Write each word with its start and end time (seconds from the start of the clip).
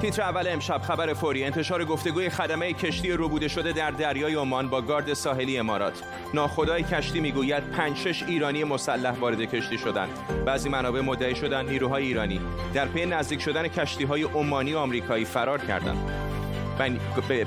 تیتر 0.00 0.22
اول 0.22 0.48
امشب 0.48 0.78
خبر 0.82 1.14
فوری. 1.14 1.44
انتشار 1.44 1.84
گفتگوی 1.84 2.28
خدمه 2.28 2.72
کشتی 2.72 3.12
روبوده 3.12 3.48
شده 3.48 3.72
در 3.72 3.90
دریای 3.90 4.34
عمان 4.34 4.68
با 4.68 4.80
گارد 4.80 5.14
ساحلی 5.14 5.58
امارات. 5.58 6.02
ناخدای 6.34 6.82
کشتی 6.82 7.20
می‌گوید 7.20 7.70
پنج 7.70 7.96
شش 7.96 8.22
ایرانی 8.22 8.64
مسلح 8.64 9.18
وارد 9.18 9.40
کشتی 9.40 9.78
شدند. 9.78 10.44
بعضی 10.46 10.68
منابع 10.68 11.00
مدعی 11.00 11.34
شدند 11.34 11.68
نیروهای 11.70 12.04
ایرانی 12.04 12.40
در 12.74 12.86
پی 12.86 13.06
نزدیک 13.06 13.40
شدن 13.40 13.68
کشتی 13.68 14.04
های 14.04 14.22
عمانی 14.22 14.74
و 14.74 14.78
آمریکایی 14.78 15.24
فرار 15.24 15.58
کردند. 15.58 16.10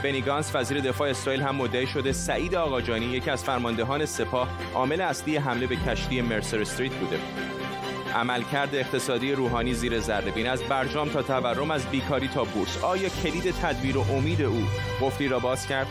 بنی 0.03 0.21
گانس 0.21 0.55
وزیر 0.55 0.79
دفاع 0.79 1.09
اسرائیل 1.09 1.41
هم 1.41 1.55
مدعی 1.55 1.87
شده 1.87 2.11
سعید 2.11 2.55
آقاجانی 2.55 3.05
یکی 3.05 3.29
از 3.29 3.43
فرماندهان 3.43 4.05
سپاه 4.05 4.47
عامل 4.73 5.01
اصلی 5.01 5.37
حمله 5.37 5.67
به 5.67 5.75
کشتی 5.75 6.21
مرسر 6.21 6.61
استریت 6.61 6.93
بوده. 6.93 7.19
عملکرد 8.15 8.75
اقتصادی 8.75 9.31
روحانی 9.31 9.73
زیر 9.73 9.99
ذره 9.99 10.31
بین 10.31 10.47
از 10.47 10.63
برجام 10.63 11.09
تا 11.09 11.21
تورم 11.21 11.71
از 11.71 11.85
بیکاری 11.85 12.27
تا 12.27 12.43
بورس. 12.43 12.83
آیا 12.83 13.09
کلید 13.09 13.51
تدبیر 13.51 13.97
و 13.97 14.11
امید 14.11 14.41
او؟ 14.41 14.63
قفلی 15.01 15.27
را 15.27 15.39
باز 15.39 15.67
کرد. 15.67 15.87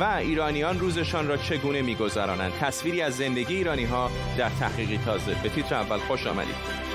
و 0.00 0.04
ایرانیان 0.04 0.80
روزشان 0.80 1.28
را 1.28 1.36
چگونه 1.36 1.82
میگذرانند؟ 1.82 2.52
تصویری 2.60 3.02
از 3.02 3.16
زندگی 3.16 3.56
ایرانی 3.56 3.84
ها 3.84 4.10
در 4.38 4.48
تحقیقی 4.48 4.98
تازه. 5.04 5.36
به 5.42 5.48
تیتر 5.48 5.74
اول 5.74 5.98
خوش 5.98 6.26
آمدید. 6.26 6.91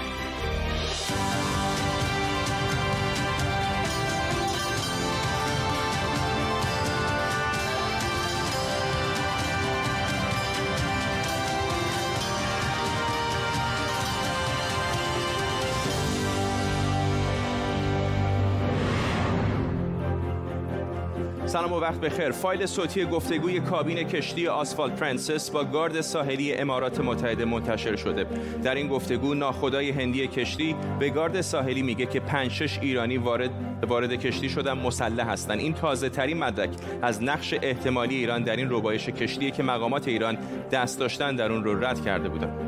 سلام 21.57 21.73
و 21.73 21.79
وقت 21.79 22.01
بخیر. 22.01 22.31
فایل 22.31 22.65
صوتی 22.65 23.05
گفتگوی 23.05 23.59
کابین 23.59 24.03
کشتی 24.03 24.47
Asphalt 24.47 24.99
Princess 24.99 25.49
با 25.49 25.63
گارد 25.63 26.01
ساحلی 26.01 26.53
امارات 26.53 26.99
متحده 26.99 27.45
منتشر 27.45 27.95
شده. 27.95 28.25
در 28.63 28.75
این 28.75 28.87
گفتگو 28.87 29.33
ناخدای 29.33 29.89
هندی 29.89 30.27
کشتی 30.27 30.75
به 30.99 31.09
گارد 31.09 31.41
ساحلی 31.41 31.81
میگه 31.81 32.05
که 32.05 32.19
5 32.19 32.51
6 32.51 32.79
ایرانی 32.81 33.17
وارد 33.17 33.51
وارد 33.87 34.13
کشتی 34.13 34.49
شدن 34.49 34.73
مسلح 34.73 35.29
هستند 35.29 35.59
این 35.59 35.73
تازه 35.73 36.09
ترین 36.09 36.37
مدرک 36.37 36.69
از 37.01 37.23
نقش 37.23 37.53
احتمالی 37.61 38.15
ایران 38.15 38.43
در 38.43 38.55
این 38.55 38.67
ربایش 38.69 39.09
کشتی 39.09 39.51
که 39.51 39.63
مقامات 39.63 40.07
ایران 40.07 40.37
دست 40.71 40.99
داشتن 40.99 41.35
در 41.35 41.51
اون 41.51 41.63
رو 41.63 41.83
رد 41.83 42.05
کرده 42.05 42.29
بودند 42.29 42.67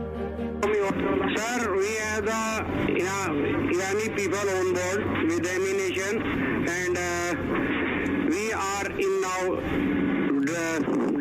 we 8.30 8.54
are 8.54 8.90
in 8.92 9.22
now 9.22 9.44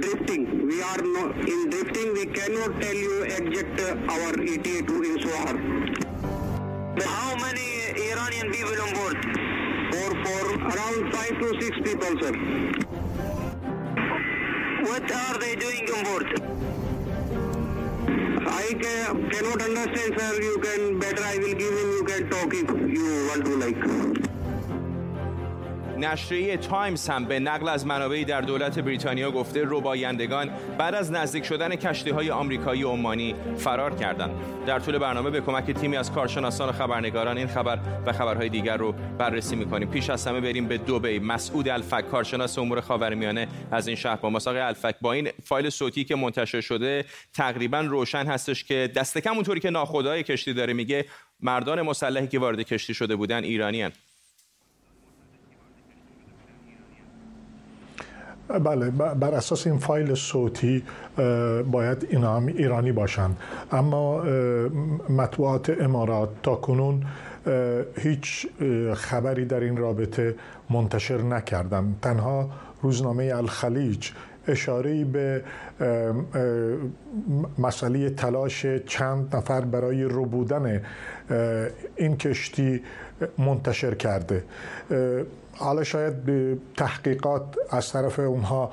drifting. 0.05 0.43
We 0.69 0.83
are 0.83 0.99
no, 0.99 1.31
in 1.53 1.71
drifting. 1.71 2.13
We 2.13 2.27
cannot 2.27 2.81
tell 2.83 2.95
you 2.95 3.23
exact 3.23 3.81
uh, 3.81 4.13
our 4.13 4.33
ETA 4.55 4.83
to 4.89 4.95
in 5.09 5.17
Sohar. 5.25 5.55
How 7.03 7.35
many 7.37 7.67
Iranian 8.11 8.53
people 8.53 8.79
on 8.87 8.93
board? 8.99 9.19
For 9.91 10.11
for 10.25 10.43
around 10.75 11.13
five 11.15 11.35
to 11.41 11.49
six 11.63 11.73
people, 11.89 12.13
sir. 12.21 12.35
What 14.91 15.11
are 15.11 15.39
they 15.39 15.55
doing 15.57 15.91
on 15.97 16.05
board? 16.05 16.29
I 18.51 18.73
can, 18.83 19.31
cannot 19.31 19.63
understand, 19.63 20.21
sir. 20.21 20.33
You 20.43 20.59
can 20.59 20.99
better. 20.99 21.25
I 21.25 21.39
will 21.39 21.55
give 21.55 21.75
him. 21.81 21.91
You 21.99 22.05
can 22.05 22.31
talk 22.31 22.53
if 22.53 22.69
you 22.97 23.29
want 23.29 23.45
to 23.47 23.57
like. 23.57 24.28
نشریه 25.99 26.57
تایمز 26.57 27.09
هم 27.09 27.25
به 27.25 27.41
نقل 27.41 27.69
از 27.69 27.87
منابعی 27.87 28.25
در 28.25 28.41
دولت 28.41 28.79
بریتانیا 28.79 29.31
گفته 29.31 29.63
ربایندگان 29.65 30.51
بعد 30.79 30.95
از 30.95 31.13
نزدیک 31.13 31.45
شدن 31.45 31.77
کشتی 31.77 32.11
های 32.11 32.31
آمریکایی 32.31 32.85
و 32.85 32.89
عمانی 32.89 33.35
فرار 33.57 33.95
کردند. 33.95 34.31
در 34.67 34.79
طول 34.79 34.99
برنامه 34.99 35.31
به 35.31 35.41
کمک 35.41 35.71
تیمی 35.71 35.97
از 35.97 36.13
کارشناسان 36.13 36.69
و 36.69 36.73
خبرنگاران 36.73 37.39
این 37.39 37.47
خبر 37.47 37.79
و 38.07 38.13
خبرهای 38.13 38.49
دیگر 38.49 38.77
رو 38.77 38.93
بررسی 38.93 39.57
می‌کنیم. 39.57 39.89
پیش 39.89 40.11
از 40.11 40.27
همه 40.27 40.41
بریم 40.41 40.69
به 40.69 40.79
دبی 40.79 41.19
مسعود 41.19 41.69
الفک 41.69 42.11
کارشناس 42.11 42.59
امور 42.59 42.81
خاورمیانه 42.81 43.49
از 43.71 43.87
این 43.87 43.97
شهر 43.97 44.17
با 44.17 44.31
ماست 44.31 44.44
آقای 44.44 44.57
الفک 44.57 44.95
با 45.01 45.13
این 45.13 45.29
فایل 45.45 45.71
صوتی 45.71 46.05
که 46.05 46.17
منتشر 46.17 46.61
شده 46.61 47.05
تقریبا 47.35 47.81
روشن 47.81 48.27
هستش 48.27 48.65
که 48.65 48.91
دست 48.97 49.19
کم 49.19 49.35
اونطوری 49.35 49.61
که 49.61 49.71
ناخدای 49.71 50.23
کشتی 50.23 50.55
داره 50.55 50.73
میگه 50.73 51.05
مردان 51.41 51.83
مسلحی 51.83 52.27
که 52.27 52.39
وارد 52.39 52.63
کشتی 52.63 52.95
شده 52.95 53.17
بودن 53.17 53.45
ایرانی 53.45 53.83
بله 58.49 58.91
بر 58.91 59.35
اساس 59.35 59.67
این 59.67 59.79
فایل 59.79 60.15
صوتی 60.15 60.83
باید 61.71 62.07
اینا 62.11 62.37
هم 62.37 62.47
ایرانی 62.47 62.93
باشند. 62.93 63.37
اما 63.73 64.23
مطبوعات 65.09 65.71
امارات 65.81 66.29
تا 66.43 66.55
کنون 66.55 67.03
هیچ 67.97 68.47
خبری 68.95 69.45
در 69.45 69.61
این 69.61 69.77
رابطه 69.77 70.35
منتشر 70.71 71.23
نکردم. 71.23 71.95
تنها 72.03 72.51
روزنامه 72.83 73.33
الخلیج 73.35 74.11
اشاره 74.49 75.05
به 75.05 75.43
مسئله 77.59 78.11
تلاش 78.11 78.67
چند 78.87 79.37
نفر 79.37 79.61
برای 79.61 80.05
ربودن 80.05 80.83
این 81.97 82.17
کشتی 82.17 82.83
منتشر 83.39 83.95
کرده. 83.95 84.45
حالا 85.59 85.85
شاید 85.85 86.25
به 86.25 86.59
تحقیقات 86.77 87.43
از 87.71 87.93
طرف 87.93 88.19
اونها 88.19 88.71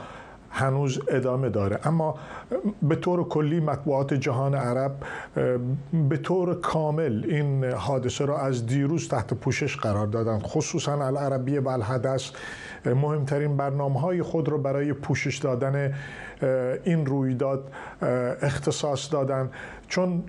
هنوز 0.50 1.02
ادامه 1.08 1.50
داره. 1.50 1.80
اما 1.84 2.16
به 2.82 2.96
طور 2.96 3.28
کلی 3.28 3.60
مطبوعات 3.60 4.14
جهان 4.14 4.56
عرب 4.56 4.92
به 6.10 6.18
طور 6.18 6.62
کامل 6.62 7.24
این 7.28 7.66
حادثه 7.66 8.26
را 8.26 8.40
از 8.40 8.66
دیروز 8.66 9.10
تحت 9.10 9.34
پوشش 9.34 9.78
قرار 9.78 10.08
دادند 10.08 10.42
خصوصا 10.44 11.06
العربی 11.06 11.58
و 11.58 11.70
الحدث 11.70 12.32
مهمترین 12.86 13.58
برنامه 13.58 14.00
های 14.00 14.22
خود 14.22 14.50
را 14.50 14.58
برای 14.58 14.94
پوشش 14.94 15.38
دادن 15.38 15.94
این 16.84 17.06
رویداد 17.06 17.72
اختصاص 18.42 19.14
دادن. 19.14 19.50
چون 19.88 20.24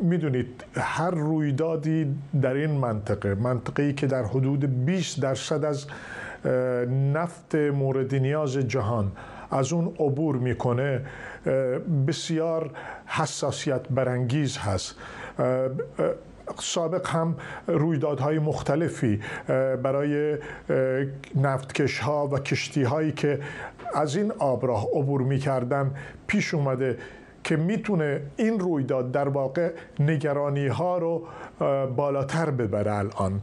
می‌دونید 0.00 0.64
هر 0.74 1.10
رویدادی 1.10 2.16
در 2.42 2.54
این 2.54 2.70
منطقه 2.70 3.34
منطقه‌ای 3.34 3.92
که 3.94 4.06
در 4.06 4.24
حدود 4.24 4.84
20 4.84 5.20
درصد 5.20 5.64
از 5.64 5.86
نفت 7.14 7.54
مورد 7.54 8.14
نیاز 8.14 8.52
جهان 8.52 9.12
از 9.50 9.72
اون 9.72 9.94
عبور 9.98 10.36
می‌کنه 10.36 11.00
بسیار 12.06 12.70
حساسیت 13.06 13.88
برانگیز 13.88 14.58
هست. 14.58 14.94
سابق 16.58 17.08
هم 17.08 17.36
رویدادهای 17.66 18.38
مختلفی 18.38 19.20
برای 19.82 20.38
نفتکش 21.34 21.98
ها 21.98 22.28
و 22.28 22.38
کشتی 22.38 22.82
هایی 22.82 23.12
که 23.12 23.40
از 23.94 24.16
این 24.16 24.32
آبراه 24.38 24.86
عبور 24.94 25.22
می‌کردن 25.22 25.94
پیش 26.26 26.54
اومده 26.54 26.98
که 27.44 27.56
می‌تونه 27.56 28.22
این 28.36 28.60
رویداد 28.60 29.12
در 29.12 29.28
واقع 29.28 29.72
نگرانی 30.00 30.66
ها 30.66 30.98
رو 30.98 31.26
بالاتر 31.96 32.50
ببره 32.50 32.94
الان. 32.94 33.40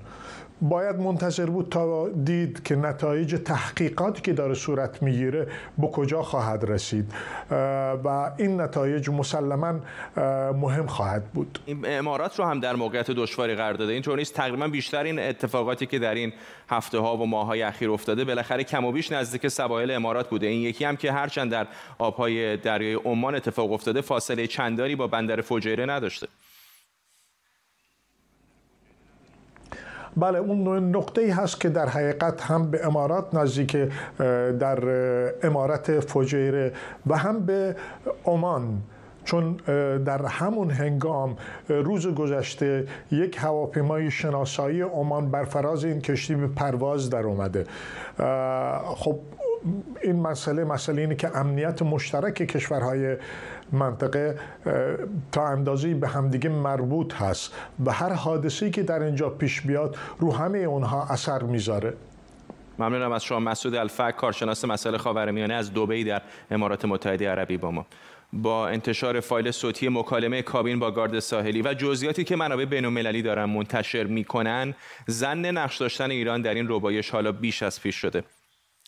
باید 0.62 0.96
منتظر 0.96 1.46
بود 1.46 1.70
تا 1.70 2.10
دید 2.10 2.64
که 2.64 2.76
نتایج 2.76 3.36
تحقیقاتی 3.46 4.22
که 4.22 4.34
داره 4.34 4.54
صورت 4.54 5.04
می‌گیره 5.04 5.48
به 5.78 5.88
کجا 5.88 6.22
خواهد 6.22 6.64
رسید. 6.64 7.12
و 8.04 8.32
این 8.38 8.62
نتایج 8.62 9.10
مسلما 9.10 9.74
مهم 10.54 10.88
خواهد 10.88 11.26
بود. 11.26 11.60
این 11.66 11.86
امارات 11.86 12.40
رو 12.40 12.46
هم 12.46 12.60
در 12.60 12.76
موقعیت 12.76 13.12
دشواری 13.12 13.56
قرار 13.56 13.74
داده. 13.74 13.94
اینطور 13.94 14.18
نیست. 14.18 14.34
تقریبا 14.34 14.68
بیشتر 14.68 15.04
این 15.04 15.20
اتفاقاتی 15.20 15.86
که 15.86 16.00
در 16.00 16.16
این 16.16 16.34
هفته 16.70 17.00
ها 17.00 17.18
و 17.18 17.26
ماه 17.26 17.46
های 17.46 17.62
اخیر 17.62 17.92
افتاده 17.92 18.26
بالاخره 18.26 18.64
کم 18.64 18.86
و 18.86 18.92
بیش 18.92 19.12
نزدیک 19.12 19.48
سواحل 19.48 19.92
امارات 19.92 20.30
بوده. 20.30 20.48
این 20.48 20.62
یکی 20.62 20.86
هم 20.86 20.96
که 20.96 21.12
هرچند 21.12 21.52
در 21.52 21.68
آبهای 21.98 22.58
دریای 22.58 22.94
عمان 22.94 23.36
اتفاق 23.36 23.72
افتاده 23.72 23.87
فاصله 23.94 24.48
چندانی 24.48 24.96
با 24.96 25.08
بندر 25.08 25.42
فجیره 25.42 25.86
نداشته. 25.86 26.28
بله 30.18 30.40
اون 30.40 30.96
نقطه 30.96 31.22
ای 31.22 31.30
هست 31.30 31.60
که 31.60 31.70
در 31.70 31.90
حقیقت 31.90 32.42
هم 32.42 32.72
به 32.72 32.86
امارات 32.86 33.36
نزدیک 33.36 33.78
در 34.60 34.80
امارت 35.48 36.00
فجیره 36.00 36.74
و 37.08 37.18
هم 37.18 37.46
به 37.46 37.76
عمان. 38.26 38.82
چون 39.26 39.54
در 39.98 40.26
همون 40.26 40.72
هنگام 40.72 41.38
روز 41.70 42.08
گذشته 42.08 42.88
یک 43.12 43.38
هواپیمای 43.40 44.12
شناسایی 44.12 44.82
عمان 44.82 45.32
بر 45.32 45.44
فراز 45.44 45.84
این 45.86 46.02
کشتی 46.02 46.36
به 46.36 46.48
پرواز 46.48 47.10
در 47.10 47.24
اومده. 47.24 47.66
خب 48.96 49.20
این 50.04 50.20
مسئله 50.22 50.64
مسئله 50.64 51.02
اینه 51.02 51.16
که 51.16 51.38
امنیت 51.38 51.82
مشترک 51.82 52.34
کشورهای 52.34 53.18
منطقه 53.72 54.40
تا 55.32 55.48
اندازه‌ای 55.48 55.94
به 55.94 56.08
همدیگه 56.08 56.50
مربوط 56.50 57.14
هست. 57.14 57.54
و 57.86 57.92
هر 57.92 58.14
حادثه‌ای 58.14 58.72
که 58.72 58.84
در 58.84 59.02
اینجا 59.04 59.30
پیش 59.30 59.62
بیاد 59.62 59.98
رو 60.20 60.34
همه 60.34 60.58
اونها 60.58 61.08
اثر 61.10 61.44
می‌ذاره. 61.44 61.94
ممنونم 62.80 63.12
از 63.12 63.24
شما 63.24 63.40
مسعود 63.40 63.76
الفک 63.76 64.16
کارشناس 64.18 64.66
مسائل 64.66 64.98
خاورمیانه 64.98 65.54
از 65.54 65.74
دبی 65.74 66.04
در 66.04 66.22
امارات 66.52 66.86
متحده 66.86 67.30
عربی 67.30 67.58
با 67.58 67.72
ما. 67.72 67.86
با 68.34 68.68
انتشار 68.68 69.20
فایل 69.20 69.52
صوتی 69.52 69.90
مکالمه 69.90 70.42
کابین 70.42 70.80
با 70.80 70.92
گارد 70.92 71.20
ساحلی 71.20 71.62
و 71.62 71.74
جزئیاتی 71.74 72.24
که 72.24 72.36
منابع 72.36 72.66
بین‌المللی 72.66 73.22
دارن 73.22 73.46
منتشر 73.46 74.04
می‌کنن 74.04 74.76
ظن 75.08 75.46
نقش 75.46 75.78
داشتن 75.78 76.12
ایران 76.12 76.42
در 76.42 76.54
این 76.54 76.66
ربایش 76.70 77.10
حالا 77.10 77.32
بیش 77.32 77.64
از 77.64 77.82
پیش 77.82 77.96
شده. 77.96 78.24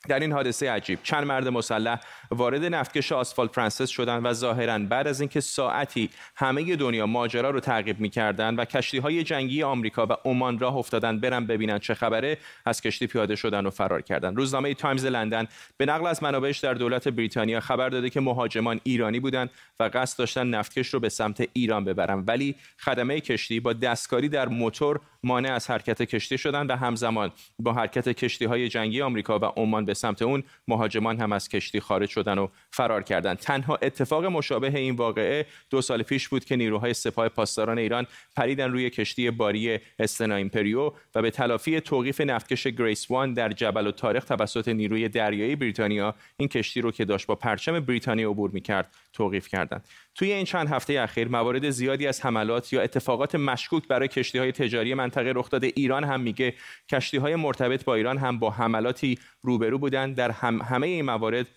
در 0.08 0.20
این 0.20 0.32
حادثه 0.32 0.72
عجیب. 0.72 1.00
چند 1.04 1.24
مرد 1.24 1.48
مسلح 1.48 2.00
وارد 2.32 2.66
نفتکش 2.66 3.12
آسفالت 3.12 3.52
پرنسس 3.52 3.90
شدند 3.90 4.26
و 4.26 4.34
ظاهرا 4.34 4.80
بعد 4.80 5.08
از 5.08 5.22
اینکه 5.22 5.40
ساعتی 5.40 6.10
همه 6.36 6.76
دنیا 6.76 7.06
ماجرا 7.06 7.50
رو 7.50 7.60
تعقیب 7.60 8.00
می‌کردند 8.00 8.60
و 8.60 8.66
کشتی 8.66 8.98
های 8.98 9.24
جنگی 9.24 9.64
آمریکا 9.64 10.06
و 10.06 10.14
عمان 10.26 10.60
راه 10.60 10.76
افتادن 10.76 11.20
برن 11.20 11.46
ببینن 11.46 11.80
چه 11.80 11.94
خبره 11.94 12.38
از 12.66 12.82
کشتی 12.82 13.08
پیاده 13.08 13.36
شدن 13.36 13.66
و 13.66 13.70
فرار 13.70 14.02
کردند 14.02 14.38
روزنامه 14.38 14.74
تایمز 14.74 15.06
لندن 15.06 15.48
به 15.78 15.86
نقل 15.86 16.08
از 16.08 16.24
منابعش 16.24 16.60
در 16.60 16.74
دولت 16.74 17.08
بریتانیا 17.08 17.60
خبر 17.60 17.90
داده 17.90 18.10
که 18.10 18.20
مهاجمان 18.20 18.80
ایرانی 18.84 19.20
بودند 19.20 19.50
و 19.80 19.90
قصد 19.94 20.20
داشتن 20.20 20.48
نفتکش 20.48 20.88
رو 20.88 21.00
به 21.00 21.10
سمت 21.10 21.50
ایران 21.54 21.86
ببرن. 21.86 22.24
ولی 22.28 22.56
خدمه 22.80 23.20
کشتی 23.20 23.60
با 23.60 23.74
دستکاری 23.74 24.30
در 24.30 24.48
موتور 24.48 25.00
مانع 25.24 25.54
از 25.54 25.70
حرکت 25.70 26.02
کشتی 26.02 26.38
شدند 26.38 26.70
و 26.70 26.76
همزمان 26.76 27.32
با 27.60 27.74
حرکت 27.74 28.10
کشتی 28.10 28.46
های 28.46 28.70
جنگی 28.70 29.02
آمریکا 29.02 29.40
و 29.40 29.46
عمان 29.46 29.86
به 29.90 29.94
سمت 29.94 30.22
اون 30.22 30.44
مهاجمان 30.68 31.20
هم 31.20 31.32
از 31.32 31.50
کشتی 31.50 31.80
خارج 31.80 32.10
شدن 32.10 32.38
و 32.38 32.48
فرار 32.72 33.04
کردند 33.04 33.38
تنها 33.38 33.76
اتفاق 33.82 34.26
مشابه 34.26 34.78
این 34.78 34.96
واقعه 34.96 35.46
دو 35.70 35.82
سال 35.82 36.04
پیش 36.04 36.28
بود 36.28 36.46
که 36.46 36.56
نیروهای 36.56 36.94
سپاه 36.94 37.30
پاسداران 37.30 37.78
ایران 37.78 38.08
پریدن 38.36 38.72
روی 38.72 38.90
کشتی 38.90 39.32
باری 39.32 39.80
استنا 40.00 40.36
ایمپرو 40.36 40.92
و 41.16 41.22
به 41.22 41.32
تلافی 41.32 41.82
توقیف 41.82 42.22
نفتکش 42.22 42.68
گریس 42.68 43.12
وان 43.12 43.34
در 43.34 43.50
جبل 43.50 43.88
الطارق 43.88 44.26
توسط 44.26 44.68
نیروی 44.68 45.10
دریایی 45.10 45.56
بریتانیا 45.56 46.16
این 46.38 46.50
کشتی 46.50 46.82
رو 46.82 46.92
که 46.92 47.06
داشت 47.06 47.28
با 47.28 47.36
پرچم 47.36 47.80
بریتانیا 47.80 48.30
عبور 48.30 48.52
می‌کرد 48.52 48.94
توقیف 49.14 49.48
کردند. 49.48 49.88
توی 50.16 50.32
این 50.32 50.46
چند 50.46 50.68
هفته 50.68 50.94
اخیر 50.94 51.28
موارد 51.28 51.70
زیادی 51.70 52.08
از 52.08 52.26
حملات 52.26 52.74
یا 52.74 52.82
اتفاقات 52.82 53.36
مشکوک 53.36 53.88
برای 53.88 54.08
کشتی 54.08 54.38
های 54.38 54.52
تجاری 54.52 54.94
منطقه 54.94 55.34
رخ 55.36 55.50
داده. 55.50 55.72
ایران 55.76 56.04
هم 56.04 56.22
میگه 56.22 56.54
کشتی 56.92 57.18
های 57.18 57.36
مرتبط 57.36 57.84
با 57.84 57.96
ایران 57.96 58.18
هم 58.18 58.40
با 58.40 58.50
حملاتی 58.50 59.20
روبرو 59.42 59.78
بودند 59.80 60.16
در 60.16 60.32
هم 60.32 60.62
همه 60.62 60.88
این 60.88 61.06
موارد 61.06 61.48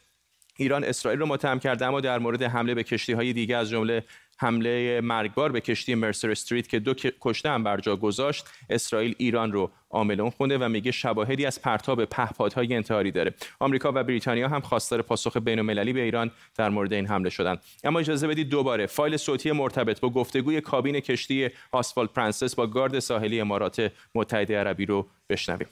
ایران 0.58 0.84
اسرائیل 0.84 1.20
رو 1.20 1.26
متهم 1.26 1.58
کرده 1.58 1.86
اما 1.86 2.00
در 2.00 2.18
مورد 2.18 2.42
حمله 2.42 2.74
به 2.74 2.82
کشتی 2.82 3.12
های 3.12 3.32
دیگه 3.32 3.56
از 3.56 3.70
جمله 3.70 4.04
حمله 4.38 5.00
مرگبار 5.00 5.52
به 5.52 5.60
کشتی 5.60 5.94
مرسر 5.94 6.30
استریت 6.30 6.68
که 6.68 6.78
دو 6.78 6.94
کشته 7.20 7.50
هم 7.50 7.64
بر 7.64 7.80
جا 7.80 7.96
گذاشت 7.96 8.46
اسرائیل 8.70 9.14
ایران 9.18 9.52
رو 9.52 9.70
عامل 9.90 10.30
خونده 10.30 10.58
و 10.58 10.68
میگه 10.68 10.90
شواهدی 10.90 11.46
از 11.46 11.62
پرتاب 11.62 12.04
پهپادهای 12.04 12.74
انتحاری 12.74 13.10
داره. 13.10 13.34
آمریکا 13.60 13.92
و 13.94 14.04
بریتانیا 14.04 14.48
هم 14.48 14.60
خواستار 14.60 15.02
پاسخ 15.02 15.36
بین‌المللی 15.36 15.92
به 15.92 16.00
ایران 16.00 16.30
در 16.54 16.68
مورد 16.68 16.92
این 16.92 17.06
حمله 17.06 17.30
شدند 17.30 17.58
اما 17.84 17.98
اجازه 17.98 18.26
بدید 18.28 18.48
دوباره 18.48 18.86
فایل 18.86 19.16
صوتی 19.16 19.52
مرتبط 19.52 20.00
با 20.00 20.10
گفتگوی 20.10 20.60
کابین 20.60 21.00
کشتی 21.00 21.50
آسفالت 21.72 22.12
پرنسس 22.12 22.54
با 22.54 22.66
گارد 22.66 22.98
ساحلی 22.98 23.40
امارات 23.40 23.92
متحده 24.14 24.58
عربی 24.58 24.86
رو 24.86 25.06
بشنویم. 25.28 25.68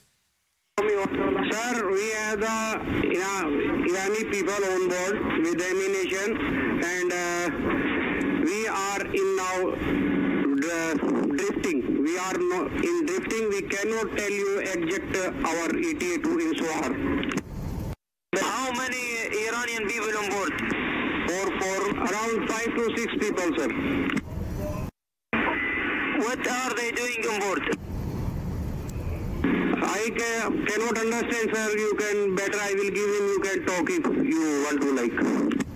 Sir, 1.51 1.91
we 1.91 2.11
have 2.11 2.39
the 2.39 2.47
Irani 3.11 4.31
people 4.31 4.65
on 4.73 4.89
board 4.89 5.17
with 5.45 5.59
the 5.59 5.67
ammunition 5.71 6.29
and 6.85 7.13
uh, 7.13 7.51
we 8.45 8.69
are 8.69 9.05
in 9.05 9.37
now 9.37 9.59
drifting. 11.37 12.05
We 12.05 12.19
are 12.19 12.39
no, 12.39 12.67
in 12.67 13.07
drifting. 13.07 13.49
We 13.49 13.63
cannot 13.63 14.17
tell 14.17 14.31
you 14.31 14.59
exact 14.61 15.17
uh, 15.17 15.49
our 15.49 15.69
ETA 15.75 16.23
to 16.23 16.39
in 16.39 16.55
Sohar. 16.55 16.93
How 18.39 18.71
many 18.73 19.03
Iranian 19.49 19.89
people 19.89 20.19
on 20.19 20.31
board? 20.31 20.55
For 21.27 21.47
for 21.59 21.81
around 22.07 22.49
five 22.49 22.71
to 22.77 22.97
six 22.97 23.13
people, 23.19 23.51
sir. 23.59 23.71
What 26.19 26.47
are 26.47 26.75
they 26.75 26.93
doing 26.93 27.27
on 27.29 27.41
board? 27.41 27.90
I 29.83 30.11
can, 30.17 30.67
cannot 30.67 30.99
understand, 30.99 31.51
sir. 31.55 31.79
You 31.79 31.95
can 31.95 32.35
better. 32.35 32.59
I 32.59 32.75
will 32.75 32.91
give 32.91 33.11
him. 33.17 33.27
You 33.29 33.41
can 33.43 33.67
talk 33.67 33.91
if 33.91 34.07
you 34.07 34.65
want 34.65 34.81
to 34.83 34.93
like. 34.93 35.70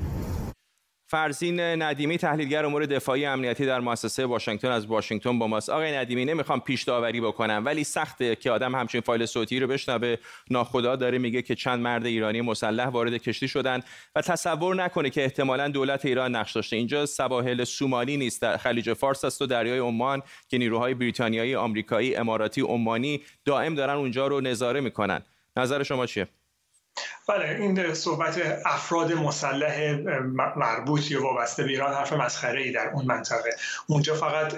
فرزین 1.14 1.60
ندیمی 1.60 2.18
تحلیلگر 2.18 2.66
امور 2.66 2.86
دفاعی 2.86 3.24
امنیتی 3.24 3.66
در 3.66 3.80
مؤسسه 3.80 4.26
واشنگتن 4.26 4.70
از 4.70 4.86
واشنگتن 4.86 5.38
با 5.38 5.46
ماست. 5.46 5.70
آقای 5.70 5.96
ندیمی 5.96 6.24
نمی‌خوام 6.24 6.60
پیش 6.60 6.82
داوری 6.82 7.20
بکنم 7.20 7.62
ولی 7.64 7.84
سخته 7.84 8.36
که 8.36 8.50
آدم 8.50 8.74
همچین 8.74 9.00
فایل 9.00 9.26
صوتی 9.26 9.60
رو 9.60 9.66
بشنوه. 9.66 10.16
ناخدا 10.50 10.96
داره 10.96 11.18
میگه 11.18 11.42
که 11.42 11.54
چند 11.54 11.80
مرد 11.80 12.06
ایرانی 12.06 12.40
مسلح 12.40 12.86
وارد 12.86 13.16
کشتی 13.16 13.48
شدن 13.48 13.80
و 14.14 14.22
تصور 14.22 14.74
نکنه 14.74 15.10
که 15.10 15.24
احتمالا 15.24 15.68
دولت 15.68 16.04
ایران 16.04 16.36
نقش 16.36 16.52
داشته. 16.52 16.76
اینجا 16.76 17.06
سواحل 17.06 17.64
سومالی 17.64 18.16
نیست 18.16 18.42
در 18.42 18.56
خلیج 18.56 18.92
فارس 18.92 19.24
است 19.24 19.42
و 19.42 19.46
دریای 19.46 19.78
عمان 19.78 20.22
که 20.48 20.58
نیروهای 20.58 20.94
بریتانیایی 20.94 21.54
آمریکایی 21.54 22.16
اماراتی 22.16 22.60
عمانی 22.60 23.22
دائم 23.44 23.74
دارن 23.74 23.94
اونجا 23.94 24.26
رو 24.26 24.40
نظاره 24.40 24.80
می‌کنن. 24.80 25.22
نظر 25.56 25.82
شما 25.82 26.06
چیه؟ 26.06 26.28
بله 27.28 27.56
این 27.60 27.94
صحبت 27.94 28.62
افراد 28.64 29.12
مسلح 29.12 29.92
مربوط 30.56 31.10
یا 31.10 31.22
وابسته 31.22 31.62
به 31.62 31.68
ایران 31.68 31.94
حرف 31.94 32.12
مسخره 32.12 32.62
ای 32.62 32.72
در 32.72 32.88
اون 32.88 33.04
منطقه. 33.04 33.50
اونجا 33.86 34.14
فقط 34.14 34.54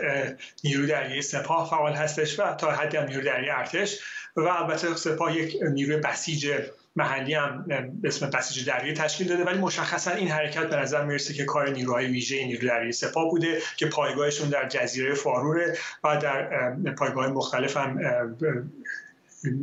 نیرو 0.65 0.87
دریایی 0.87 1.23
سپاه 1.23 1.71
فعال 1.71 1.93
هستش 1.93 2.41
و 2.41 2.55
تا 2.55 2.71
حدی 2.71 2.97
هم 2.97 3.05
نیرو 3.05 3.23
دریایی 3.23 3.51
ارتش 3.51 3.99
و 4.37 4.41
البته 4.41 4.97
سپاه 4.97 5.37
یک 5.37 5.57
نیروی 5.63 5.97
بسیج 5.97 6.53
محلی 6.97 7.35
هم 7.35 7.65
به 8.03 8.09
اسم 8.09 8.31
بسیج 8.31 8.67
دریایی 8.67 8.95
تشکیل 8.95 9.29
داده. 9.29 9.45
ولی 9.45 9.59
مشخصا 9.59 10.11
این 10.11 10.29
حرکت 10.29 10.67
به 10.67 10.77
نظر 10.77 11.05
می‌رسه 11.05 11.35
که 11.35 11.45
کار 11.45 11.71
نیروهای 11.71 12.07
ویژه 12.07 12.45
نیرو 12.45 12.69
دریایی 12.69 12.93
سپاه 12.93 13.31
بوده 13.31 13.59
که 13.77 13.87
پایگاهشون 13.87 14.49
در 14.49 14.69
جزیره 14.69 15.15
فاروره 15.15 15.79
و 16.05 16.17
در 16.17 16.71
پایگاه 16.99 17.27
مختلف 17.27 17.77
هم 17.77 17.99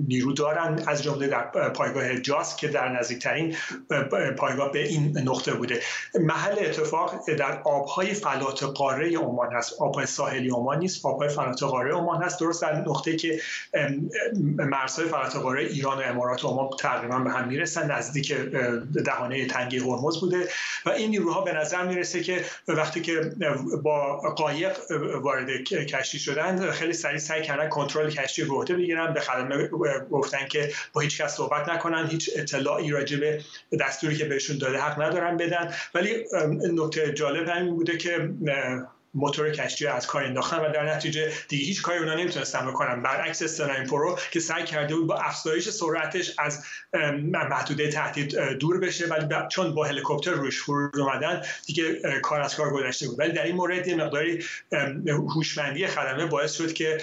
نیرو 0.07 0.33
دارن 0.33 0.83
از 0.87 1.03
جمله 1.03 1.27
در 1.27 1.69
پایگاه 1.69 2.17
جاس 2.17 2.55
که 2.55 2.67
در 2.67 2.99
نزدیکترین 2.99 3.55
پایگاه 4.37 4.71
به 4.71 4.87
این 4.87 5.17
نقطه 5.17 5.53
بوده. 5.53 5.81
محل 6.19 6.55
اتفاق 6.59 7.31
در 7.37 7.61
آبهای 7.63 8.13
فلات 8.13 8.63
قاره 8.63 9.17
عمان 9.17 9.53
هست. 9.53 9.81
آبهای 9.81 10.05
ساحلی 10.05 10.49
عمان 10.49 10.79
نیست 10.79 11.05
آبهای 11.05 11.29
فلات 11.29 11.63
قاره 11.63 11.93
عمان 11.93 12.23
هست. 12.23 12.39
درست 12.39 12.61
در 12.61 12.75
نقطه 12.75 13.15
که 13.15 13.39
مرزهای 14.43 15.07
فلات 15.07 15.35
قاره 15.35 15.63
ایران 15.63 15.97
و 15.97 16.01
امارات 16.01 16.43
و 16.43 16.47
عمان 16.47 16.69
تقریبا 16.79 17.19
به 17.19 17.31
هم 17.31 17.47
می‌رسن. 17.47 17.91
نزدیک 17.91 18.33
دهانه 19.05 19.47
تنگی 19.47 19.79
هرمز 19.79 20.19
بوده 20.19 20.47
و 20.85 20.89
این 20.89 21.09
نیروها 21.09 21.41
به 21.41 21.53
نظر 21.53 21.83
می‌رسه 21.83 22.23
که 22.23 22.45
وقتی 22.67 23.01
که 23.01 23.31
با 23.83 24.17
قایق 24.17 24.77
وارد 25.21 25.49
کشتی 25.63 26.19
شدن 26.19 26.71
خیلی 26.71 26.93
سریع 26.93 27.17
سعی 27.17 27.41
کردن 27.41 27.69
کنترل 27.69 28.09
کشتی 28.09 28.41
رو 28.41 28.63
بگیرن 28.63 29.13
به 29.13 29.19
خدمه 29.19 29.69
گفتن 30.11 30.47
که 30.47 30.71
با 30.93 31.01
هیچ 31.01 31.21
کس 31.21 31.35
صحبت 31.35 31.69
نکنن 31.69 32.07
هیچ 32.07 32.29
اطلاعی 32.35 32.91
راجع 32.91 33.17
به 33.19 33.43
دستوری 33.79 34.15
که 34.15 34.25
بهشون 34.25 34.57
داده 34.57 34.77
حق 34.77 35.01
ندارن 35.01 35.37
بدن. 35.37 35.73
ولی 35.95 36.25
نکته 36.73 37.13
جالب 37.13 37.49
همین 37.49 37.75
بوده 37.75 37.97
که 37.97 38.29
موتور 39.13 39.51
کشتی 39.51 39.87
از 39.87 40.07
کار 40.07 40.23
انداختن 40.23 40.57
و 40.57 40.71
در 40.73 40.95
نتیجه 40.95 41.31
دیگه 41.47 41.65
هیچ 41.65 41.81
کاری 41.81 41.99
اونا 41.99 42.15
نمی‌تونستن 42.15 42.67
بکنن. 42.67 43.01
برعکس 43.01 43.41
استراین 43.41 43.87
پرو 43.87 44.19
که 44.31 44.39
سعی 44.39 44.63
کرده 44.63 44.95
بود 44.95 45.07
با 45.07 45.15
افزایش 45.15 45.69
سرعتش 45.69 46.31
از 46.39 46.63
محدوده 47.23 47.89
تهدید 47.89 48.39
دور 48.39 48.79
بشه 48.79 49.07
ولی 49.07 49.27
چون 49.51 49.75
با 49.75 49.85
هلیکوپتر 49.85 50.31
روش 50.31 50.59
فرود 50.59 50.99
اومدن 50.99 51.41
دیگه 51.65 52.01
کار 52.21 52.41
از 52.41 52.55
کار 52.55 52.69
گذشته 52.69 53.07
بود. 53.07 53.19
ولی 53.19 53.31
در 53.31 53.43
این 53.43 53.55
مورد 53.55 53.87
یه 53.87 53.95
مقداری 53.95 54.43
هوشمندی 55.07 55.87
خدمه 55.87 56.25
باعث 56.25 56.53
شد 56.57 56.73
که 56.73 56.97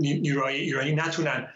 نیروهای 0.00 0.56
ایرانی 0.56 0.92
نتونن 0.92 1.48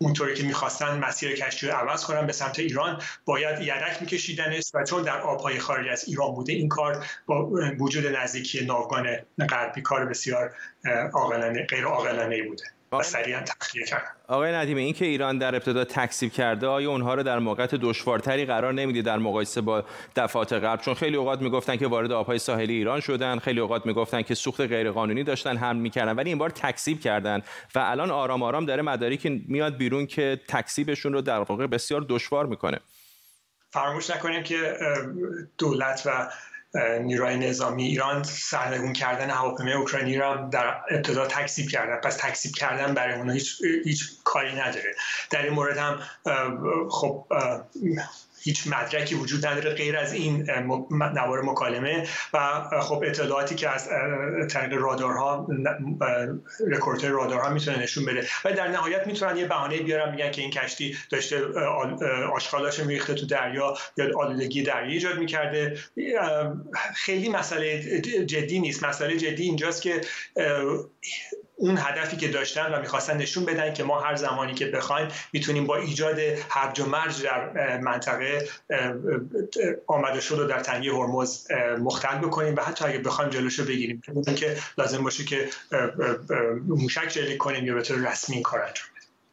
اونطوری 0.00 0.34
که 0.34 0.42
می‌خواستن 0.42 0.98
مسیر 0.98 1.36
کشتی 1.36 1.66
رو 1.66 1.72
عوض 1.72 2.04
کنن 2.04 2.26
به 2.26 2.32
سمت 2.32 2.58
ایران. 2.58 3.02
باید 3.24 3.60
یدک 3.60 3.96
میکشیدنش 4.00 4.64
و 4.74 4.84
چون 4.84 5.02
در 5.02 5.20
آبهای 5.20 5.58
خارج 5.58 5.88
از 5.88 6.04
ایران 6.08 6.34
بوده 6.34 6.52
این 6.52 6.68
کار 6.68 7.06
با 7.26 7.50
وجود 7.78 8.06
نزدیکی 8.06 8.64
ناوگان 8.64 9.06
غربی 9.50 9.82
کار 9.82 10.06
بسیار 10.06 10.54
عاقلانه 11.12 11.66
غیر 11.66 11.84
عاقلانه 11.84 12.42
بوده 12.42 12.64
و 12.92 13.02
سریعا 13.02 13.40
تخلیه 13.40 13.86
کرد. 13.86 14.16
آقای 14.28 14.52
ندیمه 14.52 14.80
این 14.80 14.94
که 14.94 15.04
ایران 15.04 15.38
در 15.38 15.54
ابتدا 15.54 15.84
تکسیب 15.84 16.32
کرده 16.32 16.66
آیا 16.66 16.90
اونها 16.90 17.14
رو 17.14 17.22
در 17.22 17.38
موقعیت 17.38 17.74
دشوارتری 17.74 18.44
قرار 18.44 18.72
نمیده 18.72 19.02
در 19.02 19.18
مقایسه 19.18 19.60
با 19.60 19.84
دفعات 20.16 20.52
غرب 20.52 20.80
چون 20.80 20.94
خیلی 20.94 21.16
اوقات 21.16 21.42
می‌گفتن 21.42 21.76
که 21.76 21.86
وارد 21.86 22.12
آبهای 22.12 22.38
ساحلی 22.38 22.72
ایران 22.72 23.00
شدن 23.00 23.38
خیلی 23.38 23.60
اوقات 23.60 23.86
می‌گفتن 23.86 24.22
که 24.22 24.34
سوخت 24.34 24.60
غیرقانونی 24.60 25.24
داشتن 25.24 25.56
هم 25.56 25.76
می‌کردن 25.76 26.12
ولی 26.12 26.30
این 26.30 26.38
بار 26.38 26.50
تکسیب 26.50 27.00
کردن 27.00 27.42
و 27.74 27.78
الان 27.78 28.10
آرام 28.10 28.42
آرام 28.42 28.66
داره 28.66 28.82
مداری 28.82 29.16
که 29.16 29.40
میاد 29.48 29.76
بیرون 29.76 30.06
که 30.06 30.40
تکسیبشون 30.48 31.12
رو 31.12 31.20
در 31.20 31.38
واقع 31.38 31.66
بسیار 31.66 32.06
دشوار 32.08 32.46
می‌کنه. 32.46 32.80
فراموش 33.70 34.10
نکنیم 34.10 34.42
که 34.42 34.76
دولت 35.58 36.02
و 36.06 36.30
نیروهای 37.02 37.36
نظامی 37.36 37.84
ایران 37.84 38.22
سرنگون 38.22 38.92
کردن 38.92 39.30
هواپیمای 39.30 39.72
اوکراینی 39.72 40.16
را 40.16 40.48
در 40.52 40.76
ابتدا 40.90 41.26
تکسیب 41.26 41.68
کردن. 41.70 41.96
پس 41.96 42.16
تکسیب 42.16 42.52
کردن 42.52 42.94
برای 42.94 43.14
اونها 43.14 43.34
هیچ, 43.34 43.56
هیچ 43.84 44.04
کاری 44.24 44.52
نداره. 44.52 44.94
در 45.30 45.42
این 45.42 45.52
مورد 45.52 45.76
هم 45.76 45.98
خب 46.90 47.26
هیچ 48.44 48.66
مدرکی 48.66 49.14
وجود 49.14 49.46
نداره 49.46 49.74
غیر 49.74 49.96
از 49.96 50.12
این 50.12 50.50
نوار 51.14 51.42
مکالمه 51.42 52.08
و 52.32 52.38
خب 52.80 53.02
اطلاعاتی 53.06 53.54
که 53.54 53.68
از 53.68 53.88
طریق 54.50 54.72
رادارها 54.72 55.48
رکوردر 56.68 57.08
رادارها 57.08 57.48
می‌تونه 57.48 57.82
نشون 57.82 58.04
بده. 58.04 58.26
و 58.44 58.52
در 58.52 58.68
نهایت 58.68 59.06
می‌تونن 59.06 59.36
یه 59.36 59.46
بهانه 59.46 59.78
بیارن 59.78 60.10
میگن 60.10 60.30
که 60.30 60.42
این 60.42 60.50
کشتی 60.50 60.96
داشته 61.10 61.44
آشغالاش 62.34 62.80
میریخته 62.80 63.14
تو 63.14 63.26
دریا 63.26 63.74
یا 63.96 64.18
آلودگی 64.18 64.62
دریایی 64.62 64.94
ایجاد 64.94 65.18
می‌کرده. 65.18 65.78
خیلی 66.94 67.28
مسئله 67.28 68.00
جدی 68.26 68.60
نیست. 68.60 68.84
مسئله 68.84 69.16
جدی 69.16 69.42
اینجاست 69.42 69.82
که 69.82 70.00
اون 71.56 71.78
هدفی 71.78 72.16
که 72.16 72.28
داشتن 72.28 72.74
و 72.74 72.80
می‌خواستن 72.80 73.16
نشون 73.16 73.44
بدن 73.44 73.74
که 73.74 73.84
ما 73.84 74.00
هر 74.00 74.14
زمانی 74.14 74.54
که 74.54 74.66
بخوایم 74.66 75.08
می‌تونیم 75.32 75.66
با 75.66 75.76
ایجاد 75.76 76.18
هرج 76.50 76.80
و 76.80 76.86
مرج 76.86 77.22
در 77.22 77.78
منطقه 77.78 78.48
آمده 79.86 80.20
شد 80.20 80.38
و 80.38 80.46
در 80.46 80.60
تنگه 80.60 80.92
هرمز 80.92 81.46
مختل 81.78 82.18
بکنیم 82.18 82.54
و 82.56 82.60
حتی 82.60 82.84
اگه 82.84 82.98
بخوایم 82.98 83.30
جلوشو 83.30 83.64
بگیریم. 83.64 84.02
که 84.36 84.56
لازم 84.78 85.02
باشه 85.02 85.24
که 85.24 85.48
موشک 86.68 87.08
جلی 87.08 87.36
کنیم 87.36 87.66
یا 87.66 87.74
به 87.74 87.82
طور 87.82 88.10
رسمی 88.10 88.42
کار 88.42 88.60
انجام 88.60 88.86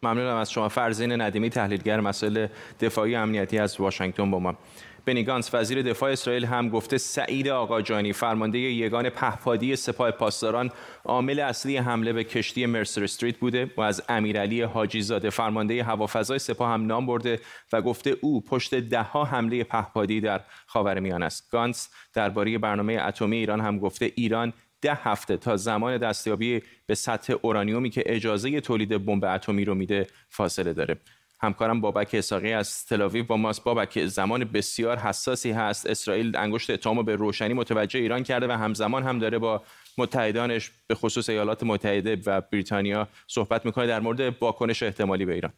ممنونم 0.03 0.35
از 0.35 0.51
شما. 0.51 0.69
فرزین 0.69 1.21
ندیمی 1.21 1.49
تحلیلگر 1.49 1.99
مسائل 1.99 2.47
دفاعی 2.79 3.15
امنیتی 3.15 3.59
از 3.59 3.79
واشنگتن 3.79 4.31
با 4.31 4.39
ما. 4.39 4.57
بنیگانس 5.05 5.53
وزیر 5.53 5.81
دفاع 5.81 6.11
اسرائیل 6.11 6.45
هم 6.45 6.69
گفته 6.69 6.97
سعید 6.97 7.47
آقاجانی 7.47 8.13
فرمانده 8.13 8.59
یگان 8.59 9.09
پهپادی 9.09 9.75
سپاه 9.75 10.11
پاسداران 10.11 10.71
عامل 11.05 11.39
اصلی 11.39 11.77
حمله 11.77 12.13
به 12.13 12.23
کشتی 12.23 12.65
مرسر 12.65 13.03
استریت 13.03 13.37
بوده 13.37 13.71
و 13.77 13.81
از 13.81 14.03
امیرعلی 14.09 14.61
حاجی 14.61 15.01
زاده 15.01 15.29
فرمانده 15.29 15.83
هوافضای 15.83 16.39
سپاه 16.39 16.69
هم 16.71 16.85
نام 16.85 17.05
برده 17.05 17.39
و 17.73 17.81
گفته 17.81 18.17
او 18.21 18.41
پشت 18.41 18.75
دهها 18.75 19.25
حمله 19.25 19.63
پهپادی 19.63 20.21
در 20.21 20.41
خاورمیانه 20.65 21.25
است. 21.25 21.51
گانس 21.51 21.89
درباره 22.13 22.57
برنامه 22.57 22.93
اتمی 22.93 23.37
ایران 23.37 23.61
هم 23.61 23.79
گفته 23.79 24.11
ایران 24.15 24.53
ده 24.81 24.93
هفته 24.93 25.37
تا 25.37 25.57
زمان 25.57 25.97
دستیابی 25.97 26.61
به 26.85 26.95
سطح 26.95 27.33
اورانیومی 27.41 27.89
که 27.89 28.03
اجازه 28.05 28.61
تولید 28.61 29.05
بمب 29.05 29.25
اتمی 29.25 29.65
رو 29.65 29.75
میده 29.75 30.07
فاصله 30.29 30.73
داره. 30.73 30.97
همکارم 31.43 31.81
بابک 31.81 32.09
اساقی 32.13 32.53
از 32.53 32.85
تلاویو 32.85 33.23
با 33.23 33.37
ماست. 33.37 33.63
بابک 33.63 34.05
زمان 34.05 34.43
بسیار 34.43 34.97
حساسی 34.97 35.51
هست. 35.51 35.85
اسرائیل 35.85 36.37
انگشت 36.37 36.69
اتهامو 36.69 37.03
به 37.03 37.15
روشنی 37.15 37.53
متوجه 37.53 37.99
ایران 37.99 38.23
کرده 38.23 38.47
و 38.47 38.51
همزمان 38.51 39.03
هم 39.03 39.19
داره 39.19 39.39
با 39.39 39.63
متحدانش 39.97 40.71
به 40.87 40.95
خصوص 40.95 41.29
ایالات 41.29 41.63
متحده 41.63 42.21
و 42.25 42.41
بریتانیا 42.41 43.07
صحبت 43.27 43.65
می‌کنه 43.65 43.87
در 43.87 43.99
مورد 43.99 44.41
واکنش 44.41 44.83
احتمالی 44.83 45.25
به 45.25 45.33
ایران. 45.33 45.53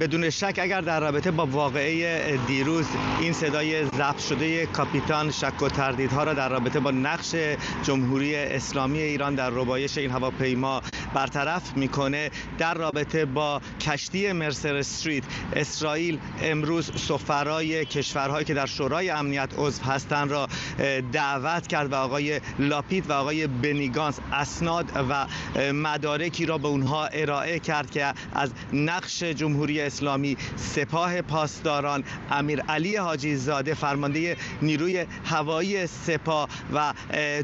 بدون 0.00 0.30
شک 0.30 0.58
اگر 0.62 0.80
در 0.80 1.00
رابطه 1.00 1.30
با 1.30 1.46
واقعه 1.46 2.36
دیروز 2.46 2.86
این 3.20 3.32
صدای 3.32 3.84
ضبط 3.84 4.18
شده 4.18 4.66
کاپیتان 4.66 5.30
شک 5.30 5.62
و 5.62 5.68
تردیدها 5.68 6.24
را 6.24 6.34
در 6.34 6.48
رابطه 6.48 6.80
با 6.80 6.90
نقش 6.90 7.34
جمهوری 7.82 8.36
اسلامی 8.36 8.98
ایران 8.98 9.34
در 9.34 9.50
ربایش 9.50 9.98
این 9.98 10.10
هواپیما 10.10 10.82
برطرف 11.14 11.76
می‌کنه 11.76 12.30
در 12.58 12.74
رابطه 12.74 13.24
با 13.24 13.60
کشتی 13.80 14.32
مرسر 14.32 14.74
استریت 14.74 15.24
اسرائیل 15.56 16.18
امروز 16.42 16.90
سفرای 16.96 17.84
کشورهایی 17.84 18.44
که 18.44 18.54
در 18.54 18.66
شورای 18.66 19.10
امنیت 19.10 19.50
عضو 19.58 19.82
هستند 19.82 20.30
را 20.30 20.48
دعوت 21.12 21.66
کرد 21.66 21.92
و 21.92 21.94
آقای 21.94 22.40
لاپید 22.58 23.10
و 23.10 23.12
آقای 23.12 23.46
بنیگانس 23.46 24.18
اسناد 24.32 24.92
و 25.10 25.26
مدارکی 25.72 26.46
را 26.46 26.58
به 26.58 26.68
اونها 26.68 27.06
ارائه 27.06 27.58
کرد 27.58 27.90
که 27.90 28.12
از 28.34 28.50
نقش 28.72 29.24
جمهوری 29.40 29.80
اسلامی 29.80 30.36
سپاه 30.56 31.22
پاسداران 31.22 32.04
امیر 32.30 32.60
علی 32.60 32.96
حاجی 32.96 33.36
زاده 33.36 33.74
فرمانده 33.74 34.36
نیروی 34.62 35.06
هوایی 35.24 35.86
سپاه 35.86 36.48
و 36.74 36.92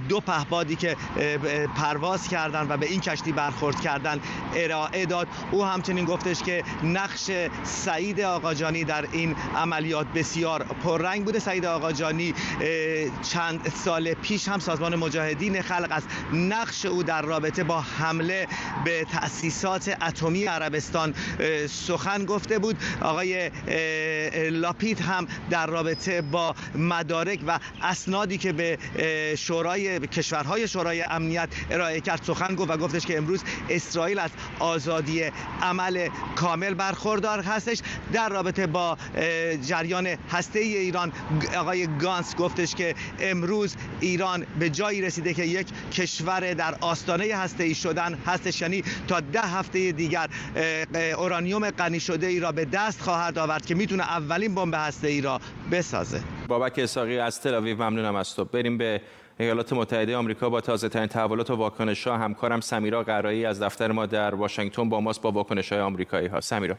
دو 0.08 0.20
پهبادی 0.20 0.76
که 0.76 0.96
پرواز 1.76 2.28
کردند 2.28 2.70
و 2.70 2.76
به 2.76 2.86
این 2.86 3.00
کشتی 3.00 3.32
برخورد 3.32 3.80
کردند 3.80 4.20
ارائه 4.54 5.06
داد. 5.06 5.28
او 5.50 5.64
همچنین 5.64 6.04
گفتش 6.04 6.42
که 6.42 6.62
نقش 6.84 7.30
سعید 7.64 8.20
آقاجانی 8.20 8.84
در 8.84 9.06
این 9.12 9.36
عملیات 9.56 10.06
بسیار 10.06 10.62
پررنگ 10.62 11.24
بوده. 11.24 11.38
سعید 11.38 11.64
آقاجانی 11.64 12.34
چند 13.22 13.72
سال 13.84 14.14
پیش 14.14 14.48
هم 14.48 14.58
سازمان 14.58 14.96
مجاهدین 14.96 15.62
خلق 15.62 15.88
از 15.90 16.02
نقش 16.32 16.86
او 16.86 17.02
در 17.02 17.22
رابطه 17.22 17.64
با 17.64 17.80
حمله 17.80 18.48
به 18.84 19.04
تأسیسات 19.04 19.96
اتمی 20.02 20.44
عربستان 20.44 21.14
سخن 21.87 22.25
گفته 22.25 22.59
بود. 22.59 22.76
آقای 23.00 23.50
لاپید 24.50 25.00
هم 25.00 25.26
در 25.50 25.66
رابطه 25.66 26.23
با 26.23 26.55
مدارک 26.75 27.40
و 27.47 27.59
اسنادی 27.83 28.38
که 28.38 28.52
به 28.52 28.78
شورای 29.38 30.00
کشورهای 30.00 30.69
شورای 30.69 31.02
امنیت 31.02 31.49
ارائه 31.71 32.00
کرد 32.00 32.23
سخن 32.23 32.55
گفت 32.55 32.71
و 32.71 32.76
گفتش 32.76 33.07
که 33.07 33.19
امروز 33.19 33.40
اسرائیل 33.71 34.19
از 34.19 34.31
آزادی 34.59 35.23
عمل 35.62 36.09
کامل 36.37 36.75
برخوردار 36.75 37.40
هستش. 37.40 37.78
در 38.12 38.28
رابطه 38.28 38.66
با 38.66 38.99
جریان 39.66 40.07
هسته 40.07 40.59
ای 40.59 40.76
ایران 40.76 41.12
آقای 41.57 41.87
گانس 41.87 42.37
گفتش 42.37 42.75
که 42.75 42.95
امروز 43.21 43.76
ایران 44.00 44.47
به 44.59 44.71
جایی 44.71 45.02
رسیده 45.02 45.35
که 45.35 45.45
یک 45.45 45.66
کشور 45.93 46.55
در 46.55 46.75
آستانه 46.81 47.35
هسته 47.35 47.64
ای 47.64 47.75
شدن 47.75 48.14
هستش. 48.26 48.61
یعنی 48.61 48.85
تا 49.09 49.21
ده 49.21 49.40
هفته 49.40 49.93
دیگر 49.93 50.28
اورانیوم 51.16 51.71
غنی 51.78 52.00
شده 52.00 52.26
ای 52.26 52.40
را 52.40 52.52
به 52.52 52.64
دست 52.64 53.00
خواهد 53.00 53.38
آورد 53.38 53.66
که 53.66 53.75
می‌تونه 53.75 54.02
اولین 54.02 54.54
بمب 54.54 54.75
هسته 54.76 55.09
ای 55.09 55.21
را 55.21 55.40
بسازه. 55.73 56.21
بابک 56.49 56.78
اساقی 56.78 57.18
از 57.18 57.40
تل 57.40 57.54
آویو 57.54 57.76
ممنونم 57.76 58.16
از 58.16 58.35
تو. 58.35 58.45
بریم 58.45 58.78
به 58.78 59.00
ایالات 59.38 59.73
متحده 59.73 60.16
آمریکا 60.16 60.50
با 60.50 60.61
تازه 60.61 60.88
ترین 60.88 61.06
تحولات 61.06 61.50
و 61.50 61.54
واکنش 61.54 62.06
ها 62.06 62.18
همکارم 62.18 62.61
سمیرا 62.61 63.02
قرایی 63.02 63.45
از 63.47 63.62
دفتر 63.62 63.92
ما 63.92 64.06
در 64.06 64.35
واشنگتن 64.35 64.88
با 64.88 65.00
ماست 65.00 65.23
با 65.23 65.30
واکنش 65.33 65.73
های 65.73 65.80
آمریکایی 65.80 66.28
ها. 66.28 66.40
سمیرا. 66.40 66.76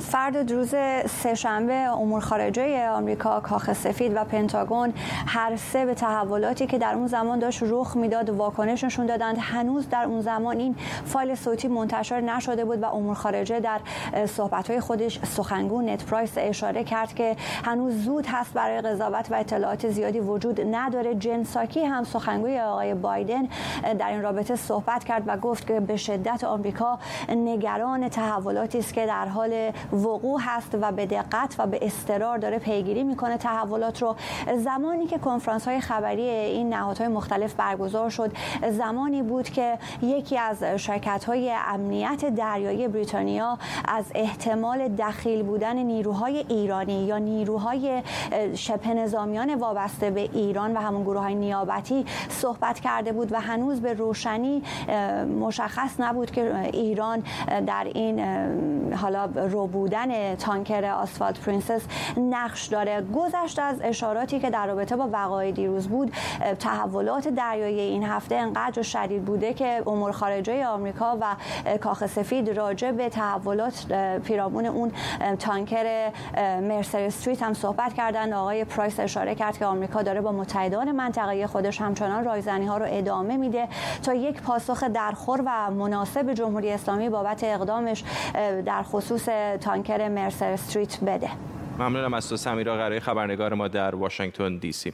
فرد 0.00 0.52
روز 0.52 0.74
سهشنبه 1.08 1.72
امور 1.72 2.20
خارجه 2.20 2.88
آمریکا 2.88 3.40
کاخ 3.40 3.72
سفید 3.72 4.12
و 4.16 4.24
پنتاگون 4.24 4.92
هر 5.26 5.56
سه 5.56 5.86
به 5.86 5.94
تحولاتی 5.94 6.66
که 6.66 6.78
در 6.78 6.94
اون 6.94 7.06
زمان 7.06 7.38
داشت 7.38 7.62
رخ 7.62 7.96
می‌داد 7.96 8.30
واکنش 8.30 8.84
نشون 8.84 9.06
دادند. 9.06 9.36
هنوز 9.40 9.88
در 9.88 10.04
اون 10.04 10.20
زمان 10.20 10.58
این 10.58 10.76
فایل 11.04 11.34
صوتی 11.34 11.68
منتشر 11.68 12.20
نشده 12.20 12.64
بود 12.64 12.82
و 12.82 12.86
امور 12.86 13.14
خارجه 13.14 13.60
در 13.60 13.80
صحبت 14.26 14.80
خودش 14.80 15.20
سخنگون 15.24 15.88
نت 15.88 16.04
پرایس 16.04 16.32
اشاره 16.36 16.84
کرد 16.84 17.14
که 17.14 17.36
هنوز 17.64 18.04
زود 18.04 18.26
هست 18.26 18.52
برای 18.52 18.80
قضاوت 18.80 19.32
و 19.32 19.34
اطلاعات 19.34 19.88
زیادی 19.88 20.20
وجود 20.20 20.60
نداره. 20.74 21.14
جن 21.14 21.42
ساکی 21.42 21.84
هم 21.84 22.04
سخنگوی 22.04 22.60
آقای 22.60 22.94
بایدن 22.94 23.48
در 23.98 24.08
این 24.08 24.22
رابطه 24.22 24.56
صحبت 24.56 25.04
کرد 25.04 25.22
و 25.26 25.36
گفت 25.36 25.66
که 25.66 25.80
به 25.80 25.96
شدت 25.96 26.44
آمریکا 26.44 26.98
نگران 27.28 28.08
تحولاتی 28.08 28.78
است 28.78 28.94
که 28.94 29.06
در 29.06 29.28
حال 29.28 29.72
وقوع 29.92 30.40
هست 30.44 30.78
و 30.80 30.92
به 30.92 31.06
دقت 31.06 31.54
و 31.58 31.66
به 31.66 31.78
استرار 31.82 32.38
داره 32.38 32.58
پیگیری 32.58 33.02
می‌کنه 33.02 33.36
تحولات 33.36 34.02
رو. 34.02 34.16
زمانی 34.56 35.06
که 35.06 35.18
کنفرانس 35.18 35.68
های 35.68 35.80
خبری 35.80 36.22
این 36.22 36.68
نهادهای 36.68 37.08
مختلف 37.08 37.54
برگزار 37.54 38.10
شد 38.10 38.32
زمانی 38.70 39.22
بود 39.22 39.48
که 39.48 39.78
یکی 40.02 40.38
از 40.38 40.64
شرکت 40.64 41.24
های 41.24 41.52
امنیت 41.66 42.24
دریایی 42.24 42.88
بریتانیا 42.88 43.58
از 43.88 44.04
احتمال 44.14 44.88
دخیل 44.88 45.42
بودن 45.42 45.76
نیروهای 45.76 46.44
ایرانی 46.48 47.04
یا 47.04 47.18
نیروهای 47.18 48.02
شبه 48.54 48.94
نظامیان 48.94 49.54
وابسته 49.54 50.10
به 50.10 50.20
ایران 50.20 50.76
و 50.76 50.80
همون 50.80 51.02
گروه 51.02 51.22
های 51.22 51.34
نیابتی 51.34 52.04
صحبت 52.28 52.80
کرده 52.80 53.12
بود 53.12 53.32
و 53.32 53.40
هنوز 53.40 53.80
به 53.80 53.94
روشنی 53.94 54.62
مشخص 55.40 55.90
نبود 55.98 56.30
که 56.30 56.70
ایران 56.72 57.22
در 57.66 57.86
این 57.94 58.20
حالا 58.94 59.24
ربودن 59.24 60.34
تانکر 60.34 60.84
آسفالت 60.84 61.40
پرنسس 61.40 61.82
نقش 62.16 62.66
داره. 62.66 63.02
گذشته 63.14 63.62
از 63.62 63.80
اشاراتی 63.82 64.40
که 64.40 64.50
در 64.50 64.66
رابطه 64.66 64.96
با 64.96 65.08
وقایع 65.12 65.52
دیروز 65.52 65.88
بود 65.88 66.12
تحولات 66.58 67.28
دریایی 67.28 67.80
این 67.80 68.04
هفته 68.04 68.34
انقدر 68.34 68.82
شدید 68.82 69.24
بوده 69.24 69.54
که 69.54 69.82
امور 69.86 70.12
خارجه 70.12 70.66
آمریکا 70.66 71.18
و 71.20 71.36
کاخ 71.78 72.06
سفید 72.06 72.50
راجع 72.50 72.90
به 72.90 73.08
تحولات 73.08 73.92
پیرامون 74.24 74.66
اون 74.66 74.92
تانکر 75.38 76.10
مرسر 76.60 77.00
استریت 77.00 77.42
هم 77.42 77.54
صحبت 77.54 77.94
کردن 77.94 78.32
آقای 78.32 78.64
پرایس 78.64 79.00
اشاره 79.00 79.34
کرد 79.34 79.58
که 79.58 79.66
آمریکا 79.66 80.02
داره 80.02 80.20
با 80.20 80.32
متحدان 80.32 80.92
منطقه 80.92 81.46
خودش 81.46 81.80
همچنان 81.80 82.24
رایزنی 82.24 82.66
ها 82.66 82.78
رو 82.78 82.86
ادامه 82.88 83.36
میده 83.36 83.68
تا 84.02 84.14
یک 84.14 84.42
پاسخ 84.42 84.84
درخور 84.84 85.42
و 85.46 85.70
مناسب 85.70 86.32
جمهوری 86.32 86.72
اسلامی 86.72 87.08
بابت 87.08 87.44
اقدامش 87.44 88.04
در 88.66 88.82
خصوص 88.82 89.28
تانکر 89.56 90.08
مرسر 90.08 90.50
استریت 90.52 90.98
بده. 91.06 91.30
ممنونم 91.78 92.14
از 92.14 92.28
تو 92.28 92.36
سمیرا 92.36 92.76
قرای 92.76 93.00
خبرنگار 93.00 93.54
ما 93.54 93.68
در 93.68 93.94
واشنگتن 93.94 94.56
دی 94.58 94.72
سی. 94.72 94.92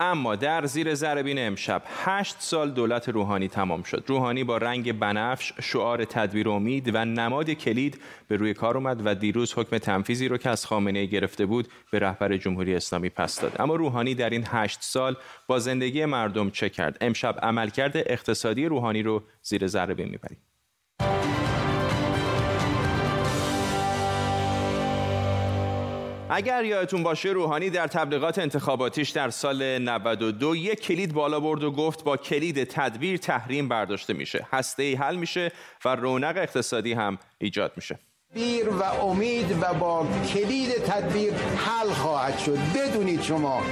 اما 0.00 0.36
در 0.36 0.66
زیر 0.66 0.94
زربین 0.94 1.38
امشب 1.38 1.82
هشت 2.04 2.36
سال 2.38 2.70
دولت 2.70 3.08
روحانی 3.08 3.48
تمام 3.48 3.82
شد. 3.82 4.04
روحانی 4.06 4.44
با 4.44 4.56
رنگ 4.56 4.98
بنفش 4.98 5.52
شعار 5.62 6.04
تدبیر 6.04 6.48
امید 6.48 6.94
و 6.94 7.04
نماد 7.04 7.50
کلید 7.50 8.00
به 8.28 8.36
روی 8.36 8.54
کار 8.54 8.76
اومد 8.76 9.02
و 9.04 9.14
دیروز 9.14 9.54
حکم 9.58 9.78
تنفیزی 9.78 10.28
رو 10.28 10.38
که 10.38 10.50
از 10.50 10.66
خامنه 10.66 11.06
گرفته 11.06 11.46
بود 11.46 11.68
به 11.90 11.98
رهبر 11.98 12.36
جمهوری 12.36 12.74
اسلامی 12.74 13.08
پس 13.08 13.40
داد. 13.40 13.56
اما 13.58 13.74
روحانی 13.74 14.14
در 14.14 14.30
این 14.30 14.44
هشت 14.46 14.78
سال 14.82 15.16
با 15.46 15.58
زندگی 15.58 16.04
مردم 16.04 16.50
چه 16.50 16.68
کرد؟ 16.68 16.98
امشب 17.00 17.38
عملکرد 17.42 17.96
اقتصادی 17.96 18.66
روحانی 18.66 19.02
رو 19.02 19.22
زیر 19.42 19.66
زربین 19.66 20.08
می‌بریم. 20.08 20.38
اگر 26.30 26.64
یادتون 26.64 27.02
باشه 27.02 27.28
روحانی 27.28 27.70
در 27.70 27.86
تبلیغات 27.86 28.38
انتخاباتیش 28.38 29.10
در 29.10 29.30
سال 29.30 29.78
92 29.78 30.56
یک 30.56 30.80
کلید 30.80 31.14
بالا 31.14 31.40
برد 31.40 31.64
و 31.64 31.70
گفت 31.70 32.04
با 32.04 32.16
کلید 32.16 32.64
تدبیر 32.64 33.16
تحریم 33.16 33.68
برداشته 33.68 34.14
میشه. 34.14 34.46
هسته 34.52 34.82
ای 34.82 34.94
حل 34.94 35.16
میشه 35.16 35.52
و 35.84 35.96
رونق 35.96 36.36
اقتصادی 36.36 36.92
هم 36.92 37.18
ایجاد 37.38 37.72
میشه. 37.76 37.98
بیر 38.34 38.68
و 38.68 38.82
امید 38.82 39.58
و 39.62 39.74
با 39.74 40.06
کلید 40.34 40.72
تدبیر 40.72 41.34
حل 41.34 41.90
خواهد 41.90 42.38
شد. 42.38 42.58
بدونید 42.74 43.22
شما 43.22 43.62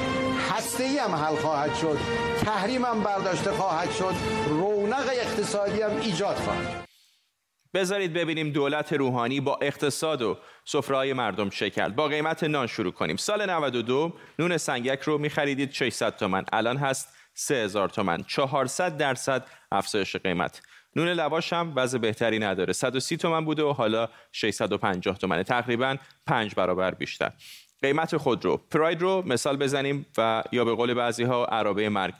هسته 0.50 0.84
هم 1.02 1.14
حل 1.14 1.36
خواهد 1.36 1.74
شد 1.74 1.98
تحریم 2.44 2.84
هم 2.84 3.02
برداشته 3.02 3.50
خواهد 3.50 3.90
شد 3.92 4.14
رونق 4.48 5.10
اقتصادی 5.22 5.82
هم 5.82 5.90
ایجاد 6.00 6.36
خواهد 6.36 6.70
شد. 6.70 6.83
بذارید 7.74 8.12
ببینیم 8.12 8.50
دولت 8.50 8.92
روحانی 8.92 9.40
با 9.40 9.58
اقتصاد 9.62 10.22
و 10.22 10.38
سفرهای 10.64 11.12
مردم 11.12 11.48
کرد. 11.48 11.96
با 11.96 12.08
قیمت 12.08 12.44
نان 12.44 12.66
شروع 12.66 12.92
کنیم. 12.92 13.16
سال 13.16 13.50
92 13.50 14.12
نون 14.38 14.56
سنگک 14.56 15.02
رو 15.02 15.18
میخریدید 15.18 15.72
600 15.72 16.16
تومن 16.16 16.44
الان 16.52 16.76
هست 16.76 17.08
3000 17.34 17.88
تومن 17.88 18.22
400 18.22 18.96
درصد 18.96 19.46
افزایش 19.72 20.16
قیمت. 20.16 20.62
نون 20.96 21.08
لواش 21.08 21.52
هم 21.52 21.72
وضع 21.76 21.98
بهتری 21.98 22.38
نداره. 22.38 22.72
130 22.72 23.16
تومن 23.16 23.44
بوده 23.44 23.62
و 23.62 23.72
حالا 23.72 24.08
650 24.32 25.18
تومنه 25.18 25.42
تقریبا 25.42 25.96
5 26.26 26.54
برابر 26.54 26.90
بیشتر. 26.90 27.32
قیمت 27.82 28.16
خودرو. 28.16 28.56
پراید 28.56 29.02
رو 29.02 29.22
مثال 29.26 29.56
بزنیم 29.56 30.06
و 30.18 30.42
یا 30.52 30.64
به 30.64 30.74
قول 30.74 30.94
بعضی 30.94 31.24
ها 31.24 31.44
عربه 31.44 31.88
مرگ. 31.88 32.14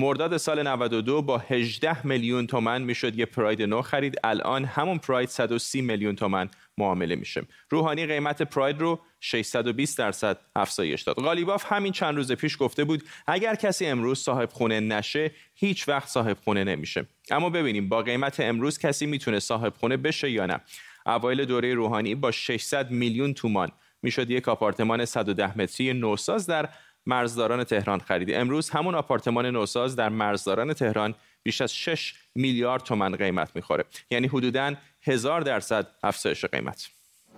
مرداد 0.00 0.36
سال 0.36 0.66
92 0.66 1.22
با 1.22 1.38
18 1.38 2.06
میلیون 2.06 2.46
تومن 2.46 2.82
می‌شد 2.82 3.18
یه 3.18 3.26
پراید 3.26 3.62
نو 3.62 3.82
خرید. 3.82 4.16
الان 4.24 4.64
همون 4.64 4.98
پراید 4.98 5.28
130 5.28 5.82
میلیون 5.82 6.16
تومن 6.16 6.48
معامله 6.78 7.16
میشه. 7.16 7.42
روحانی 7.70 8.06
قیمت 8.06 8.42
پراید 8.42 8.80
رو 8.80 9.00
620 9.20 9.98
درصد 9.98 10.38
افزایش 10.56 11.02
داد. 11.02 11.16
غالیباف 11.16 11.72
همین 11.72 11.92
چند 11.92 12.16
روز 12.16 12.32
پیش 12.32 12.56
گفته 12.60 12.84
بود 12.84 13.02
اگر 13.26 13.54
کسی 13.54 13.86
امروز 13.86 14.18
صاحب 14.18 14.48
خونه 14.48 14.80
نشه 14.80 15.30
هیچ 15.54 15.88
وقت 15.88 16.08
صاحب 16.08 16.36
خونه 16.44 16.64
نمیشه. 16.64 17.06
اما 17.30 17.50
ببینیم 17.50 17.88
با 17.88 18.02
قیمت 18.02 18.40
امروز 18.40 18.78
کسی 18.78 19.06
می‌تونه 19.06 19.38
صاحب 19.38 19.74
خونه 19.80 19.96
بشه 19.96 20.30
یا 20.30 20.46
نه. 20.46 20.60
اوایل 21.06 21.44
دوره 21.44 21.74
روحانی 21.74 22.14
با 22.14 22.30
600 22.30 22.90
میلیون 22.90 23.34
تومان 23.34 23.72
می‌شد 24.02 24.30
یک 24.30 24.48
آپارتمان 24.48 25.04
110 25.04 25.58
متری 25.58 25.92
نوساز 25.92 26.46
در 26.46 26.68
مرزداران 27.10 27.64
تهران 27.64 27.98
خریدی. 27.98 28.34
امروز 28.34 28.70
همون 28.70 28.94
آپارتمان 28.94 29.46
نوساز 29.46 29.96
در 29.96 30.08
مرزداران 30.08 30.72
تهران 30.72 31.14
بیش 31.42 31.60
از 31.60 31.74
6 31.74 32.14
میلیارد 32.34 32.82
تومن 32.82 33.16
قیمت 33.16 33.50
می‌خوره. 33.54 33.84
یعنی 34.10 34.26
حدوداً 34.26 34.72
هزار 35.02 35.40
درصد 35.40 35.86
افزایش 36.02 36.44
قیمت. 36.44 36.88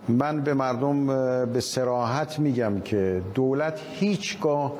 من 0.07 0.41
به 0.41 0.53
مردم 0.53 1.07
به 1.53 1.59
سراحت 1.59 2.39
میگم 2.39 2.81
که 2.81 3.21
دولت 3.35 3.81
هیچگاه 3.99 4.73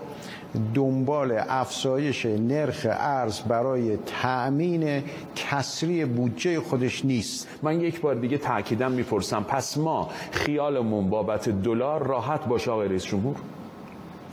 دنبال 0.73 1.31
افزایش 1.49 2.25
نرخ 2.25 2.87
ارز 2.89 3.39
برای 3.41 3.97
تأمین 3.97 5.03
کسری 5.35 6.05
بودجه 6.05 6.59
خودش 6.59 7.05
نیست. 7.05 7.59
من 7.63 7.81
یک 7.81 8.01
بار 8.01 8.15
دیگه 8.15 8.37
تاکیدم 8.37 8.91
می‌پرسم. 8.91 9.43
پس 9.43 9.77
ما 9.77 10.11
خیالمون 10.31 11.09
بابت 11.09 11.49
دلار 11.49 12.07
راحت 12.07 12.45
باشه 12.45 12.71
آقای 12.71 12.87
رئیس 12.87 13.05
جمهور؟ 13.05 13.35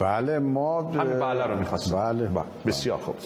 بله 0.00 0.38
ما 0.38 0.82
همین 0.82 1.18
بله 1.18 1.46
رو 1.46 1.58
می‌خواستم. 1.58 1.96
بله. 1.96 2.26
بله. 2.28 2.44
بسیار 2.66 2.98
خوب. 2.98 3.16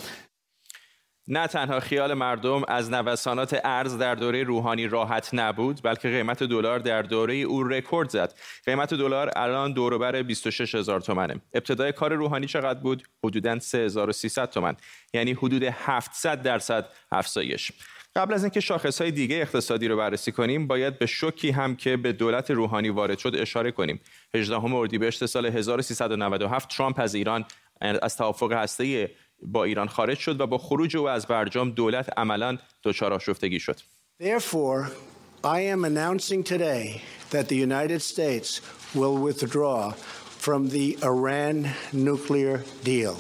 نه 1.29 1.47
تنها 1.47 1.81
خیال 1.81 2.15
مردم 2.15 2.63
از 2.69 2.91
نوسانات 2.91 3.61
ارز 3.65 3.99
در 3.99 4.15
دوره 4.15 4.43
روحانی 4.43 4.87
راحت 4.87 5.31
نبود 5.33 5.81
بلکه 5.85 6.09
قیمت 6.09 6.43
دلار 6.43 6.79
در 6.79 7.03
دوره 7.03 7.35
او 7.35 7.63
رکورد 7.63 8.09
زد. 8.09 8.35
قیمت 8.67 8.95
دلار 8.95 9.31
الان 9.37 9.73
دوروبر 9.73 10.23
26 10.23 10.75
هزار 10.75 11.01
تومنه. 11.01 11.41
ابتدای 11.55 11.93
کار 11.93 12.13
روحانی 12.13 12.47
چقدر 12.47 12.81
بود؟ 12.81 13.09
حدودا 13.25 13.59
3300 13.59 14.51
تومن. 14.51 14.77
یعنی 15.15 15.33
حدود 15.33 15.63
700 15.63 16.43
درصد 16.43 16.89
افزایش. 17.13 17.73
قبل 18.17 18.35
از 18.35 18.45
اینکه 18.45 18.61
های 19.01 19.11
دیگه 19.11 19.37
اقتصادی 19.37 19.89
رو 19.89 19.97
بررسی 19.97 20.33
کنیم 20.33 20.67
باید 20.67 20.99
به 20.99 21.07
شوکی 21.07 21.51
هم 21.51 21.77
که 21.77 21.97
به 21.97 22.13
دولت 22.13 22.51
روحانی 22.51 22.89
وارد 22.89 23.19
شد 23.19 23.35
اشاره 23.39 23.73
کنیم. 23.73 24.01
18 24.35 24.64
اردیبهشت 24.64 25.27
سال 25.27 25.47
1397 25.47 26.77
ترامپ 26.77 27.01
از 27.01 27.14
ایران 27.14 27.44
از 27.81 28.16
توافق 28.16 28.53
هسته 28.53 29.11
با 29.42 29.64
ایران 29.64 29.88
خارج 29.88 30.18
شد 30.18 30.40
و 30.40 30.47
با 30.47 30.59
خروج 30.59 30.97
او 30.97 31.09
از 31.09 31.27
برجام 31.27 31.70
دولت 31.70 32.18
عملا 32.18 32.59
دچار 32.83 33.12
آشفتگی 33.12 33.61
شد. 33.61 33.81
Therefore, 34.23 34.90
I 35.44 35.61
am 35.75 35.85
announcing 35.85 36.42
today 36.42 37.03
that 37.31 37.49
the 37.49 37.57
United 37.57 38.01
States 38.03 38.61
will 38.94 39.16
withdraw 39.27 39.92
from 40.44 40.68
the 40.70 40.99
Iran 41.03 41.57
nuclear 41.92 42.62
deal. 42.85 43.16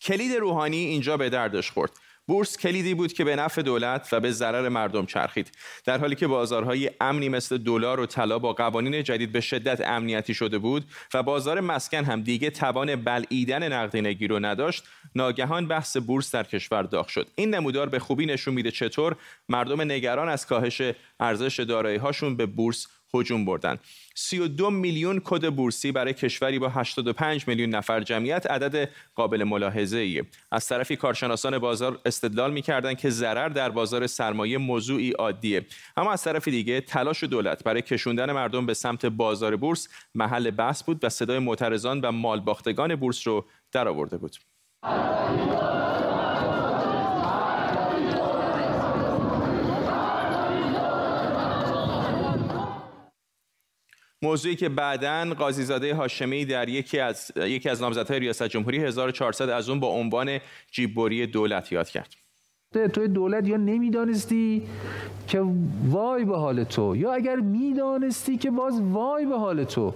کلید 0.00 0.32
روحانی 0.32 0.76
اینجا 0.76 1.16
به 1.16 1.30
دردش 1.30 1.70
خورد. 1.70 1.90
بورس 2.26 2.58
کلیدی 2.58 2.94
بود 2.94 3.12
که 3.12 3.24
به 3.24 3.36
نفع 3.36 3.62
دولت 3.62 4.08
و 4.12 4.20
به 4.20 4.30
ضرر 4.30 4.68
مردم 4.68 5.06
چرخید. 5.06 5.52
در 5.84 5.98
حالی 5.98 6.14
که 6.14 6.26
بازارهای 6.26 6.90
امنی 7.00 7.28
مثل 7.28 7.58
دلار 7.58 8.00
و 8.00 8.06
طلا 8.06 8.38
با 8.38 8.52
قوانین 8.52 9.02
جدید 9.02 9.32
به 9.32 9.40
شدت 9.40 9.80
امنیتی 9.80 10.34
شده 10.34 10.58
بود 10.58 10.84
و 11.14 11.22
بازار 11.22 11.60
مسکن 11.60 12.04
هم 12.04 12.22
دیگه 12.22 12.50
توان 12.50 12.96
بلعیدن 12.96 13.72
نقدینگی 13.72 14.26
رو 14.26 14.38
نداشت 14.38 14.84
ناگهان 15.14 15.68
بحث 15.68 15.96
بورس 15.96 16.34
در 16.34 16.44
کشور 16.44 16.82
داغ 16.82 17.06
شد. 17.06 17.28
این 17.34 17.54
نمودار 17.54 17.88
به 17.88 17.98
خوبی 17.98 18.26
نشون 18.26 18.54
میده 18.54 18.70
چطور 18.70 19.16
مردم 19.48 19.80
نگران 19.80 20.28
از 20.28 20.46
کاهش 20.46 20.82
ارزش 21.20 21.60
دارایی 21.60 21.96
هاشون 21.96 22.36
به 22.36 22.46
بورس 22.46 22.86
هجوم 23.14 23.44
بردن. 23.44 23.76
32 24.14 24.70
میلیون 24.70 25.20
کد 25.24 25.50
بورسی 25.50 25.92
برای 25.92 26.14
کشوری 26.14 26.58
با 26.58 26.68
85 26.68 27.48
میلیون 27.48 27.70
نفر 27.70 28.00
جمعیت 28.00 28.50
عدد 28.50 28.90
قابل 29.14 29.44
ملاحظه 29.44 29.98
ایه. 29.98 30.24
از 30.52 30.68
طرفی 30.68 30.96
کارشناسان 30.96 31.58
بازار 31.58 32.00
استدلال 32.04 32.52
می‌کردند 32.52 32.98
که 32.98 33.10
ضرر 33.10 33.48
در 33.48 33.70
بازار 33.70 34.06
سرمایه 34.06 34.58
موضوعی 34.58 35.10
عادیه. 35.10 35.66
اما 35.96 36.12
از 36.12 36.22
طرف 36.22 36.48
دیگه 36.48 36.80
تلاش 36.80 37.24
دولت 37.24 37.64
برای 37.64 37.82
کشوندن 37.82 38.32
مردم 38.32 38.66
به 38.66 38.74
سمت 38.74 39.06
بازار 39.06 39.56
بورس 39.56 39.88
محل 40.14 40.50
بحث 40.50 40.82
بود 40.82 41.04
و 41.04 41.08
صدای 41.08 41.38
معترضان 41.38 42.00
و 42.00 42.12
مالباختگان 42.12 42.96
بورس 42.96 43.26
رو 43.26 43.44
درآورده 43.72 44.18
بود. 44.18 44.36
موضوعی 54.22 54.56
که 54.56 54.68
بعدا 54.68 55.34
قاضیزاده 55.38 55.94
هاشمی 55.94 56.44
در 56.44 56.68
یکی 56.68 56.98
از 56.98 57.32
یکی 57.36 57.68
از 57.68 57.82
نامزدهای 57.82 58.20
ریاست 58.20 58.42
جمهوری 58.42 58.78
1400 58.78 59.48
از 59.48 59.68
اون 59.68 59.80
با 59.80 59.88
عنوان 59.88 60.38
جیببری 60.70 61.26
دولت 61.26 61.72
یاد 61.72 61.88
کرد. 61.88 62.14
توی 62.92 63.08
دولت 63.08 63.48
یا 63.48 63.56
نمی‌دانستی 63.56 64.62
که 65.26 65.42
وای 65.84 66.24
به 66.24 66.36
حال 66.36 66.64
تو 66.64 66.96
یا 66.96 67.12
اگر 67.12 67.36
می‌دانستی 67.36 68.36
که 68.36 68.50
باز 68.50 68.80
وای 68.80 69.26
به 69.26 69.38
حال 69.38 69.64
تو. 69.64 69.94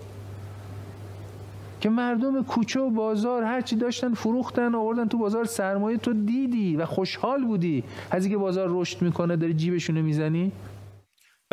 که 1.81 1.91
مردم 1.91 2.45
کوچه 2.45 2.81
و 2.81 2.91
بازار 2.91 3.43
هرچی 3.43 3.77
داشتن 3.77 4.15
فروختن 4.15 4.75
آوردن 4.75 5.09
تو 5.09 5.19
بازار 5.19 5.45
سرمایه 5.45 5.97
تو 5.97 6.13
دیدی 6.13 6.77
و 6.77 6.87
خوشحال 6.87 7.45
بودی. 7.45 7.85
از 8.11 8.25
اینکه 8.25 8.39
بازار 8.39 8.69
رشد 8.71 9.03
می‌کنه 9.03 9.37
داری 9.37 9.55
جیبشونو 9.55 10.03
می‌زنی؟ 10.03 10.53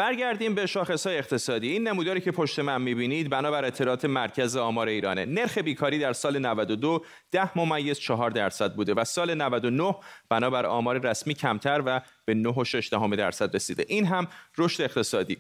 برگردیم 0.02 0.56
به 0.56 0.66
های 1.06 1.18
اقتصادی. 1.18 1.72
این 1.72 1.88
نموداری 1.88 2.22
که 2.22 2.32
پشت 2.32 2.60
من 2.60 2.82
می‌بینید 2.82 3.30
بنابر 3.30 3.66
اطلاعات 3.66 4.06
مرکز 4.06 4.56
آمار 4.56 4.88
ایرانه. 4.88 5.26
نرخ 5.26 5.58
بیکاری 5.58 6.00
در 6.00 6.14
سال 6.14 6.40
92 6.40 7.06
ده 7.32 7.58
ممیز 7.58 8.00
4 8.00 8.30
درصد 8.30 8.76
بوده 8.76 8.94
و 8.94 9.04
سال 9.04 9.34
99 9.34 9.96
بنابر 10.30 10.66
آمار 10.66 10.98
رسمی 10.98 11.34
کمتر 11.34 11.84
و 11.86 12.02
به 12.26 12.34
9.6 12.34 13.16
درصد 13.16 13.56
رسیده. 13.56 13.86
این 13.88 14.06
هم 14.06 14.28
رشد 14.58 14.82
اقتصادی. 14.84 15.38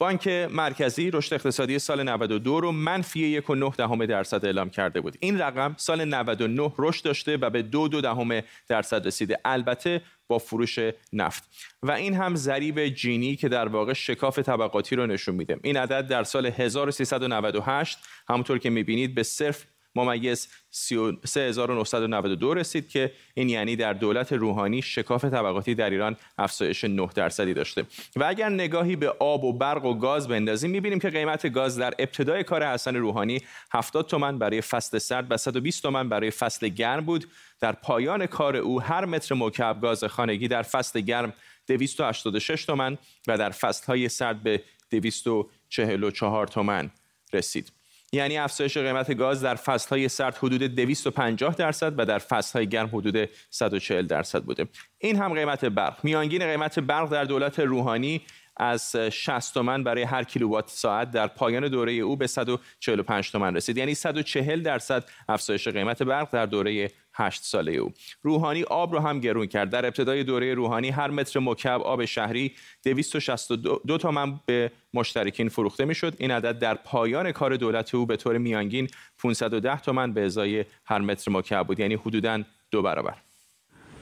بانک 0.00 0.28
مرکزی 0.28 1.10
رشد 1.10 1.34
اقتصادی 1.34 1.78
سال 1.78 2.08
92 2.08 2.60
رو 2.60 2.72
منفی 2.72 3.42
1.9 3.42 4.06
درصد 4.06 4.44
اعلام 4.44 4.70
کرده 4.70 5.00
بود. 5.00 5.16
این 5.20 5.40
رقم 5.40 5.74
سال 5.78 6.04
99 6.04 6.72
رشد 6.78 7.04
داشته 7.04 7.36
و 7.36 7.50
به 7.50 7.62
2 7.62 7.88
دهم 7.88 8.40
درصد 8.68 9.06
رسیده. 9.06 9.38
البته 9.44 10.02
با 10.28 10.38
فروش 10.38 10.78
نفت 11.12 11.44
و 11.82 11.92
این 11.92 12.14
هم 12.14 12.36
ضریب 12.36 12.88
جینی 12.88 13.36
که 13.36 13.48
در 13.48 13.68
واقع 13.68 13.92
شکاف 13.92 14.38
طبقاتی 14.38 14.96
رو 14.96 15.06
نشون 15.06 15.34
میده. 15.34 15.60
این 15.62 15.76
عدد 15.76 16.06
در 16.08 16.24
سال 16.24 16.46
1398 16.46 17.98
همونطور 18.28 18.58
که 18.58 18.70
می‌بینید 18.70 19.14
به 19.14 19.22
صرف 19.22 19.66
ممیز 19.94 20.48
3992 20.70 22.54
رسید 22.54 22.88
که 22.88 23.12
این 23.34 23.48
یعنی 23.48 23.76
در 23.76 23.92
دولت 23.92 24.32
روحانی 24.32 24.82
شکاف 24.82 25.24
طبقاتی 25.24 25.74
در 25.74 25.90
ایران 25.90 26.16
افزایش 26.38 26.84
9 26.84 27.08
درصدی 27.14 27.54
داشته. 27.54 27.84
و 28.16 28.24
اگر 28.24 28.48
نگاهی 28.48 28.96
به 28.96 29.08
آب 29.08 29.44
و 29.44 29.52
برق 29.52 29.84
و 29.84 29.94
گاز 29.94 30.28
بندازیم 30.28 30.70
می‌بینیم 30.70 30.98
که 30.98 31.10
قیمت 31.10 31.52
گاز 31.52 31.78
در 31.78 31.94
ابتدای 31.98 32.44
کار 32.44 32.66
حسن 32.66 32.96
روحانی 32.96 33.40
70 33.72 34.06
تومن 34.06 34.38
برای 34.38 34.60
فصل 34.60 34.98
سرد 34.98 35.26
و 35.30 35.36
120 35.36 35.82
تومن 35.82 36.08
برای 36.08 36.30
فصل 36.30 36.68
گرم 36.68 37.04
بود. 37.04 37.26
در 37.60 37.72
پایان 37.72 38.26
کار 38.26 38.56
او 38.56 38.82
هر 38.82 39.04
متر 39.04 39.34
مکعب 39.34 39.80
گاز 39.80 40.04
خانگی 40.04 40.48
در 40.48 40.62
فصل 40.62 41.00
گرم 41.00 41.32
286 41.66 42.64
تومن 42.64 42.98
و 43.26 43.38
در 43.38 43.50
فصلهای 43.50 44.08
سرد 44.08 44.42
به 44.42 44.62
244 44.90 46.46
تومن 46.46 46.90
رسید. 47.32 47.72
یعنی 48.12 48.38
افزایش 48.38 48.76
قیمت 48.76 49.14
گاز 49.14 49.42
در 49.42 49.54
فصلهای 49.54 50.08
سرد 50.08 50.36
حدود 50.36 50.62
250 50.62 51.54
درصد 51.54 51.94
و 51.98 52.06
در 52.06 52.18
فصلهای 52.18 52.68
گرم 52.68 52.86
حدود 52.86 53.28
140 53.50 54.06
درصد 54.06 54.42
بوده. 54.42 54.66
این 54.98 55.16
هم 55.16 55.34
قیمت 55.34 55.64
برق. 55.64 55.98
میانگین 56.02 56.46
قیمت 56.46 56.78
برق 56.78 57.10
در 57.10 57.24
دولت 57.24 57.60
روحانی 57.60 58.22
از 58.56 58.96
60 58.96 59.54
تومن 59.54 59.84
برای 59.84 60.02
هر 60.02 60.24
کیلووات 60.24 60.70
ساعت 60.70 61.10
در 61.10 61.26
پایان 61.26 61.68
دوره 61.68 61.92
او 61.92 62.16
به 62.16 62.26
145 62.26 63.30
تومن 63.30 63.56
رسید. 63.56 63.76
یعنی 63.76 63.94
140 63.94 64.62
درصد 64.62 65.04
افزایش 65.28 65.68
قیمت 65.68 66.02
برق 66.02 66.30
در 66.30 66.46
دوره 66.46 66.90
8 67.20 67.44
ساله 67.44 67.72
او. 67.72 67.92
روحانی 68.22 68.62
آب 68.62 68.92
رو 68.92 69.00
هم 69.00 69.20
گرون 69.20 69.46
کرد. 69.46 69.70
در 69.70 69.86
ابتدای 69.86 70.24
دوره 70.24 70.54
روحانی 70.54 70.90
هر 70.90 71.10
متر 71.10 71.40
مکعب 71.40 71.80
آب 71.80 72.04
شهری 72.04 72.52
262 72.84 73.98
تومن 73.98 74.40
به 74.46 74.72
مشترکین 74.94 75.48
فروخته 75.48 75.84
می‌شد. 75.84 76.14
این 76.18 76.30
عدد 76.30 76.58
در 76.58 76.74
پایان 76.74 77.32
کار 77.32 77.56
دولت 77.56 77.94
او 77.94 78.06
به 78.06 78.16
طور 78.16 78.38
میانگین 78.38 78.88
510 79.18 79.80
تومن 79.80 80.12
به 80.12 80.24
ازای 80.24 80.64
هر 80.84 80.98
متر 80.98 81.30
مکعب 81.30 81.66
بود. 81.66 81.80
یعنی 81.80 81.94
حدوداً 81.94 82.42
دو 82.70 82.82
برابر. 82.82 83.14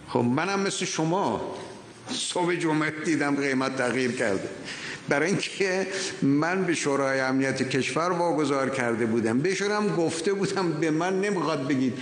خب 0.09 0.19
منم 0.19 0.61
مثل 0.61 0.85
شما 0.85 1.55
صبح 2.09 2.55
جمعه 2.55 2.91
دیدم 3.05 3.37
قیمت 3.37 3.77
تغییر 3.77 4.13
کرده. 4.13 4.49
برای 5.09 5.29
اینکه 5.29 5.87
من 6.23 6.65
به 6.65 6.75
شورای 6.75 7.21
امنیت 7.21 7.71
کشور 7.71 8.13
واگذار 8.13 8.71
کرده 8.71 9.07
بودم. 9.07 9.39
بهشون 9.39 9.97
گفته 9.97 10.33
بودم 10.33 10.73
به 10.73 10.91
من 10.91 11.21
نمی‌خواد 11.21 11.69
بگید. 11.69 11.99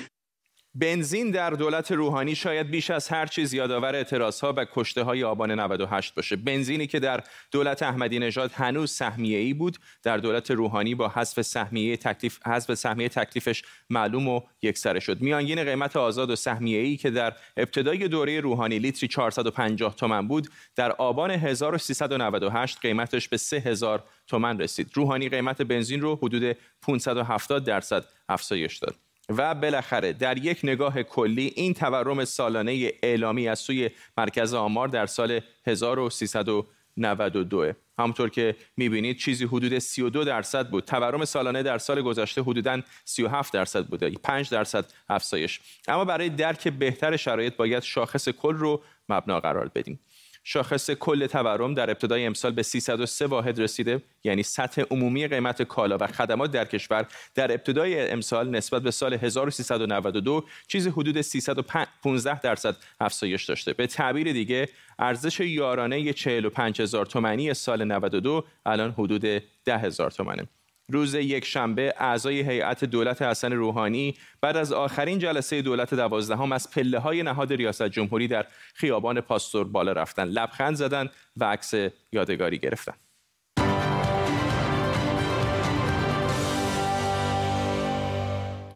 بنزین 0.79 1.31
در 1.31 1.51
دولت 1.51 1.93
روحانی 1.93 2.35
شاید 2.35 2.71
بیش 2.71 2.91
از 2.91 3.09
هر 3.09 3.27
چیز 3.27 3.55
یادآور 3.55 3.95
اعتراض 3.95 4.41
ها 4.41 4.55
و 4.57 4.67
کشته 4.73 5.03
های 5.03 5.25
آبان 5.25 5.51
98 5.51 6.15
باشه. 6.15 6.37
بنزینی 6.37 6.87
که 6.87 7.01
در 7.01 7.21
دولت 7.51 7.83
احمدی 7.83 8.19
نژاد 8.19 8.53
هنوز 8.53 8.91
سهمیه 8.91 9.39
ای 9.39 9.55
بود 9.55 9.77
در 10.03 10.19
دولت 10.19 10.51
روحانی 10.51 10.95
با 10.95 11.09
حذف 11.09 11.43
سهمیه 11.43 11.97
تکلیف 11.97 12.47
حذف 12.47 12.75
سهمیه 12.75 13.09
تکلیفش 13.09 13.63
معلوم 13.91 14.29
و 14.29 14.41
یکسره 14.63 15.01
شد. 15.01 15.21
میانگین 15.21 15.65
قیمت 15.65 15.97
آزاد 15.97 16.31
و 16.31 16.37
سهمیه 16.37 16.81
ای 16.81 16.97
که 16.97 17.11
در 17.11 17.33
ابتدای 17.57 18.09
دوره 18.09 18.41
روحانی 18.41 18.79
لیتری 18.79 19.09
450 19.09 19.97
تومن 19.97 20.29
بود 20.29 20.49
در 20.77 20.93
آبان 20.93 21.31
1398 21.31 22.79
قیمتش 22.79 23.29
به 23.29 23.37
3000 23.37 24.05
تومن 24.27 24.61
رسید. 24.61 24.91
روحانی 24.95 25.29
قیمت 25.29 25.63
بنزین 25.63 26.01
رو 26.01 26.17
حدود 26.17 26.57
570 26.83 27.65
درصد 27.65 28.05
افزایش 28.29 28.77
داد. 28.77 29.06
و 29.29 29.55
بالاخره 29.55 30.13
در 30.13 30.39
یک 30.39 30.61
نگاه 30.63 31.03
کلی 31.03 31.53
این 31.57 31.75
تورم 31.75 32.25
سالانه 32.25 32.93
اعلامی 33.03 33.49
از 33.49 33.59
سوی 33.59 33.91
مرکز 34.19 34.55
آمار 34.55 34.89
در 34.89 35.07
سال 35.07 35.41
1392 35.67 37.73
همونطور 37.99 38.31
که 38.31 38.57
می‌بینید 38.77 39.17
چیزی 39.17 39.45
حدود 39.45 39.79
32 39.79 40.25
درصد 40.25 40.69
بود. 40.69 40.85
تورم 40.85 41.25
سالانه 41.25 41.63
در 41.63 41.79
سال 41.79 42.03
گذشته 42.03 42.43
حدوداً 42.43 42.81
37 43.05 43.53
درصد 43.53 43.87
بوده 43.87 44.11
5 44.11 44.51
درصد 44.51 44.85
افزایش. 45.09 45.61
اما 45.89 46.05
برای 46.05 46.29
درک 46.29 46.69
بهتر 46.69 47.17
شرایط 47.17 47.57
باید 47.57 47.83
شاخص 47.83 48.29
کل 48.29 48.55
رو 48.55 48.83
مبنا 49.09 49.41
قرار 49.41 49.71
بدیم. 49.75 50.01
شاخص 50.49 50.91
کل 50.91 51.27
تورم 51.27 51.75
در 51.75 51.91
ابتدای 51.91 52.27
امسال 52.27 52.53
به 52.53 52.63
303 52.63 53.27
واحد 53.27 53.61
رسیده 53.61 54.03
یعنی 54.25 54.43
سطح 54.43 54.83
عمومی 54.91 55.29
قیمت 55.29 55.63
کالا 55.63 55.97
و 56.01 56.07
خدمات 56.07 56.51
در 56.51 56.65
کشور 56.65 57.07
در 57.35 57.53
ابتدای 57.53 58.11
امسال 58.11 58.51
نسبت 58.51 58.83
به 58.83 58.91
سال 58.91 59.15
1392 59.15 60.45
چیزی 60.69 60.91
حدود 60.91 61.21
315 61.21 62.41
درصد 62.41 62.77
افزایش 63.01 63.45
داشته. 63.45 63.73
به 63.73 63.87
تعبیر 63.87 64.33
دیگه 64.33 64.69
ارزش 64.99 65.41
یارانه 65.41 66.13
45 66.13 66.83
هزار 66.83 67.07
تومانی 67.07 67.55
سال 67.55 67.85
92 67.85 68.45
الان 68.67 68.91
حدود 68.91 69.21
ده 69.65 69.79
هزار 69.79 70.11
تومنه 70.11 70.49
روز 70.89 71.15
یک 71.15 71.45
شنبه 71.45 71.95
اعضای 71.99 72.41
هیئت 72.41 72.85
دولت 72.85 73.23
حسن 73.23 73.53
روحانی 73.53 74.15
بعد 74.41 74.57
از 74.57 74.73
آخرین 74.73 75.19
جلسه 75.19 75.63
دولت 75.63 75.95
دوازدهم 75.95 76.53
از 76.53 76.71
پله 76.71 76.99
های 76.99 77.23
نهاد 77.23 77.53
ریاست 77.53 77.89
جمهوری 77.89 78.29
در 78.29 78.47
خیابان 78.75 79.21
پاستور 79.21 79.69
بالا 79.69 79.93
رفتن. 79.93 80.25
لبخند 80.25 80.77
زدن 80.77 81.09
و 81.37 81.45
عکس 81.45 81.75
یادگاری 82.13 82.59
گرفتن. 82.59 82.93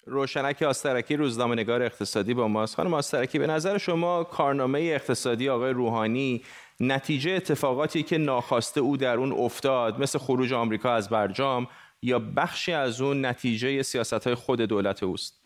روشنک 0.07 0.63
آسترکی 0.63 1.17
روزنامه‌نگار 1.17 1.83
اقتصادی 1.83 2.35
با 2.35 2.49
ماست. 2.49 2.75
خانم 2.75 2.95
آسترکی 2.95 3.39
به 3.39 3.47
نظر 3.47 3.79
شما 3.79 4.25
کارنامه 4.25 4.81
اقتصادی 4.81 5.49
آقای 5.49 5.73
روحانی 5.73 6.43
نتیجه 6.81 7.31
اتفاقاتی 7.31 8.03
که 8.03 8.19
ناخواسته 8.19 8.81
او 8.81 8.97
در 8.97 9.17
اون 9.17 9.33
افتاد 9.33 10.01
مثل 10.01 10.19
خروج 10.19 10.53
آمریکا 10.53 10.93
از 10.93 11.09
برجام 11.09 11.69
یا 12.03 12.19
بخشی 12.19 12.73
از 12.73 13.01
اون 13.01 13.27
نتیجه 13.27 13.83
سیاست 13.83 14.27
های 14.27 14.35
خود 14.35 14.61
دولت 14.61 15.03
اوست. 15.03 15.40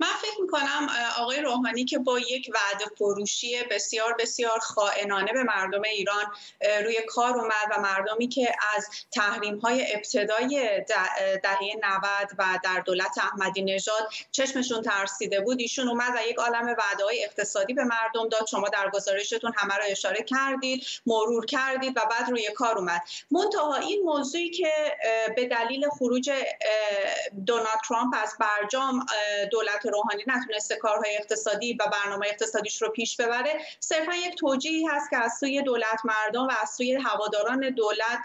من 0.00 0.08
فکر 0.22 0.40
می‌کنم 0.40 0.88
آقای 1.18 1.40
روحانی 1.40 1.84
که 1.84 1.98
با 1.98 2.18
یک 2.18 2.50
وعده 2.54 2.84
فروشی 2.98 3.62
بسیار 3.70 4.16
بسیار 4.18 4.58
خائنانه 4.58 5.32
به 5.32 5.42
مردم 5.42 5.82
ایران 5.82 6.24
روی 6.84 7.02
کار 7.08 7.38
اومد 7.38 7.66
و 7.76 7.80
مردمی 7.80 8.28
که 8.28 8.54
از 8.76 8.88
تحریم 9.12 9.58
های 9.58 9.94
ابتدای 9.94 10.84
دهه 11.42 11.60
90 11.82 12.30
و 12.38 12.58
در 12.64 12.80
دولت 12.80 13.18
احمدی 13.18 13.62
نژاد 13.62 14.08
چشمشون 14.32 14.82
ترسیده 14.82 15.40
بود 15.40 15.60
ایشون 15.60 15.88
اومد 15.88 16.12
و 16.16 16.28
یک 16.28 16.36
عالم 16.36 16.66
وعده 16.66 17.04
های 17.04 17.24
اقتصادی 17.24 17.74
به 17.74 17.84
مردم 17.84 18.28
داد. 18.28 18.46
شما 18.46 18.68
در 18.68 18.90
گزارشتون 18.90 19.52
همه 19.56 19.76
را 19.76 19.84
اشاره 19.84 20.22
کردید 20.22 20.86
مرور 21.06 21.46
کردید 21.46 21.96
و 21.96 22.00
بعد 22.10 22.30
روی 22.30 22.52
کار 22.52 22.78
اومد. 22.78 23.02
منتها 23.30 23.76
این 23.76 24.02
موضوعی 24.02 24.50
که 24.50 24.72
به 25.36 25.44
دلیل 25.44 25.88
خروج 25.88 26.30
دونالد 27.46 27.80
ترامپ 27.88 28.14
از 28.22 28.34
برجام 28.40 29.06
دولت 29.52 29.86
روحانی 29.86 30.24
نتونسته 30.26 30.76
کارهای 30.76 31.16
اقتصادی 31.16 31.74
و 31.74 31.84
برنامه 31.92 32.26
اقتصادیش 32.26 32.82
رو 32.82 32.88
پیش 32.88 33.16
ببره. 33.16 33.60
صرفا 33.80 34.14
یک 34.14 34.34
توجیهی 34.34 34.86
هست 34.86 35.10
که 35.10 35.16
از 35.16 35.32
سوی 35.40 35.62
دولت 35.62 36.00
مردم 36.04 36.46
و 36.46 36.52
از 36.62 36.70
سوی 36.70 36.94
هواداران 36.94 37.70
دولت 37.70 38.18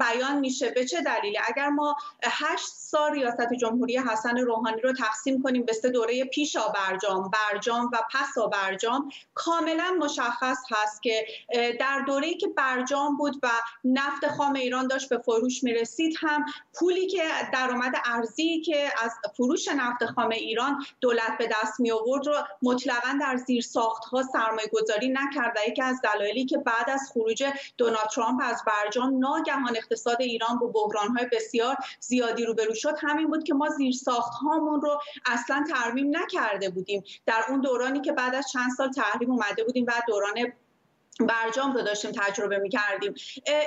بیان 0.00 0.38
میشه. 0.38 0.70
به 0.70 0.84
چه 0.84 1.00
دلیلی؟ 1.00 1.38
اگر 1.46 1.68
ما 1.68 1.96
هشت 2.22 2.66
سال 2.66 3.12
ریاست 3.12 3.52
جمهوری 3.60 3.98
حسن 3.98 4.38
روحانی 4.38 4.80
رو 4.80 4.92
تقسیم 4.92 5.42
کنیم 5.42 5.62
به 5.62 5.72
سه 5.72 5.90
دوره 5.90 6.24
پیش 6.24 6.56
برجام 6.56 7.30
برجام 7.30 7.90
و 7.92 7.98
پس 8.12 8.38
برجام 8.52 9.12
کاملا 9.34 9.96
مشخص 10.00 10.58
هست 10.70 11.02
که 11.02 11.26
در 11.80 12.04
دوره‌ای 12.06 12.34
که 12.34 12.48
برجام 12.48 13.16
بود 13.16 13.36
و 13.42 13.48
نفت 13.84 14.26
خام 14.26 14.54
ایران 14.54 14.86
داشت 14.86 15.08
به 15.08 15.18
فروش 15.18 15.64
می‌رسید 15.64 16.16
هم 16.20 16.44
پولی 16.74 17.06
که 17.06 17.22
درآمد 17.52 17.92
ارزی 18.04 18.60
که 18.60 18.92
از 19.04 19.12
فروش 19.36 19.68
نفت 19.82 20.06
خام 20.06 20.28
ایران 20.28 20.84
دولت 21.00 21.38
به 21.38 21.46
دست 21.46 21.80
می 21.80 21.92
آورد 21.92 22.26
رو 22.26 22.34
مطلقا 22.62 23.18
در 23.20 23.36
زیر 23.36 23.62
ساخت 23.62 24.04
ها 24.04 24.22
سرمایه 24.22 24.68
گذاری 24.72 25.08
نکرد 25.08 25.56
و 25.56 25.70
یکی 25.70 25.82
از 25.82 26.00
دلایلی 26.02 26.44
که 26.44 26.58
بعد 26.58 26.90
از 26.90 27.10
خروج 27.12 27.44
دونالد 27.78 28.08
ترامپ 28.14 28.40
از 28.44 28.62
برجام 28.66 29.18
ناگهان 29.18 29.76
اقتصاد 29.76 30.22
ایران 30.22 30.58
با 30.58 30.66
بحران 30.66 31.08
های 31.08 31.26
بسیار 31.32 31.76
زیادی 32.00 32.44
روبرو 32.44 32.74
شد 32.74 32.94
همین 33.00 33.28
بود 33.28 33.44
که 33.44 33.54
ما 33.54 33.68
زیر 33.68 33.92
ساخت 33.92 34.32
هامون 34.34 34.80
رو 34.80 35.00
اصلا 35.26 35.64
ترمیم 35.70 36.16
نکرده 36.16 36.70
بودیم. 36.70 37.04
در 37.26 37.44
اون 37.48 37.60
دورانی 37.60 38.00
که 38.00 38.12
بعد 38.12 38.34
از 38.34 38.50
چند 38.52 38.70
سال 38.76 38.90
تحریم 38.90 39.30
اومده 39.30 39.64
بودیم 39.64 39.84
و 39.88 39.92
دوران 40.08 40.52
برجام 41.20 41.72
رو 41.72 41.82
داشتیم 41.82 42.10
تجربه 42.10 42.58
می 42.58 42.68
کردیم 42.68 43.14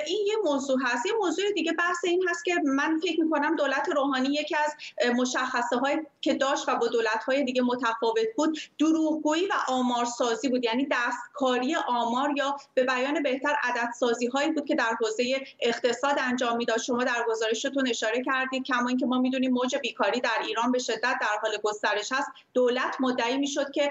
این 0.06 0.26
یه 0.26 0.34
موضوع 0.44 0.78
هست. 0.84 1.06
یه 1.06 1.12
موضوع 1.12 1.52
دیگه 1.52 1.72
بحث 1.72 2.04
این 2.04 2.28
هست 2.28 2.44
که 2.44 2.54
من 2.64 3.00
فکر 3.02 3.20
می 3.20 3.30
کنم 3.30 3.56
دولت 3.56 3.88
روحانی 3.88 4.28
یکی 4.28 4.56
از 4.56 4.74
مشخصه 5.16 5.76
های 5.76 6.02
که 6.20 6.34
داشت 6.34 6.68
و 6.68 6.76
با 6.76 6.86
دولت 6.86 7.24
های 7.24 7.44
دیگه 7.44 7.62
متفاوت 7.62 8.26
بود 8.36 8.58
دروغگویی 8.78 9.46
و 9.46 9.52
آمارسازی 9.68 10.48
بود. 10.48 10.64
یعنی 10.64 10.88
دستکاری 10.90 11.76
آمار 11.88 12.32
یا 12.36 12.56
به 12.74 12.84
بیان 12.84 13.22
بهتر 13.22 13.56
عدد 13.62 13.90
سازی 13.98 14.26
هایی 14.26 14.50
بود 14.50 14.66
که 14.66 14.74
در 14.74 14.96
حوزه 15.00 15.46
اقتصاد 15.60 16.16
انجام 16.18 16.56
می‌داد. 16.56 16.78
شما 16.78 17.04
در 17.04 17.24
گزارشتون 17.28 17.88
اشاره 17.88 18.22
کردید 18.24 18.64
کما 18.64 18.88
اینکه 18.88 19.06
ما 19.06 19.18
می‌دونیم 19.18 19.52
موج 19.52 19.76
بیکاری 19.76 20.20
در 20.20 20.42
ایران 20.46 20.72
به 20.72 20.78
شدت 20.78 21.16
در 21.20 21.38
حال 21.42 21.56
گسترش 21.62 22.12
هست. 22.12 22.28
دولت 22.54 22.96
مدعی 23.00 23.36
می‌شد 23.36 23.70
که 23.70 23.90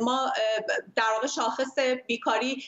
ما 0.00 0.32
در 0.96 1.10
واقع 1.14 1.26
شاخص 1.26 1.78
بیکاری 2.06 2.64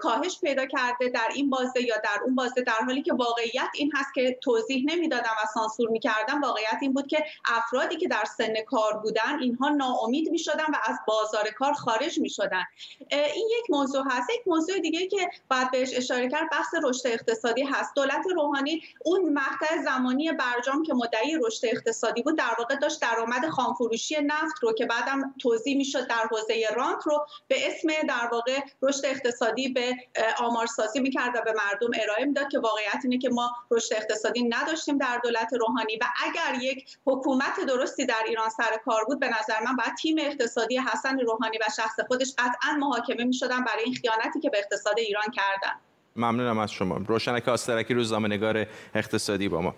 کاهش 0.00 0.40
پیدا 0.40 0.66
کرده 0.66 1.08
در 1.08 1.28
این 1.34 1.50
بازه 1.50 1.82
یا 1.82 1.96
در 1.96 2.20
اون 2.24 2.34
بازه 2.34 2.62
در 2.62 2.72
حالی 2.86 3.02
که 3.02 3.14
واقعیت 3.14 3.68
این 3.74 3.92
هست 3.94 4.14
که 4.14 4.38
توضیح 4.42 4.84
نمی‌دادم 4.86 5.36
و 5.42 5.46
سانسور 5.54 5.90
می‌کردم 5.90 6.40
واقعیت 6.40 6.78
این 6.80 6.92
بود 6.92 7.06
که 7.06 7.24
افرادی 7.44 7.96
که 7.96 8.08
در 8.08 8.24
سن 8.36 8.54
کار 8.66 8.96
بودن 8.96 9.38
اینها 9.40 9.68
ناامید 9.68 10.30
می‌شدن 10.30 10.64
و 10.64 10.76
از 10.84 10.96
بازار 11.06 11.48
کار 11.50 11.72
خارج 11.72 12.18
می‌شدن. 12.18 12.64
این 13.10 13.48
یک 13.58 13.70
موضوع 13.70 14.04
هست. 14.10 14.30
یک 14.30 14.42
موضوع 14.46 14.78
دیگه 14.78 15.06
که 15.06 15.30
باید 15.50 15.70
بهش 15.70 15.90
اشاره 15.94 16.28
کرد 16.28 16.50
بحث 16.50 16.74
رشد 16.84 17.06
اقتصادی 17.06 17.62
هست. 17.62 17.94
دولت 17.94 18.26
روحانی 18.34 18.82
اون 19.04 19.32
مقطع 19.32 19.82
زمانی 19.84 20.32
برجام 20.32 20.82
که 20.82 20.94
مدعی 20.94 21.38
رشد 21.42 21.66
اقتصادی 21.66 22.22
بود 22.22 22.38
در 22.38 22.54
واقع 22.58 22.76
داشت 22.76 23.00
درآمد 23.00 23.48
خامفروشی 23.48 24.16
نفت 24.22 24.62
رو 24.62 24.72
که 24.72 24.86
بعدم 24.86 25.34
توضیح 25.38 25.76
می‌شد 25.76 26.06
در 26.06 26.28
حوزه 26.30 26.66
رانت 26.76 27.06
رو 27.06 27.26
به 27.48 27.66
اسم 27.66 27.88
در 28.08 28.28
واقع 28.32 28.60
رشد 28.82 29.06
اقتصادی 29.06 29.49
اقتصادی 29.50 29.68
به 29.68 29.96
آمارسازی 30.38 31.00
می‌کرد 31.00 31.36
و 31.36 31.40
به 31.44 31.52
مردم 31.52 31.90
ارائه 32.02 32.24
می‌داد 32.24 32.48
که 32.48 32.58
واقعیت 32.58 33.00
اینه 33.04 33.18
که 33.18 33.28
ما 33.28 33.52
رشد 33.70 33.94
اقتصادی 33.94 34.42
نداشتیم 34.42 34.98
در 34.98 35.20
دولت 35.24 35.52
روحانی 35.60 35.96
و 35.96 36.04
اگر 36.26 36.62
یک 36.62 36.98
حکومت 37.06 37.60
درستی 37.68 38.06
در 38.06 38.24
ایران 38.28 38.48
سر 38.48 38.76
کار 38.84 39.04
بود 39.04 39.20
به 39.20 39.28
نظر 39.28 39.60
من 39.66 39.76
باید 39.76 39.94
تیم 39.94 40.16
اقتصادی 40.20 40.78
حسن 40.78 41.18
روحانی 41.18 41.58
و 41.58 41.64
شخص 41.76 42.00
خودش 42.08 42.34
قطعا 42.38 42.72
محاکمه 42.78 43.24
می‌شدن 43.24 43.64
برای 43.64 43.84
این 43.84 43.94
خیانتی 43.94 44.40
که 44.40 44.50
به 44.50 44.58
اقتصاد 44.58 44.98
ایران 44.98 45.30
کردن. 45.32 45.80
ممنونم 46.16 46.58
از 46.58 46.72
شما. 46.72 46.96
روشنک 47.08 47.48
آسترکی 47.48 47.94
روزنامه‌نگار 47.94 48.66
اقتصادی 48.94 49.48
با 49.48 49.60
ما. 49.60 49.74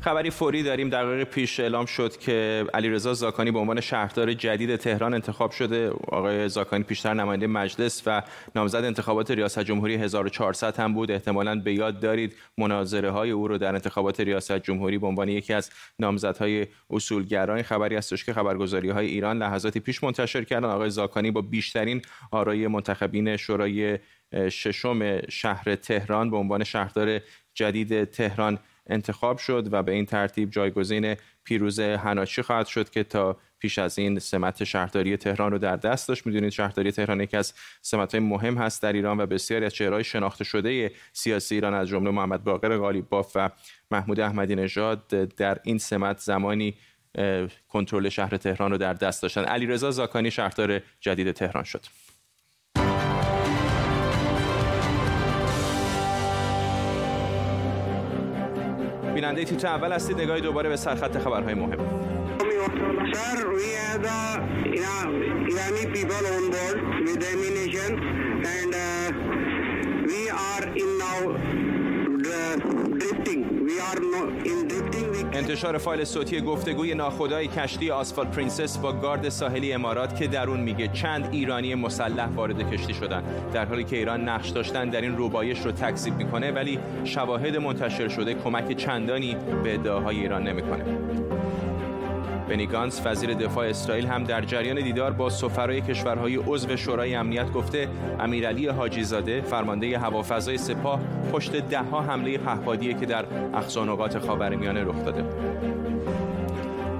خبری 0.00 0.30
فوری 0.30 0.62
داریم 0.62 0.90
دقایق 0.90 1.24
پیش 1.24 1.60
اعلام 1.60 1.86
شد 1.86 2.16
که 2.16 2.64
علیرضا 2.74 3.14
زاکانی 3.14 3.50
به 3.50 3.58
عنوان 3.58 3.80
شهردار 3.80 4.32
جدید 4.32 4.76
تهران 4.76 5.14
انتخاب 5.14 5.50
شده. 5.50 5.90
آقای 5.90 6.48
زاکانی 6.48 6.84
پیشتر 6.84 7.14
نماینده 7.14 7.46
مجلس 7.46 8.02
و 8.06 8.22
نامزد 8.54 8.84
انتخابات 8.84 9.30
ریاست 9.30 9.58
جمهوری 9.58 9.94
1400 9.94 10.76
هم 10.76 10.94
بود. 10.94 11.10
احتمالاً 11.10 11.54
به 11.54 11.74
یاد 11.74 12.00
دارید 12.00 12.36
مناظره 12.58 13.10
های 13.10 13.30
او 13.30 13.48
رو 13.48 13.58
در 13.58 13.74
انتخابات 13.74 14.20
ریاست 14.20 14.58
جمهوری 14.58 14.98
به 14.98 15.06
عنوان 15.06 15.28
یکی 15.28 15.52
از 15.52 15.70
نامزدهای 15.98 16.66
اصولگران. 16.90 17.62
خبری 17.62 17.96
هستش 17.96 18.24
که 18.24 18.32
خبرگزاری 18.32 18.90
های 18.90 19.06
ایران 19.06 19.38
لحظاتی 19.38 19.80
پیش 19.80 20.04
منتشر 20.04 20.44
کردن. 20.44 20.68
آقای 20.68 20.90
زاکانی 20.90 21.30
با 21.30 21.40
بیشترین 21.40 22.02
آرای 22.30 22.66
منتخبین 22.66 23.36
شورای 23.36 23.98
ششم 24.48 25.20
شهر 25.28 25.74
تهران 25.74 26.30
به 26.30 26.36
عنوان 26.36 26.64
شهردار 26.64 27.20
جدید 27.54 28.04
تهران 28.04 28.58
انتخاب 28.88 29.38
شد 29.38 29.68
و 29.72 29.82
به 29.82 29.92
این 29.92 30.06
ترتیب 30.06 30.50
جایگزین 30.50 31.16
پیروز 31.44 31.80
هناچی 31.80 32.42
خواهد 32.42 32.66
شد 32.66 32.90
که 32.90 33.02
تا 33.04 33.36
پیش 33.58 33.78
از 33.78 33.98
این 33.98 34.18
سمت 34.18 34.64
شهرداری 34.64 35.16
تهران 35.16 35.52
رو 35.52 35.58
در 35.58 35.76
دست 35.76 36.08
داشت. 36.08 36.26
می‌دونید 36.26 36.52
شهرداری 36.52 36.92
تهران 36.92 37.20
یکی 37.20 37.36
از 37.36 37.54
سمت 37.82 38.14
مهم 38.14 38.58
هست 38.58 38.82
در 38.82 38.92
ایران 38.92 39.20
و 39.20 39.26
بسیاری 39.26 39.64
از 39.64 39.74
چهرهای 39.74 40.04
شناخته 40.04 40.44
شده 40.44 40.92
سیاسی 41.12 41.54
ایران 41.54 41.74
از 41.74 41.88
جمله 41.88 42.10
محمد 42.10 42.44
باقر 42.44 42.76
غالیباف 42.76 43.32
و 43.34 43.50
محمود 43.90 44.20
احمدی 44.20 44.54
نژاد 44.54 45.08
در 45.08 45.58
این 45.62 45.78
سمت 45.78 46.18
زمانی 46.18 46.74
کنترل 47.68 48.08
شهر 48.08 48.36
تهران 48.36 48.70
رو 48.70 48.78
در 48.78 48.92
دست 48.94 49.22
داشتن. 49.22 49.44
علیرضا 49.44 49.90
زاکانی 49.90 50.30
شهردار 50.30 50.80
جدید 51.00 51.32
تهران 51.32 51.64
شد. 51.64 51.84
بیننده 59.20 59.44
تیتر 59.44 59.66
اول 59.66 59.92
هستید؟ 59.92 60.20
نگاهی 60.20 60.40
دوباره 60.40 60.68
به 60.68 60.76
سرخط 60.76 61.18
خبرهای 61.18 61.54
مهم. 61.54 61.80
اینا 68.50 68.67
انتشار 75.32 75.78
فایل 75.78 76.04
صوتی 76.04 76.40
گفتگوی 76.40 76.94
ناخدای 76.94 77.46
کشتی 77.46 77.90
آسفالت 77.90 78.26
پرنسس 78.26 78.78
با 78.78 78.92
گارد 78.92 79.28
ساحلی 79.28 79.72
امارات 79.72 80.16
که 80.16 80.26
در 80.26 80.50
اون 80.50 80.60
میگه 80.60 80.88
چند 80.88 81.28
ایرانی 81.32 81.74
مسلح 81.74 82.28
وارد 82.28 82.70
کشتی 82.72 82.94
شدن. 82.94 83.22
در 83.52 83.64
حالی 83.64 83.84
که 83.84 83.96
ایران 83.96 84.28
نقش 84.28 84.48
داشتن 84.48 84.88
در 84.88 85.00
این 85.00 85.16
ربایش 85.16 85.60
رو 85.60 85.72
تکذیب 85.72 86.16
می‌کنه 86.16 86.52
ولی 86.52 86.78
شواهد 87.04 87.56
منتشر 87.56 88.08
شده 88.08 88.34
کمک 88.34 88.76
چندانی 88.76 89.36
به 89.64 89.74
ادعاهای 89.74 90.20
ایران 90.20 90.42
نمی‌کنه. 90.42 90.84
بنی 92.48 92.66
گانس 92.66 93.02
وزیر 93.04 93.34
دفاع 93.34 93.68
اسرائیل 93.68 94.06
هم 94.06 94.24
در 94.24 94.40
جریان 94.40 94.76
دیدار 94.76 95.12
با 95.12 95.30
سفرای 95.30 95.80
کشورهای 95.80 96.36
عضو 96.36 96.76
شورای 96.76 97.14
امنیت 97.14 97.52
گفته 97.52 97.88
امیرعلی 98.20 98.68
حاجی 98.68 99.02
زاده 99.02 99.40
فرمانده 99.40 99.98
هوافضای 99.98 100.58
سپاه 100.58 101.00
پشت 101.32 101.56
دهها 101.56 102.00
حمله 102.00 102.38
پهپادی 102.38 102.94
که 102.94 103.06
در 103.06 103.24
اقصانقات 103.54 104.18
خاورمیانه 104.18 104.84
رخ 104.84 105.04
داده. 105.04 105.24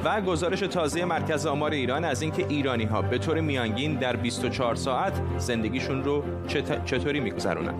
و 0.04 0.20
گزارش 0.20 0.60
تازه 0.60 1.04
مرکز 1.04 1.46
آمار 1.46 1.70
ایران 1.70 2.04
از 2.04 2.22
اینکه 2.22 2.46
ایرانی 2.48 2.84
ها 2.84 3.02
به 3.02 3.18
طور 3.18 3.40
میانگین 3.40 3.94
در 3.94 4.16
24 4.16 4.74
ساعت 4.74 5.20
زندگیشون 5.38 6.04
رو 6.04 6.24
چطوری 6.84 7.20
میگذرونن. 7.20 7.74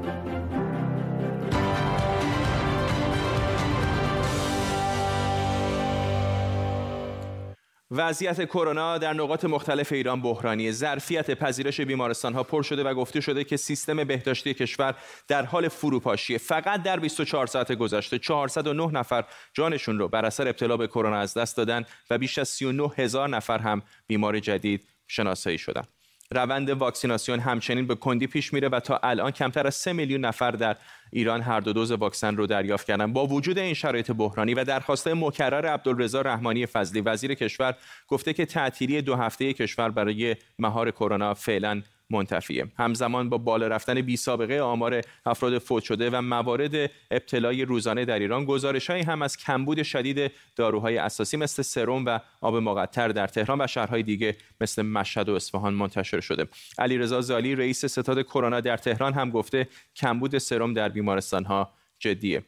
وضعیت 7.91 8.45
کرونا 8.45 8.99
در 8.99 9.13
نقاط 9.13 9.45
مختلف 9.45 9.93
ایران 9.93 10.23
بحرانی. 10.23 10.73
ظرفیت 10.73 11.31
پذیرش 11.31 11.81
بیمارستان 11.81 12.35
ها 12.35 12.43
پر 12.43 12.63
شده 12.63 12.85
و 12.85 12.95
گفته 12.95 13.21
شده 13.21 13.45
که 13.45 13.57
سیستم 13.57 14.05
بهداشتی 14.05 14.55
کشور 14.55 14.95
در 15.29 15.45
حال 15.45 15.69
فروپاشی. 15.69 16.39
فقط 16.39 16.83
در 16.83 16.99
24 16.99 17.47
ساعت 17.47 17.73
گذشته 17.73 18.19
409 18.19 18.87
نفر 18.87 19.25
جانشون 19.53 19.99
رو 19.99 20.09
بر 20.09 20.25
اثر 20.25 20.49
ابتلا 20.49 20.77
به 20.77 20.87
کرونا 20.87 21.19
از 21.19 21.35
دست 21.35 21.57
دادن 21.57 21.85
و 22.11 22.19
بیش 22.19 22.39
از 22.39 22.49
39 22.49 22.91
هزار 22.97 23.29
نفر 23.29 23.59
هم 23.59 23.83
بیمار 24.07 24.41
جدید 24.41 24.89
شناسایی 25.07 25.59
شدند 25.59 25.98
روند 26.31 26.71
واکسیناسیون 26.71 27.41
همچنین 27.41 27.87
به 27.87 27.95
کندی 27.95 28.27
پیش 28.27 28.53
میره 28.53 28.69
و 28.69 28.81
تا 28.81 29.01
الان 29.03 29.31
کمتر 29.31 29.67
از 29.67 29.75
3 29.75 29.93
میلیون 29.93 30.25
نفر 30.25 30.51
در 30.51 30.77
ایران 31.11 31.41
هر 31.43 31.61
دو 31.61 31.73
دوز 31.73 31.93
واکسن 31.93 32.37
رو 32.37 32.47
دریافت 32.47 32.87
کردن. 32.87 33.13
با 33.13 33.27
وجود 33.27 33.59
این 33.59 33.75
شرایط 33.75 34.11
بحرانی 34.11 34.55
و 34.55 34.65
درخواست 34.65 35.09
مکرر 35.09 35.67
عبدالرضا 35.67 36.21
رحمانی 36.21 36.67
فضلی 36.67 37.01
وزیر 37.01 37.35
کشور 37.35 37.75
گفته 38.09 38.33
که 38.33 38.47
تعطیلی 38.47 39.03
دو 39.03 39.17
هفته 39.17 39.53
کشور 39.53 39.91
برای 39.91 40.37
مهار 40.59 40.91
کرونا 40.91 41.35
فعلا 41.35 41.83
منتفیه. 42.11 42.67
همزمان 42.79 43.29
با 43.29 43.39
بالا 43.39 43.69
رفتن 43.69 44.01
بی 44.01 44.17
سابقه 44.17 44.61
آمار 44.61 45.01
افراد 45.27 45.59
فوت 45.59 45.83
شده 45.83 46.11
و 46.11 46.23
موارد 46.23 46.91
ابتلای 47.11 47.65
روزانه 47.65 48.05
در 48.05 48.19
ایران 48.19 48.45
گزارشهایی 48.45 49.03
هم 49.03 49.23
از 49.23 49.37
کمبود 49.37 49.83
شدید 49.83 50.33
داروهای 50.57 50.99
اساسی 50.99 51.37
مثل 51.37 51.63
سرم 51.63 52.07
و 52.07 52.19
آب 52.41 52.57
مقطر 52.57 53.09
در 53.09 53.27
تهران 53.27 53.61
و 53.61 53.67
شهرهای 53.67 54.03
دیگه 54.03 54.37
مثل 54.61 54.83
مشهد 54.83 55.29
و 55.29 55.35
اصفهان 55.35 55.75
منتشر 55.75 56.21
شده. 56.21 56.49
علیرضا 56.79 57.21
زالی 57.21 57.55
رئیس 57.55 57.85
ستاد 57.85 58.23
کرونا 58.23 58.61
در 58.61 58.77
تهران 58.77 59.13
هم 59.13 59.31
گفته 59.31 59.69
کمبود 59.97 60.39
سرم 60.39 60.75
در 60.75 60.89
بیمارستان 60.89 61.45
ها 61.45 61.73
جدیه. 61.99 62.43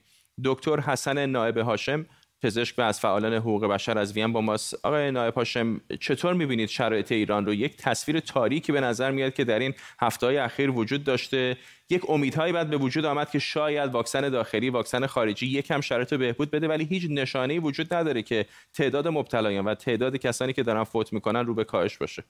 دکتر 0.44 0.80
حسن 0.80 1.26
نائب 1.26 1.58
هاشم 1.58 2.06
پزشک 2.42 2.78
و 2.78 2.82
از 2.82 3.00
فعالان 3.00 3.34
حقوق 3.34 3.64
بشر 3.64 3.98
از 3.98 4.12
وین 4.12 4.32
با 4.32 4.40
ماست. 4.40 4.74
آقای 4.82 5.10
نایب 5.10 5.34
هاشم 5.34 5.80
چطور 6.00 6.34
می‌بینید 6.34 6.68
شرایط 6.68 7.12
ایران 7.12 7.46
رو؟ 7.46 7.54
یک 7.54 7.76
تصویر 7.76 8.20
تاریکی 8.20 8.72
به 8.72 8.80
نظر 8.80 9.10
میاد 9.10 9.34
که 9.34 9.44
در 9.44 9.58
این 9.58 9.74
هفته 10.00 10.26
های 10.26 10.36
اخیر 10.36 10.70
وجود 10.70 11.04
داشته. 11.04 11.56
یک 11.90 12.10
امیدهایی 12.10 12.52
بعد 12.52 12.70
به 12.70 12.76
وجود 12.76 13.04
آمد 13.04 13.30
که 13.30 13.38
شاید 13.38 13.90
واکسن 13.90 14.28
داخلی 14.28 14.70
واکسن 14.70 15.06
خارجی 15.06 15.46
یکم 15.46 15.80
شرایط 15.80 16.14
بهبود 16.14 16.50
بده 16.50 16.68
ولی 16.68 16.84
هیچ 16.84 17.06
نشانه 17.10 17.60
وجود 17.60 17.94
نداره 17.94 18.22
که 18.22 18.46
تعداد 18.74 19.08
مبتلایان 19.08 19.64
و 19.64 19.74
تعداد 19.74 20.16
کسانی 20.16 20.52
که 20.52 20.62
دارن 20.62 20.84
فوت 20.84 21.12
می‌کنن 21.12 21.46
رو 21.46 21.54
به 21.54 21.64
کاهش 21.64 21.98
باشه. 21.98 22.24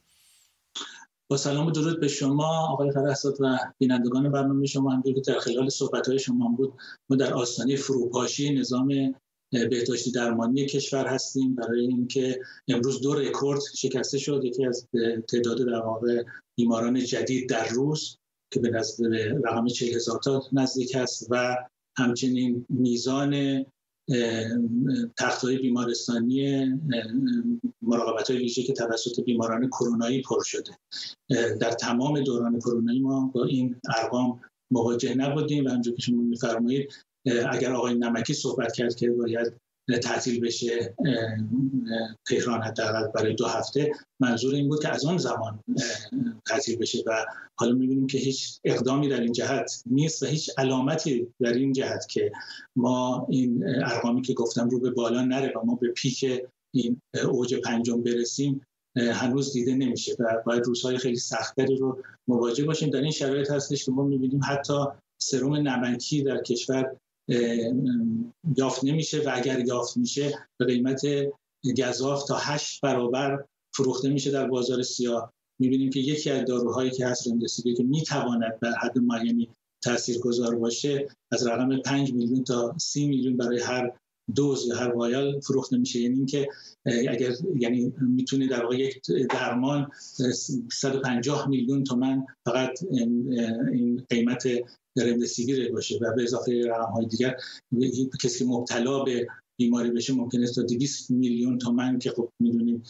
با 1.31 1.37
سلام 1.37 1.67
و 1.67 1.71
درود 1.71 2.01
به 2.01 2.09
شما 2.09 2.69
آقای 2.69 2.93
فرحزاد 2.93 3.35
و 3.41 3.59
بینندگان 3.79 4.33
برنامه 4.33 4.67
شما. 4.67 4.91
همونطور 4.91 5.15
که 5.15 5.21
در 5.21 5.39
خلال 5.39 5.69
صحبت‌های 5.69 6.19
شما 6.19 6.55
بود 6.57 6.73
ما 7.11 7.17
در 7.17 7.35
آستانه 7.35 7.77
فروپاشی 7.77 8.55
نظام 8.55 9.15
بهداشتی 9.51 10.11
درمانی 10.11 10.67
کشور 10.67 11.07
هستیم. 11.07 11.55
برای 11.55 11.81
اینکه 11.81 12.41
امروز 12.69 13.01
دو 13.01 13.15
رکورد 13.15 13.61
شکسته 13.77 14.19
شد. 14.19 14.41
یکی 14.45 14.67
از 14.67 14.89
تعداد 15.29 15.67
در 15.67 15.83
واقع 15.87 16.25
بیماران 16.59 17.05
جدید 17.05 17.49
در 17.49 17.69
روز 17.69 18.19
که 18.53 18.61
به 18.61 18.71
نزد 18.71 19.05
رقم 19.45 19.67
40 19.67 19.95
هزار 19.95 20.19
تا 20.25 20.43
نزدیک 20.53 20.97
است 20.97 21.27
و 21.31 21.57
همچنین 21.97 22.67
میزان 22.69 23.65
تخت 25.19 25.45
های 25.45 25.59
بیمارستانی 25.59 26.67
مراقبت 27.83 28.31
های 28.31 28.39
ویژه 28.39 28.63
که 28.63 28.73
توسط 28.73 29.21
بیماران 29.21 29.69
کرونایی 29.69 30.23
پر 30.23 30.43
شده. 30.45 30.79
در 31.61 31.73
تمام 31.73 32.21
دوران 32.21 32.59
کرونایی 32.59 33.01
ما 33.01 33.31
با 33.35 33.45
این 33.45 33.81
ارقام 33.99 34.41
مواجه 34.71 35.15
نبودیم 35.15 35.65
و 35.65 35.69
همونجور 35.69 35.95
که 35.95 36.03
شما 36.03 36.23
میفرمایید 36.23 36.93
اگر 37.27 37.73
آقای 37.73 37.95
نمکی 37.95 38.35
صحبت 38.35 38.73
کرد 38.73 38.95
که 38.95 39.11
باید 39.11 39.53
تعطیل 40.03 40.41
بشه 40.41 40.95
تهران 42.27 42.63
حداقل 42.63 43.07
برای 43.07 43.35
دو 43.35 43.47
هفته 43.47 43.93
منظور 44.21 44.55
این 44.55 44.69
بود 44.69 44.83
که 44.83 44.89
از 44.89 45.05
آن 45.05 45.19
زمان 45.19 45.61
تعطیل 46.47 46.79
بشه 46.79 47.03
و 47.07 47.27
حالا 47.59 47.75
می‌بینیم 47.75 48.07
که 48.07 48.19
هیچ 48.19 48.61
اقدامی 48.65 49.09
در 49.09 49.21
این 49.21 49.33
جهت 49.33 49.83
نیست 49.87 50.23
و 50.23 50.27
هیچ 50.27 50.51
علامتی 50.59 51.27
در 51.41 51.53
این 51.53 51.73
جهت 51.73 52.07
که 52.09 52.33
ما 52.77 53.27
این 53.31 53.65
ارقامی 53.85 54.23
که 54.23 54.35
گفتم 54.35 54.69
رو 54.69 54.81
به 54.81 54.91
بالا 54.91 55.23
نره 55.23 55.53
و 55.57 55.67
ما 55.67 55.75
به 55.75 55.89
پیک 55.89 56.43
این 56.75 57.01
اوج 57.29 57.55
پنجم 57.55 58.03
برسیم 58.03 58.67
هنوز 58.97 59.53
دیده 59.53 59.75
نمیشه 59.75 60.17
و 60.19 60.43
باید 60.47 60.67
روزهای 60.67 60.99
خیلی 60.99 61.17
سختری 61.17 61.77
رو 61.77 62.03
مواجه 62.29 62.65
باشیم. 62.65 62.91
در 62.91 63.01
این 63.01 63.11
شرایط 63.11 63.51
هستش 63.51 63.85
که 63.85 63.93
ما 63.93 64.03
می‌بینیم 64.03 64.41
حتی 64.45 64.85
سرم 65.23 65.55
نمکی 65.55 66.23
در 66.23 66.43
کشور 66.43 66.97
یافت 68.57 68.85
نمیشه 68.85 69.19
و 69.19 69.31
اگر 69.35 69.67
یافت 69.67 69.97
میشه 69.97 70.39
به 70.59 70.65
قیمت 70.65 71.03
گذاف 71.79 72.25
تا 72.25 72.37
هشت 72.37 72.81
برابر 72.81 73.45
فروخته 73.75 74.09
میشه 74.09 74.31
در 74.31 74.49
بازار 74.49 74.83
سیاه. 74.83 75.33
می‌بینیم 75.59 75.91
که 75.91 76.01
یکی 76.01 76.31
از 76.31 76.45
داروهایی 76.45 76.91
که 76.91 77.07
هست 77.07 77.29
رمدسیویر 77.29 77.77
که 77.77 77.83
می‌تواند 77.83 78.61
بر 78.61 78.73
حد 78.83 78.99
معینی 78.99 79.49
تاثیرگذار 79.83 80.55
باشه 80.55 81.09
از 81.33 81.47
رقم 81.47 81.83
5 81.83 82.13
میلیون 82.13 82.45
تا 82.45 82.75
30 82.79 83.09
میلیون 83.09 83.37
برای 83.37 83.61
هر 83.61 83.93
دوز 84.35 84.67
یا 84.67 84.77
هر 84.77 84.93
وایال 84.93 85.41
فروخته 85.41 85.77
میشه. 85.77 86.01
یعنی 86.01 86.17
اینکه 86.17 86.49
اگر 86.85 87.33
یعنی 87.59 87.93
می‌تونه 88.01 88.47
در 88.47 88.63
واقع 88.63 88.79
یک 88.79 89.01
درمان 89.31 89.91
150 90.73 91.49
میلیون 91.49 91.85
تومن 91.85 92.27
فقط 92.45 92.79
این 93.73 94.07
قیمت 94.09 94.49
رمدسیویر 94.97 95.73
باشه 95.73 95.99
و 96.03 96.15
به 96.17 96.23
اضافه 96.23 96.63
رقم 96.67 96.93
های 96.93 97.07
دیگر 97.07 97.37
کسی 98.23 98.39
که 98.39 98.45
مبتلا 98.45 99.05
به 99.05 99.27
بیماری 99.59 99.91
بشه 99.91 100.15
ممکن 100.15 100.43
است 100.43 100.55
تا 100.55 100.63
200 100.63 101.11
میلیون 101.11 101.59
تومن 101.59 101.99
که 101.99 102.11
خب 102.11 102.29
می‌دونیم 102.41 102.83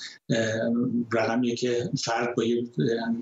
رقمیه 1.13 1.57
که 1.57 1.91
فرد 2.05 2.37
با 2.37 2.45
یه 2.45 2.65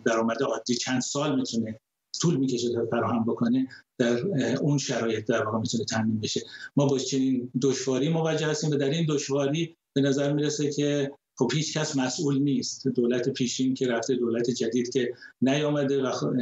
درآمد 0.05 0.43
عادی 0.43 0.75
چند 0.75 1.01
سال 1.01 1.37
می‌تونه 1.37 1.81
طول 2.21 2.37
می‌کشه 2.37 2.73
تا 2.73 2.87
فراهم 2.91 3.25
بکنه 3.25 3.69
در 3.99 4.19
اون 4.61 4.79
شرایط 4.79 5.27
در 5.27 5.45
واقع 5.45 5.59
می‌تونه 5.59 5.85
تامین 5.85 6.21
بشه. 6.21 6.41
ما 6.77 6.87
با 6.87 6.99
چنین 6.99 7.51
دشواری 7.63 8.09
مواجه 8.09 8.47
هستیم 8.47 8.71
و 8.71 8.75
در 8.77 8.91
این 8.91 9.07
دشواری 9.09 9.77
به 9.97 10.01
نظر 10.01 10.33
می‌رسه 10.33 10.71
که 10.71 11.11
خب 11.39 11.51
هیچ 11.55 11.79
کس 11.79 11.97
مسئول 11.97 12.39
نیست. 12.39 12.89
دولت 12.89 13.29
پیشین 13.29 13.75
که 13.75 13.89
رفته 13.89 14.15
دولت 14.15 14.51
جدید 14.51 14.93
که 14.93 15.15
نیامده 15.43 16.03
و 16.03 16.33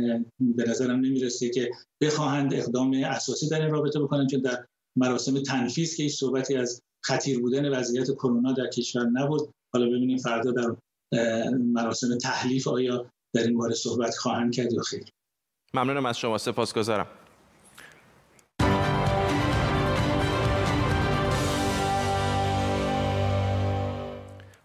به 0.41 0.65
نظرم 0.69 1.01
نمی‌رسه 1.01 1.51
که 1.51 1.71
بخواهند 2.01 2.55
اقدام 2.55 2.93
اساسی 2.93 3.49
در 3.49 3.63
این 3.63 3.71
رابطه 3.71 4.01
بکنن 4.01 4.27
چون 4.27 4.41
در 4.41 4.67
مراسم 4.97 5.43
تنفیذ 5.43 5.97
که 5.97 6.03
هیچ 6.03 6.19
صحبتی 6.19 6.57
از 6.57 6.83
خطیر 7.05 7.41
بودن 7.41 7.69
وضعیت 7.69 8.11
کرونا 8.11 8.53
در 8.53 8.67
کشور 8.67 9.05
نبود. 9.05 9.55
حالا 9.73 9.87
ببینیم 9.87 10.19
فردا 10.19 10.51
در 10.51 10.77
مراسم 11.53 12.19
تحلیف 12.19 12.69
آیا 12.69 13.11
در 13.35 13.43
این 13.43 13.59
باره 13.59 13.75
صحبت 13.75 14.15
خواهند 14.15 14.55
کرد 14.55 14.73
یا 14.73 14.83
خیر. 14.83 15.05
ممنونم 15.75 16.07
از 16.07 16.19
شما. 16.19 16.39
سپاسگزارم. 16.39 17.07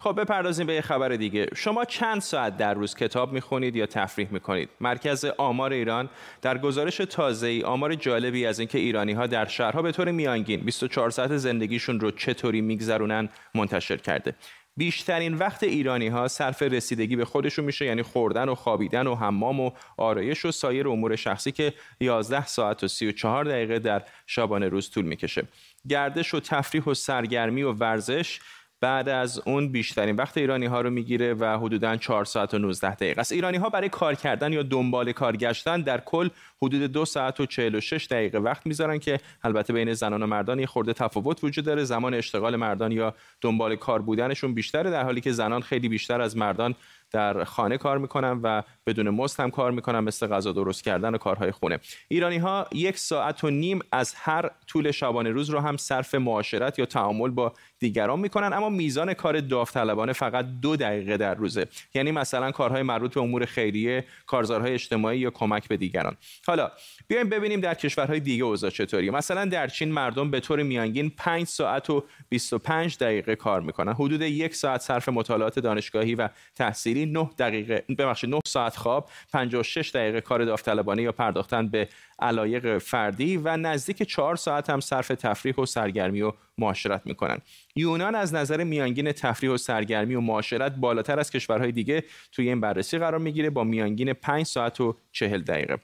خب 0.03 0.21
بپردازیم 0.21 0.67
به 0.67 0.73
یه 0.73 0.81
خبر 0.81 1.09
دیگه. 1.09 1.47
شما 1.55 1.85
چند 1.85 2.21
ساعت 2.21 2.57
در 2.57 2.73
روز 2.73 2.95
کتاب 2.95 3.33
می‌خونید 3.33 3.75
یا 3.75 3.85
تفریح 3.85 4.27
می‌کنید؟ 4.31 4.69
مرکز 4.79 5.25
آمار 5.25 5.73
ایران 5.73 6.09
در 6.41 6.57
گزارش 6.57 6.97
تازه 6.97 7.47
ای 7.47 7.63
آمار 7.63 7.95
جالبی 7.95 8.45
از 8.45 8.59
اینکه 8.59 8.77
ایرانی 8.77 9.13
ها 9.13 9.27
در 9.27 9.45
شهرها 9.45 9.81
به 9.81 9.91
طور 9.91 10.11
میانگین 10.11 10.59
24 10.59 11.09
ساعت 11.09 11.37
زندگیشون 11.37 11.99
رو 11.99 12.11
چطوری 12.11 12.61
میگذرونن 12.61 13.29
منتشر 13.55 13.97
کرده. 13.97 14.35
بیشترین 14.77 15.33
وقت 15.33 15.63
ایرانی 15.63 16.07
ها 16.07 16.27
صرف 16.27 16.61
رسیدگی 16.61 17.15
به 17.15 17.25
خودشون 17.25 17.65
میشه 17.65 17.85
یعنی 17.85 18.03
خوردن 18.03 18.49
و 18.49 18.55
خوابیدن 18.55 19.07
و 19.07 19.15
حمام 19.15 19.59
و 19.59 19.71
آرایش 19.97 20.45
و 20.45 20.51
سایر 20.51 20.87
امور 20.87 21.15
شخصی 21.15 21.51
که 21.51 21.73
11 21.99 22.45
ساعت 22.45 22.83
و 22.83 22.87
34 22.87 23.45
دقیقه 23.45 23.79
در 23.79 24.03
شبانه 24.27 24.67
روز 24.69 24.91
طول 24.91 25.05
می‌کشه. 25.05 25.43
گردش 25.89 26.33
و 26.33 26.39
تفریح 26.39 26.83
و 26.83 26.93
سرگرمی 26.93 27.63
و 27.63 27.71
ورزش 27.71 28.39
بعد 28.81 29.09
از 29.09 29.41
اون 29.45 29.71
بیشترین 29.71 30.15
وقت 30.15 30.37
ایرانی 30.37 30.65
ها 30.65 30.81
رو 30.81 30.89
می‌گیره 30.89 31.33
و 31.33 31.45
حدودا 31.45 31.95
4 31.95 32.25
ساعت 32.25 32.53
و 32.53 32.59
19 32.59 32.95
دقیقه 32.95 33.21
است. 33.21 33.31
ایرانی 33.31 33.57
ها 33.57 33.69
برای 33.69 33.89
کار 33.89 34.15
کردن 34.15 34.53
یا 34.53 34.63
دنبال 34.63 35.11
کار 35.11 35.37
گشتن 35.37 35.81
در 35.81 35.99
کل 35.99 36.29
حدود 36.61 36.81
دو 36.81 37.05
ساعت 37.05 37.39
و 37.39 37.45
46 37.45 38.07
دقیقه 38.11 38.37
وقت 38.37 38.65
می‌ذارن 38.65 38.99
که 38.99 39.19
البته 39.43 39.73
بین 39.73 39.93
زنان 39.93 40.23
و 40.23 40.27
مردان 40.27 40.59
یه 40.59 40.65
خورده 40.65 40.93
تفاوت 40.93 41.43
وجود 41.43 41.65
داره. 41.65 41.83
زمان 41.83 42.13
اشتغال 42.13 42.55
مردان 42.55 42.91
یا 42.91 43.13
دنبال 43.41 43.75
کار 43.75 44.01
بودنشون 44.01 44.53
بیشتره 44.53 44.91
در 44.91 45.03
حالی 45.03 45.21
که 45.21 45.31
زنان 45.31 45.61
خیلی 45.61 45.89
بیشتر 45.89 46.21
از 46.21 46.37
مردان 46.37 46.75
در 47.11 47.43
خانه 47.43 47.77
کار 47.77 47.97
می‌کنن 47.97 48.39
و 48.43 48.61
بدون 48.85 49.09
مزد 49.09 49.39
هم 49.39 49.51
کار 49.51 49.71
می‌کنن 49.71 49.99
مثل 49.99 50.27
غذا 50.27 50.51
درست 50.51 50.83
کردن 50.83 51.15
و 51.15 51.17
کارهای 51.17 51.51
خونه. 51.51 51.79
ایرانی 52.07 52.37
ها 52.37 52.67
یک 52.71 52.97
ساعت 52.97 53.43
و 53.43 53.49
نیم 53.49 53.79
از 53.91 54.13
هر 54.17 54.49
طول 54.67 54.91
شبانه 54.91 55.29
روز 55.29 55.49
رو 55.49 55.59
هم 55.59 55.77
صرف 55.77 56.15
معاشرت 56.15 56.79
یا 56.79 56.85
تعامل 56.85 57.29
با 57.29 57.53
دیگران 57.81 58.19
می‌کنن 58.19 58.53
اما 58.53 58.69
میزان 58.69 59.13
کار 59.13 59.39
داوطلبانه 59.39 60.13
فقط 60.13 60.45
دو 60.61 60.75
دقیقه 60.75 61.17
در 61.17 61.35
روزه. 61.35 61.67
یعنی 61.93 62.11
مثلا 62.11 62.51
کارهای 62.51 62.83
مربوط 62.83 63.13
به 63.13 63.21
امور 63.21 63.45
خیریه 63.45 64.05
کارزارهای 64.25 64.73
اجتماعی 64.73 65.19
یا 65.19 65.29
کمک 65.29 65.67
به 65.67 65.77
دیگران. 65.77 66.17
حالا 66.47 66.71
بیایم 67.07 67.29
ببینیم 67.29 67.59
در 67.59 67.73
کشورهای 67.73 68.19
دیگه 68.19 68.43
اوضاع 68.43 68.69
چطوریه. 68.69 69.11
مثلا 69.11 69.45
در 69.45 69.67
چین 69.67 69.91
مردم 69.91 70.31
به 70.31 70.39
طور 70.39 70.63
میانگین 70.63 71.11
5 71.17 71.47
ساعت 71.47 71.89
و 71.89 72.03
25 72.29 72.97
دقیقه 72.97 73.35
کار 73.35 73.61
می‌کنن. 73.61 73.93
حدود 73.93 74.21
یک 74.21 74.55
ساعت 74.55 74.81
صرف 74.81 75.09
مطالعات 75.09 75.59
دانشگاهی 75.59 76.15
و 76.15 76.29
تحصیلی 76.55 77.05
9 77.05 77.29
دقیقه 77.37 77.83
ببخشید 77.97 78.29
9 78.29 78.39
ساعت 78.45 78.75
خواب 78.75 79.09
56 79.33 79.91
دقیقه 79.93 80.21
کار 80.21 80.45
داوطلبانه 80.45 81.01
یا 81.01 81.11
پرداختن 81.11 81.67
به 81.67 81.87
علایق 82.21 82.77
فردی 82.77 83.37
و 83.37 83.57
نزدیک 83.57 84.03
4 84.03 84.35
ساعت 84.35 84.69
هم 84.69 84.79
صرف 84.79 85.07
تفریح 85.07 85.55
و 85.55 85.65
سرگرمی 85.65 86.21
و 86.21 86.33
معاشرت 86.57 87.01
می‌کنن. 87.05 87.37
یونان 87.75 88.15
از 88.15 88.33
نظر 88.33 88.63
میانگین 88.63 89.11
تفریح 89.11 89.51
و 89.51 89.57
سرگرمی 89.57 90.15
و 90.15 90.21
معاشرت 90.21 90.75
بالاتر 90.75 91.19
از 91.19 91.31
کشورهای 91.31 91.71
دیگه 91.71 92.03
توی 92.31 92.47
این 92.47 92.61
بررسی 92.61 92.97
قرار 92.97 93.19
می‌گیره 93.19 93.49
با 93.49 93.63
میانگین 93.63 94.13
5 94.13 94.45
ساعت 94.45 94.81
و 94.81 94.97
40 95.11 95.41
دقیقه. 95.41 95.77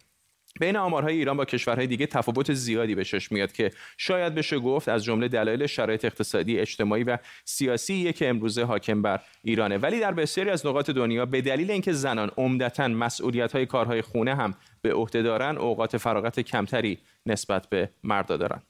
بین 0.59 0.77
آمارهای 0.77 1.15
ایران 1.15 1.37
با 1.37 1.45
کشورهای 1.45 1.87
دیگه 1.87 2.05
تفاوت 2.05 2.53
زیادی 2.53 2.95
به 2.95 3.03
چشم 3.03 3.35
میاد 3.35 3.51
که 3.51 3.71
شاید 3.97 4.35
بشه 4.35 4.59
گفت 4.59 4.89
از 4.89 5.03
جمله 5.03 5.27
دلایل 5.27 5.67
شرایط 5.67 6.05
اقتصادی 6.05 6.59
اجتماعی 6.59 7.03
و 7.03 7.17
سیاسی 7.45 8.13
که 8.13 8.29
امروزه 8.29 8.63
حاکم 8.63 9.01
بر 9.01 9.19
ایرانه. 9.43 9.77
ولی 9.77 9.99
در 9.99 10.11
بسیاری 10.11 10.49
از 10.49 10.65
نقاط 10.65 10.89
دنیا 10.89 11.25
به 11.25 11.41
دلیل 11.41 11.71
اینکه 11.71 11.93
زنان 11.93 12.31
عمدتا 12.37 12.87
مسئولیت 12.87 13.51
های 13.51 13.65
کارهای 13.65 14.01
خونه 14.01 14.35
هم 14.35 14.53
به 14.81 14.93
عهده 14.93 15.21
دارن 15.21 15.57
اوقات 15.57 15.97
فراغت 15.97 16.39
کمتری 16.39 16.99
نسبت 17.25 17.69
به 17.69 17.89
مردا 18.03 18.37
دارن. 18.37 18.61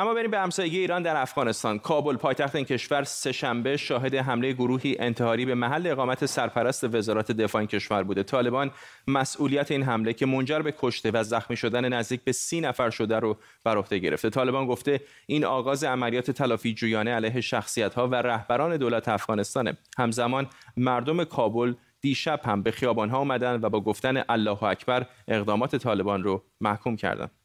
اما 0.00 0.14
بریم 0.14 0.30
به 0.30 0.38
همسایگی 0.38 0.78
ایران 0.78 1.02
در 1.02 1.16
افغانستان. 1.16 1.78
کابل 1.78 2.16
پایتخت 2.16 2.56
این 2.56 2.64
کشور 2.64 3.04
سهشنبه 3.04 3.76
شاهد 3.76 4.14
حمله 4.14 4.52
گروهی 4.52 4.96
انتحاری 4.98 5.44
به 5.46 5.54
محل 5.54 5.86
اقامت 5.86 6.26
سرپرست 6.26 6.94
وزارت 6.94 7.32
دفاع 7.32 7.58
این 7.58 7.68
کشور 7.68 8.02
بوده. 8.02 8.22
طالبان 8.22 8.70
مسئولیت 9.06 9.70
این 9.70 9.82
حمله 9.82 10.12
که 10.12 10.26
منجر 10.26 10.58
به 10.58 10.74
کشته 10.78 11.10
و 11.10 11.22
زخمی 11.22 11.56
شدن 11.56 11.92
نزدیک 11.92 12.20
به 12.24 12.32
سی 12.32 12.60
نفر 12.60 12.90
شده 12.90 13.18
رو 13.18 13.36
بر 13.64 13.76
عهده 13.76 13.98
گرفته. 13.98 14.30
طالبان 14.30 14.66
گفته 14.66 15.00
این 15.26 15.44
آغاز 15.44 15.84
عملیات 15.84 16.30
تلافی 16.30 16.74
جویانه 16.74 17.14
علیه 17.14 17.40
شخصیت 17.40 17.94
ها 17.94 18.08
و 18.08 18.14
رهبران 18.14 18.76
دولت 18.76 19.08
افغانستانه. 19.08 19.76
همزمان 19.98 20.46
مردم 20.76 21.24
کابل 21.24 21.74
دیشب 22.00 22.40
هم 22.44 22.62
به 22.62 22.70
خیابان 22.70 23.10
ها 23.10 23.18
اومدن 23.18 23.60
و 23.62 23.68
با 23.68 23.80
گفتن 23.80 24.22
الله 24.28 24.62
اکبر 24.62 25.06
اقدامات 25.28 25.76
طالبان 25.76 26.22
رو 26.22 26.42
محکوم 26.60 26.96
کردند. 26.96 27.39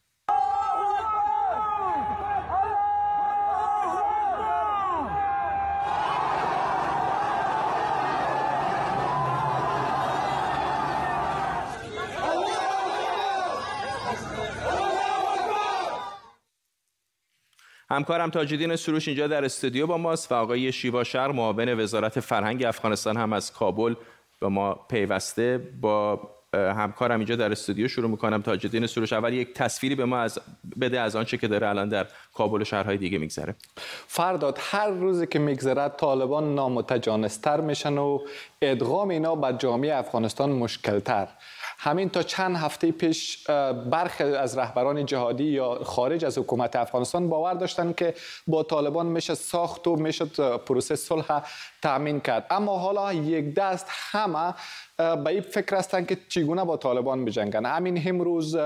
همکارم 17.96 18.30
تاجدین 18.30 18.76
سروش 18.76 19.08
اینجا 19.08 19.28
در 19.28 19.46
استودیو 19.46 19.88
با 19.88 19.98
ماست 19.98 20.32
و 20.32 20.36
آقای 20.36 20.72
شیوا 20.72 21.04
شهر 21.04 21.32
معاون 21.32 21.80
وزارت 21.80 22.20
فرهنگ 22.20 22.64
افغانستان 22.64 23.18
هم 23.18 23.34
از 23.34 23.54
کابل 23.54 23.96
به 24.42 24.48
ما 24.48 24.74
پیوسته. 24.74 25.62
با 25.82 26.20
همکارم 26.54 27.20
اینجا 27.20 27.36
در 27.36 27.52
استودیو 27.52 27.88
شروع 27.88 28.10
می‌کنم. 28.10 28.42
تاجدین 28.42 28.88
سروش 28.88 29.14
اول 29.14 29.34
یک 29.34 29.54
تصویری 29.54 29.96
به 29.96 30.06
ما 30.06 30.18
از 30.18 30.40
بده 30.82 31.00
از 31.00 31.16
آنچه 31.16 31.38
که 31.38 31.48
داره 31.48 31.68
الان 31.68 31.90
در 31.90 32.08
کابل 32.34 32.62
و 32.62 32.64
شهرهای 32.64 32.98
دیگه 32.98 33.18
میگذره. 33.18 33.56
فرداد 34.08 34.58
هر 34.62 34.90
روزی 34.90 35.28
که 35.28 35.40
میگذره 35.40 35.90
طالبان 35.90 36.56
نامتجانستر 36.56 37.62
میشن 37.62 37.98
و 37.98 38.20
ادغام 38.62 39.10
اینا 39.10 39.36
به 39.36 39.58
جامعه 39.58 39.96
افغانستان 39.96 40.50
مشکلتر. 40.50 41.28
همین 41.78 42.10
تا 42.10 42.24
چند 42.24 42.56
هفته 42.56 42.92
پیش 42.92 43.48
برخی 43.90 44.24
از 44.24 44.58
رهبران 44.58 45.06
جهادی 45.06 45.44
یا 45.44 45.80
خارج 45.84 46.26
از 46.26 46.38
حکومت 46.38 46.76
افغانستان 46.76 47.30
باور 47.30 47.54
داشتن 47.54 47.94
که 47.94 48.14
با 48.48 48.64
طالبان 48.64 49.06
میشه 49.06 49.36
ساخت 49.36 49.88
و 49.88 49.96
میشه 49.96 50.26
پروسه 50.58 50.96
صلح 50.96 51.42
تامین 51.82 52.20
کرد. 52.20 52.48
اما 52.50 52.78
حالا 52.78 53.14
یک 53.14 53.56
دست 53.56 53.88
همه 53.90 54.54
به 54.98 55.28
این 55.28 55.42
فکر 55.42 55.76
هستند 55.76 56.08
که 56.08 56.18
چگونه 56.30 56.66
با 56.66 56.78
طالبان 56.78 57.26
بجنگن 57.26 57.66
همین 57.66 58.04
امروز 58.06 58.58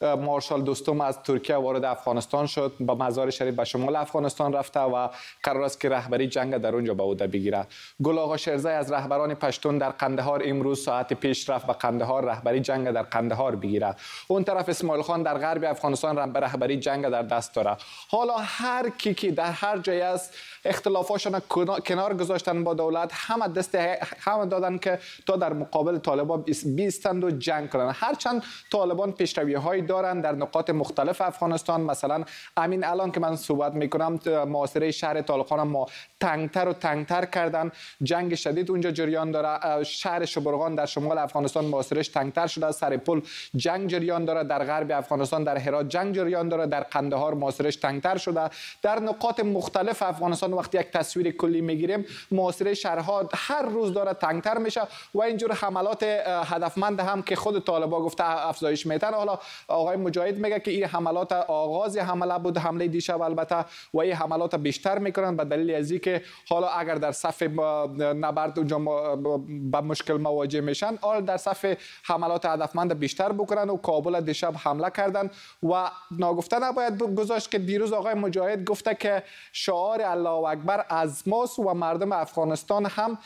مارشال 0.00 0.62
دوستم 0.62 1.00
از 1.00 1.22
ترکیه 1.22 1.56
وارد 1.56 1.84
افغانستان 1.84 2.46
شد 2.46 2.72
با 2.80 2.94
مزار 2.94 3.30
شریف 3.30 3.54
به 3.54 3.64
شمال 3.64 3.96
افغانستان 3.96 4.52
رفته 4.52 4.80
و 4.80 5.08
قرار 5.42 5.62
است 5.62 5.80
که 5.80 5.88
رهبری 5.88 6.26
جنگ 6.26 6.56
در 6.56 6.74
اونجا 6.74 6.94
به 6.94 7.02
عهده 7.02 7.26
بگیره. 7.26 7.66
گل 8.02 8.18
آقا 8.18 8.36
شرزای 8.36 8.74
از 8.74 8.92
رهبران 8.92 9.34
پشتون 9.34 9.78
در 9.78 9.90
قندهار 9.90 10.42
امروز 10.44 10.84
ساعت 10.84 11.12
پیش 11.12 11.50
رفت 11.50 11.66
به 11.66 11.72
قندهار 11.72 12.24
رهبری 12.24 12.60
جنگ 12.60 12.90
در 12.90 13.02
قندهار 13.02 13.56
بگیره. 13.56 13.94
اون 14.28 14.44
طرف 14.44 14.68
اسماعیل 14.68 15.02
خان 15.02 15.22
در 15.22 15.38
غرب 15.38 15.64
افغانستان 15.64 16.34
رهبری 16.34 16.76
جنگ 16.76 17.08
در 17.08 17.22
دست 17.22 17.54
داره. 17.54 17.76
حالا 18.08 18.36
هر 18.36 18.88
کی 18.88 19.14
که 19.14 19.30
در 19.30 19.50
هر 19.50 19.78
جای 19.78 20.00
است 20.00 20.34
اختلافاشون 20.64 21.40
کنار 21.86 22.14
گذاشتن 22.14 22.64
با 22.64 22.74
دولت. 22.74 23.10
همه 23.12 23.48
دست 23.48 23.74
همه 24.18 24.46
دادن 24.46 24.78
که 24.78 24.98
تا 25.26 25.36
در 25.36 25.52
مقابل 25.52 25.98
طالبان 25.98 26.44
بیستند 26.66 27.24
و 27.24 27.30
جنگ 27.30 27.70
کنند 27.70 27.96
هرچند 27.98 28.42
طالبان 28.72 29.12
پیشروی 29.12 29.54
هایی 29.54 29.82
دارند 29.82 30.22
در 30.22 30.32
نقاط 30.32 30.70
مختلف 30.70 31.20
افغانستان. 31.20 31.80
مثلا 31.80 32.24
امین 32.56 32.84
الان 32.84 33.12
که 33.12 33.20
من 33.20 33.36
صحبت 33.36 33.72
می‌کنم 33.74 34.18
معاصره 34.48 34.90
شهر 34.90 35.22
طالقان 35.22 35.62
ما 35.62 35.86
تنگتر 36.20 36.68
و 36.68 36.72
تنگتر 36.72 37.24
کردن. 37.24 37.72
جنگ 38.02 38.34
شدید 38.34 38.70
اونجا 38.70 38.90
جریان 38.90 39.30
داره. 39.30 39.84
شهر 39.84 40.24
شبرغان 40.24 40.74
در 40.74 40.86
شمال 40.86 41.18
افغانستان 41.18 41.64
معاصرش 41.64 42.08
تنگتر 42.08 42.46
شده. 42.46 42.72
سر 42.72 42.96
پل 42.96 43.20
جنگ 43.56 43.90
جریان 43.90 44.24
داره. 44.24 44.44
در 44.44 44.64
غرب 44.64 44.90
افغانستان 44.90 45.44
در 45.44 45.56
هرات 45.56 45.88
جنگ 45.88 46.14
جریان 46.14 46.48
داره. 46.48 46.66
در 46.66 46.80
قندهار 46.80 47.34
معاصرش 47.34 47.76
تنگتر 47.76 48.16
شده. 48.16 48.50
در 48.82 49.00
نقاط 49.00 49.40
مختلف 49.40 50.02
افغانستان 50.02 50.49
وقتی 50.54 50.78
یک 50.78 50.90
تصویر 50.90 51.30
کلی 51.30 51.60
می‌گیریم 51.60 52.06
معاصره 52.30 52.74
شهرها 52.74 53.28
هر 53.34 53.62
روز 53.62 53.92
داره 53.92 54.14
تنگتر 54.14 54.58
میشه 54.58 54.80
و 55.14 55.22
اینجور 55.22 55.52
حملات 55.52 56.02
هدفمند 56.26 57.00
هم 57.00 57.22
که 57.22 57.36
خود 57.36 57.64
طالبا 57.64 58.00
گفته 58.00 58.24
افزایش 58.48 58.86
میتن 58.86 59.14
حالا 59.14 59.38
آقای 59.68 59.96
مجاهد 59.96 60.38
میگه 60.38 60.60
که 60.60 60.70
این 60.70 60.84
حملات 60.84 61.32
آغاز 61.32 61.96
حمله 61.96 62.38
بود 62.38 62.58
حمله 62.58 62.88
دیشب 62.88 63.20
البته 63.22 63.64
و 63.94 64.00
این 64.00 64.12
حملات 64.12 64.54
بیشتر 64.54 64.98
می‌کنن. 64.98 65.36
به 65.36 65.44
دلیل 65.44 65.74
از 65.74 65.92
که 65.92 66.22
حالا 66.48 66.68
اگر 66.68 66.94
در 66.94 67.12
صف 67.12 67.42
نبرد 67.98 68.58
اونجا 68.58 68.78
با 68.78 69.80
مشکل 69.80 70.16
مواجه 70.16 70.60
میشن 70.60 70.96
حالا 71.00 71.20
در 71.20 71.36
صف 71.36 71.76
حملات 72.02 72.46
هدفمند 72.46 72.98
بیشتر 72.98 73.32
بکنن 73.32 73.70
و 73.70 73.76
کابل 73.76 74.20
دیشب 74.20 74.54
حمله 74.56 74.90
کردن. 74.90 75.30
و 75.62 75.90
ناگفته 76.10 76.58
نباید 76.58 76.98
گذاشت 77.02 77.50
که 77.50 77.58
دیروز 77.58 77.92
آقای 77.92 78.14
مجاهد 78.14 78.64
گفته 78.64 78.94
که 78.94 79.22
شعار 79.52 80.02
الله 80.02 80.39
اکبر 80.44 80.84
از 80.88 81.28
ماست 81.28 81.58
و 81.58 81.74
مردم 81.74 82.12
افغانستان 82.12 82.86
هم 82.86 83.18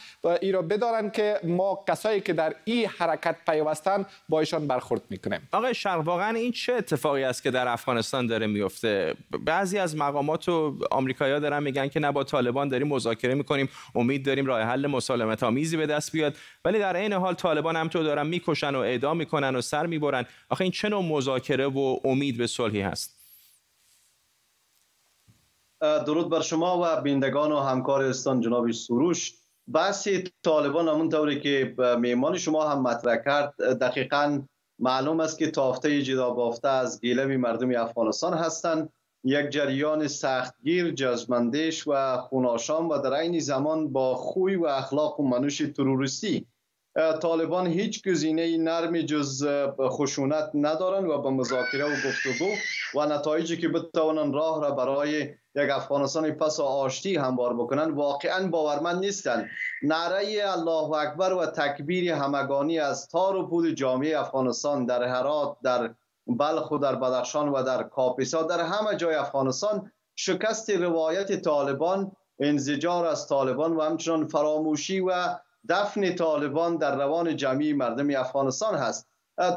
ای 0.43 0.53
را 0.53 0.63
بدارن 0.63 1.11
که 1.11 1.41
ما 1.45 1.85
کسایی 1.89 2.21
که 2.21 2.33
در 2.33 2.55
این 2.65 2.87
حرکت 2.87 3.37
پیوستن 3.47 4.07
با 4.29 4.41
ایشان 4.41 4.67
برخورد 4.67 5.03
می‌کنیم. 5.11 5.49
آقای 5.53 5.75
شرق 5.75 6.01
واقعا 6.01 6.37
این 6.37 6.53
چه 6.53 6.73
اتفاقی 6.73 7.25
است 7.25 7.43
که 7.43 7.51
در 7.51 7.69
افغانستان 7.69 8.27
داره 8.27 8.47
میفته 8.47 9.15
بعضی 9.45 9.79
از 9.79 9.97
مقامات 9.97 10.49
و 10.49 10.79
آمریکایی‌ها 10.91 11.39
دارن 11.39 11.63
میگن 11.63 11.89
که 11.89 12.01
نه 12.01 12.13
با 12.13 12.25
طالبان 12.25 12.69
داریم 12.69 12.89
مذاکره 12.89 13.35
می‌کنیم 13.35 13.69
امید 13.95 14.27
داریم 14.27 14.47
راه 14.47 14.63
حل 14.63 14.87
مسالمت 14.87 15.43
آمیزی 15.43 15.77
به 15.77 15.87
دست 15.87 16.13
بیاد 16.13 16.37
ولی 16.65 16.79
در 16.79 16.97
عین 16.97 17.13
حال 17.13 17.35
طالبان 17.35 17.77
هم 17.77 17.89
تو 17.89 18.03
دارن 18.03 18.27
می‌کشن 18.27 18.75
و 18.75 18.79
اعدام 18.79 19.17
می‌کنن 19.17 19.57
و 19.57 19.61
سر 19.61 19.87
می‌برن. 19.87 20.27
آخه 20.49 20.63
این 20.63 20.73
چه 20.73 20.89
نوع 20.89 21.05
مذاکره 21.05 21.67
و 21.67 21.97
امید 22.05 22.37
به 22.37 22.47
صلحی 22.47 22.81
هست؟ 22.81 23.24
درود 26.07 26.31
بر 26.31 26.41
شما 26.41 26.81
و 26.83 27.01
بیندگان 27.01 27.53
و 27.53 27.59
همکار 27.59 28.03
استان 28.03 28.41
جناب 28.41 28.71
سروش. 28.71 29.35
بحث 29.73 30.09
طالبان 30.43 30.89
همون 30.89 31.09
طوری 31.09 31.41
که 31.41 31.75
میمان 32.01 32.39
شما 32.39 32.69
هم 32.69 32.83
مطرح 32.83 33.17
کرد. 33.17 33.55
دقیقا 33.57 34.43
معلوم 34.79 35.21
است 35.21 35.39
که 35.39 35.51
تافته 35.51 36.03
جدا 36.03 36.31
بافته 36.31 36.69
از 36.69 37.01
گیلم 37.01 37.37
مردم 37.37 37.81
افغانستان 37.81 38.35
هستند. 38.35 38.93
یک 39.25 39.49
جریان 39.51 40.09
سختگیر 40.09 40.91
جزمندش 40.91 41.89
و 41.89 42.17
خوناشان 42.17 42.87
و 42.87 42.99
در 42.99 43.15
عین 43.15 43.41
زمان 43.41 43.93
با 43.93 44.15
خوی 44.15 44.57
و 44.57 44.67
اخلاق 44.67 45.21
و 45.21 45.29
منوش 45.29 45.59
تروریستی. 45.59 46.47
طالبان 47.23 47.67
هیچ 47.67 48.09
گزینه 48.09 48.57
نرمی 48.59 49.05
جز 49.05 49.47
خشونت 49.81 50.51
ندارند 50.55 51.09
و 51.09 51.23
به 51.23 51.31
مذاکره 51.31 51.85
و 51.85 52.09
گفتگو 52.09 52.51
و 52.95 53.07
نتایجی 53.07 53.57
که 53.57 53.69
بتوانند 53.69 54.35
راه 54.35 54.61
را 54.61 54.71
برای 54.71 55.35
یک 55.57 55.71
افغانستان 55.71 56.31
پس 56.31 56.61
و 56.61 56.63
آشتی 56.63 57.17
هموار 57.17 57.55
بکنن 57.55 57.91
واقعا 57.91 58.49
باورمند 58.49 58.99
نیستند 58.99 59.49
نعره 59.83 60.43
الله 60.47 60.93
اکبر 60.93 61.33
و 61.33 61.47
تکبیر 61.47 62.13
همگانی 62.13 62.79
از 62.79 63.09
تار 63.09 63.37
و 63.37 63.47
پود 63.47 63.71
جامعه 63.71 64.21
افغانستان 64.21 64.87
در 64.87 65.03
هرات 65.03 65.57
در 65.63 65.95
بلخ 66.27 66.71
و 66.71 66.79
در 66.79 66.95
بدخشان 66.95 67.49
و 67.49 67.63
در 67.63 67.83
کاپیسا 67.83 68.43
در 68.43 68.61
همه 68.61 68.97
جای 68.97 69.15
افغانستان 69.15 69.93
شکست 70.17 70.71
روایت 70.71 71.43
طالبان 71.43 72.13
انزجار 72.39 73.07
از 73.07 73.29
طالبان 73.29 73.77
و 73.77 73.83
همچنان 73.83 74.27
فراموشی 74.27 75.01
و 75.01 75.13
دفن 75.69 76.15
طالبان 76.15 76.77
در 76.77 76.97
روان 76.97 77.37
جمعی 77.37 77.73
مردم 77.73 78.21
افغانستان 78.21 78.75
هست. 78.75 79.09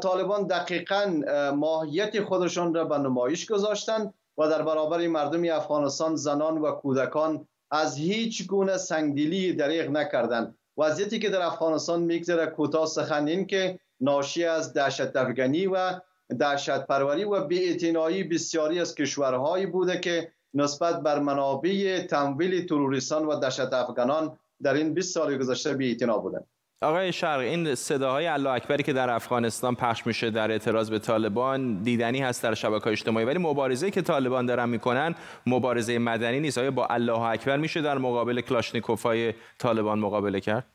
طالبان 0.01 0.47
دقیقا 0.47 1.21
ماهیت 1.55 2.23
خودشان 2.23 2.73
را 2.73 2.85
به 2.85 2.97
نمایش 2.97 3.51
گذاشتند 3.51 4.13
و 4.37 4.47
در 4.47 4.61
برابر 4.61 5.07
مردم 5.07 5.55
افغانستان 5.55 6.15
زنان 6.15 6.57
و 6.57 6.71
کودکان 6.71 7.47
از 7.71 7.97
هیچ 7.97 8.47
گونه 8.47 8.77
سنگدلی 8.77 9.53
دریغ 9.53 9.89
نکردند 9.89 10.57
وضعیتی 10.77 11.19
که 11.19 11.29
در 11.29 11.41
افغانستان 11.41 12.03
میگذره 12.03 12.45
کوتاه 12.45 12.85
سخن 12.85 13.27
این 13.27 13.47
که 13.47 13.79
ناشی 14.01 14.45
از 14.45 14.73
دهشت 14.73 15.15
افغانی 15.15 15.67
و 15.67 15.99
دهشت 16.39 16.85
پروری 16.85 17.23
و 17.23 17.43
بی‌اعتنایی 17.43 18.23
بسیاری 18.23 18.79
از 18.79 18.95
کشورهایی 18.95 19.65
بوده 19.65 19.99
که 19.99 20.31
نسبت 20.53 21.01
بر 21.01 21.19
منابع 21.19 22.07
تمویل 22.09 22.65
تروریستان 22.65 23.25
و 23.25 23.39
دهشت 23.39 23.73
افغانان 23.73 24.37
در 24.63 24.73
این 24.73 24.93
20 24.93 25.13
سال 25.13 25.37
گذشته 25.37 25.73
بی‌اعتنا 25.73 26.17
بودند. 26.17 26.47
آقای 26.81 27.13
شرق 27.13 27.39
این 27.39 27.75
صداهای 27.75 28.27
الله 28.27 28.49
اکبری 28.49 28.83
که 28.83 28.93
در 28.93 29.09
افغانستان 29.09 29.75
پخش 29.75 30.07
میشه 30.07 30.29
در 30.29 30.51
اعتراض 30.51 30.89
به 30.89 30.99
طالبان 30.99 31.81
دیدنی 31.83 32.19
هست 32.19 32.43
در 32.43 32.53
شبکه 32.53 32.87
اجتماعی 32.87 33.25
ولی 33.25 33.37
مبارزه 33.37 33.91
که 33.91 34.01
طالبان 34.01 34.45
دارن 34.45 34.69
می‌کنن 34.69 35.15
مبارزه 35.45 35.97
مدنی 35.97 36.39
نیست. 36.39 36.57
آیا 36.57 36.71
با 36.71 36.85
الله 36.85 37.21
اکبر 37.21 37.57
میشه 37.57 37.81
در 37.81 37.97
مقابل 37.97 38.41
کلاشنیکوفای 38.41 39.33
طالبان 39.59 39.99
مقابله 39.99 40.39
کرد؟ 40.39 40.65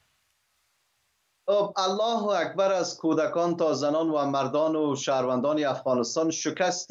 خب، 1.46 1.72
الله 1.76 2.26
اکبر 2.26 2.72
از 2.72 2.98
کودکان 2.98 3.56
تا 3.56 3.72
زنان 3.72 4.10
و 4.10 4.26
مردان 4.26 4.76
و 4.76 4.96
شهروندان 4.96 5.64
افغانستان 5.64 6.30
شکست 6.30 6.90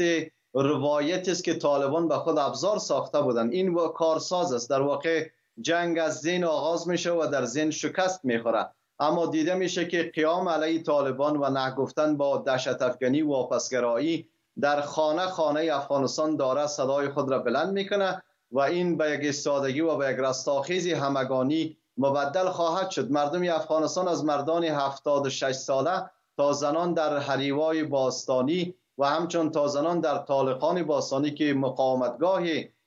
روایتی 0.54 1.32
است 1.32 1.44
که 1.44 1.54
طالبان 1.54 2.08
به 2.08 2.16
خود 2.16 2.38
ابزار 2.38 2.78
ساخته 2.78 3.22
بودند. 3.22 3.52
این 3.52 3.74
و 3.74 3.88
کارساز 3.88 4.54
است. 4.54 4.70
در 4.70 4.82
واقع 4.82 5.30
جنگ 5.62 6.00
از 6.00 6.20
زین 6.20 6.44
آغاز 6.44 6.88
میشه 6.88 7.12
و 7.12 7.28
در 7.32 7.46
زین 7.46 7.72
شکست 7.72 8.26
می‌خوره. 8.26 8.70
اما 9.02 9.26
دیده 9.26 9.56
میشه 9.56 9.88
که 9.88 10.12
قیام 10.16 10.50
علیه 10.50 10.84
طالبان 10.84 11.38
و 11.38 11.50
نه 11.50 11.76
گفتن 11.76 12.18
با 12.18 12.38
دهشت 12.38 12.82
افغانی 12.82 13.22
و 13.22 13.30
واپسگرایی 13.30 14.28
در 14.62 14.82
خانه 14.82 15.28
خانه 15.28 15.70
افغانستان 15.74 16.36
داره 16.36 16.68
صدای 16.68 17.10
خود 17.10 17.32
را 17.32 17.40
بلند 17.40 17.74
می‌کنه 17.74 18.24
و 18.52 18.60
این 18.60 18.98
به 18.98 19.12
یک 19.12 19.20
استادگی 19.24 19.82
و 19.82 19.96
به 19.96 20.12
یک 20.12 20.18
رستاخیزی 20.20 20.94
همگانی 20.94 21.78
مبدل 21.98 22.50
خواهد 22.50 22.90
شد. 22.90 23.12
مردم 23.12 23.56
افغانستان 23.56 24.08
از 24.08 24.26
مردان 24.26 24.64
76 24.64 25.56
ساله 25.56 26.10
تا 26.38 26.54
زنان 26.54 26.94
در 26.94 27.18
حریوای 27.18 27.84
باستانی 27.84 28.76
و 28.98 29.06
همچون 29.06 29.52
تا 29.52 29.68
زنان 29.68 30.00
در 30.00 30.18
طالقان 30.18 30.84
باستانی 30.84 31.32
که 31.32 31.54
مقاومتگاه 31.54 32.44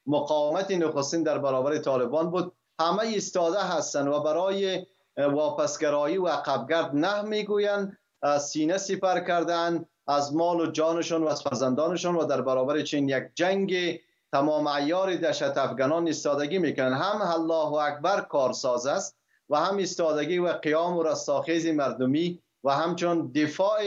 مقاومت 0.06 0.70
نخستین 0.70 1.22
در 1.22 1.38
برابر 1.38 1.78
طالبان 1.78 2.30
بود 2.30 2.52
همه 2.80 3.00
ایستاده 3.00 3.60
هستند 3.60 4.08
و 4.08 4.20
برای 4.20 4.86
واپسگرایی 5.16 6.18
و 6.18 6.26
عقبگرد 6.26 6.90
نه 6.94 7.22
می‌گویند 7.22 7.98
سینه 8.40 8.78
سپر 8.78 9.20
کردن 9.20 9.84
از 10.06 10.34
مال 10.34 10.60
و 10.60 10.70
جانشان 10.70 11.22
و 11.22 11.26
از 11.26 11.42
فرزندانشان 11.42 12.16
و 12.16 12.24
در 12.24 12.40
برابر 12.40 12.82
چین 12.82 13.08
یک 13.08 13.24
جنگ 13.34 14.00
تمام 14.32 14.66
ایار 14.66 15.16
دشت 15.16 15.42
افغانان 15.42 16.06
ایستادگی 16.06 16.58
می‌کنن 16.58 16.92
هم 16.92 17.22
الله 17.22 17.72
اکبر 17.74 18.20
کارساز 18.20 18.86
است 18.86 19.16
و 19.50 19.56
هم 19.56 19.76
ایستادگی 19.76 20.38
و 20.38 20.48
قیام 20.48 20.96
و 20.96 21.02
رستاخیز 21.02 21.66
مردمی 21.66 22.42
و 22.64 22.70
همچون 22.70 23.32
دفاع 23.32 23.80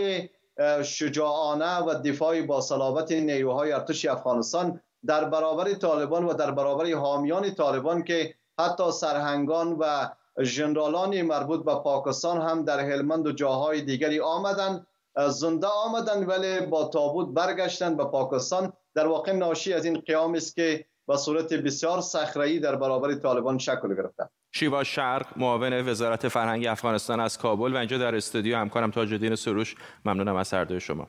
شجاعانه 0.83 1.77
و 1.77 1.93
دفاع 1.93 2.41
با 2.41 2.61
صلابت 2.61 3.11
نیروهای 3.11 3.71
ارتش 3.71 4.05
افغانستان 4.05 4.81
در 5.05 5.25
برابر 5.25 5.73
طالبان 5.73 6.25
و 6.25 6.33
در 6.33 6.51
برابر 6.51 6.91
حامیان 6.91 7.53
طالبان 7.53 8.03
که 8.03 8.35
حتی 8.59 8.91
سرهنگان 8.91 9.73
و 9.79 10.09
ژنرالان 10.43 11.21
مربوط 11.21 11.65
به 11.65 11.75
پاکستان 11.75 12.41
هم 12.41 12.65
در 12.65 12.79
هلمند 12.79 13.27
و 13.27 13.31
جاهای 13.31 13.81
دیگری 13.81 14.19
آمدن 14.19 14.85
زنده 15.29 15.67
آمدن 15.67 16.25
ولی 16.25 16.65
با 16.65 16.83
تابوت 16.83 17.33
برگشتن 17.33 17.97
به 17.97 18.05
پاکستان. 18.05 18.73
در 18.95 19.07
واقع 19.07 19.31
ناشی 19.31 19.73
از 19.73 19.85
این 19.85 19.99
قیام 19.99 20.33
است 20.33 20.55
که 20.55 20.85
به 21.07 21.17
صورت 21.17 21.53
بسیار 21.53 22.01
صخره‌ای 22.01 22.59
در 22.59 22.75
برابر 22.75 23.15
طالبان 23.15 23.57
شکل 23.57 23.95
گرفته. 23.95 24.29
شیوا 24.51 24.83
شرق 24.83 25.25
معاون 25.37 25.73
وزارت 25.89 26.27
فرهنگ 26.27 26.67
افغانستان 26.67 27.19
از 27.19 27.37
کابل 27.37 27.73
و 27.73 27.77
اینجا 27.77 27.97
در 27.97 28.15
استودیو 28.15 28.57
همکارم 28.57 28.91
تاج 28.91 29.13
الدین 29.13 29.35
سروش. 29.35 29.75
ممنونم 30.05 30.35
از 30.35 30.53
هر 30.53 30.79
شما. 30.79 31.07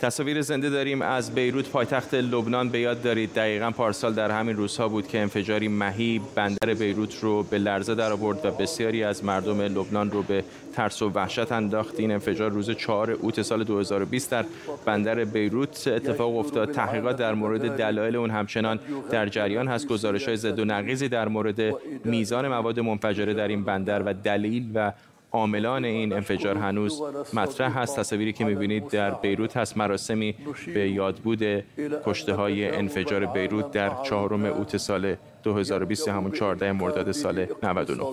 تصاویر 0.00 0.42
زنده 0.42 0.70
داریم 0.70 1.02
از 1.02 1.34
بیروت. 1.34 1.68
پایتخت 1.68 2.14
لبنان 2.14 2.68
به 2.68 2.80
یاد 2.80 3.02
دارید. 3.02 3.34
دقیقا 3.34 3.70
پارسال 3.70 4.14
در 4.14 4.30
همین 4.30 4.56
روزها 4.56 4.88
بود 4.88 5.08
که 5.08 5.20
انفجاری 5.20 5.68
مهی 5.68 6.20
بندر 6.34 6.74
بیروت 6.74 7.18
رو 7.20 7.42
به 7.42 7.58
لرزه 7.58 7.94
در 7.94 8.12
آورد 8.12 8.46
و 8.46 8.50
بسیاری 8.50 9.04
از 9.04 9.24
مردم 9.24 9.60
لبنان 9.60 10.10
رو 10.10 10.22
به 10.22 10.44
ترس 10.74 11.02
و 11.02 11.10
وحشت 11.10 11.52
انداخت. 11.52 12.00
این 12.00 12.12
انفجار 12.12 12.50
روز 12.50 12.70
4 12.70 13.10
اوت 13.10 13.42
سال 13.42 13.64
2020 13.64 14.30
در 14.30 14.44
بندر 14.86 15.24
بیروت 15.24 15.88
اتفاق 15.88 16.36
افتاد. 16.36 16.72
تحقیقات 16.72 17.16
در 17.16 17.34
مورد 17.34 17.76
دلایل 17.76 18.16
اون 18.16 18.30
همچنان 18.30 18.80
در 19.10 19.28
جریان 19.28 19.68
هست. 19.68 19.86
گزارش 19.86 20.28
های 20.28 20.36
زد 20.36 20.58
و 20.58 20.64
نقیزی 20.64 21.08
در 21.08 21.28
مورد 21.28 21.74
میزان 22.04 22.48
مواد 22.48 22.80
منفجره 22.80 23.34
در 23.34 23.48
این 23.48 23.64
بندر 23.64 24.02
و 24.02 24.14
دلیل 24.14 24.70
و 24.74 24.92
عاملان 25.32 25.84
این 25.84 26.12
انفجار 26.12 26.56
هنوز 26.56 27.02
مطرح 27.34 27.78
هست. 27.78 27.98
تصاویری 27.98 28.32
که 28.32 28.44
می‌بینید 28.44 28.88
در 28.88 29.10
بیروت 29.10 29.56
هست. 29.56 29.76
مراسمی 29.76 30.34
به 30.74 30.90
یادبود 30.90 31.64
کشته 32.04 32.34
های 32.34 32.76
انفجار 32.76 33.26
بیروت 33.26 33.70
در 33.70 33.92
چهارم 34.02 34.44
اوت 34.44 34.76
سال 34.76 35.16
2020 35.42 36.08
همون 36.08 36.32
14 36.32 36.72
مرداد 36.72 37.12
سال 37.12 37.46
99 37.62 38.04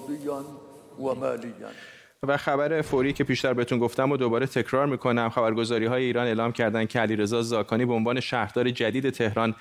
و 2.23 2.37
خبر 2.37 2.81
فوری 2.81 3.13
که 3.13 3.23
پیشتر 3.23 3.53
بهتون 3.53 3.79
گفتم 3.79 4.11
و 4.11 4.17
دوباره 4.17 4.45
تکرار 4.45 4.85
می‌کنم 4.85 5.29
خبرگزاری 5.29 5.85
های 5.85 6.03
ایران 6.03 6.27
اعلام 6.27 6.51
کردند 6.51 6.87
که 6.87 6.99
علیرضا 6.99 7.41
زاکانی 7.41 7.85
به 7.85 7.93
عنوان 7.93 8.19
شهردار 8.19 8.69
جدید 8.69 9.09
تهران 9.09 9.55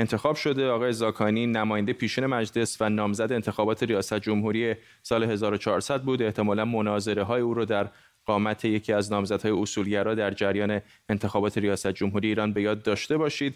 انتخاب 0.00 0.36
شده. 0.36 0.68
آقای 0.68 0.92
زاکانی 0.92 1.46
نماینده 1.46 1.92
پیشین 1.92 2.26
مجلس 2.26 2.76
و 2.80 2.88
نامزد 2.88 3.32
انتخابات 3.32 3.82
ریاست 3.82 4.18
جمهوری 4.18 4.74
سال 5.02 5.24
1400 5.24 6.02
بود. 6.02 6.22
احتمالا 6.22 6.64
مناظره 6.64 7.22
های 7.22 7.40
او 7.40 7.54
رو 7.54 7.64
در 7.64 7.88
قامت 8.26 8.64
یکی 8.64 8.92
از 8.92 9.12
نامزدهای 9.12 9.52
اصولگرا 9.52 10.14
در 10.14 10.30
جریان 10.30 10.80
انتخابات 11.08 11.58
ریاست 11.58 11.88
جمهوری 11.88 12.28
ایران 12.28 12.52
به 12.52 12.62
یاد 12.62 12.82
داشته 12.82 13.16
باشید. 13.16 13.54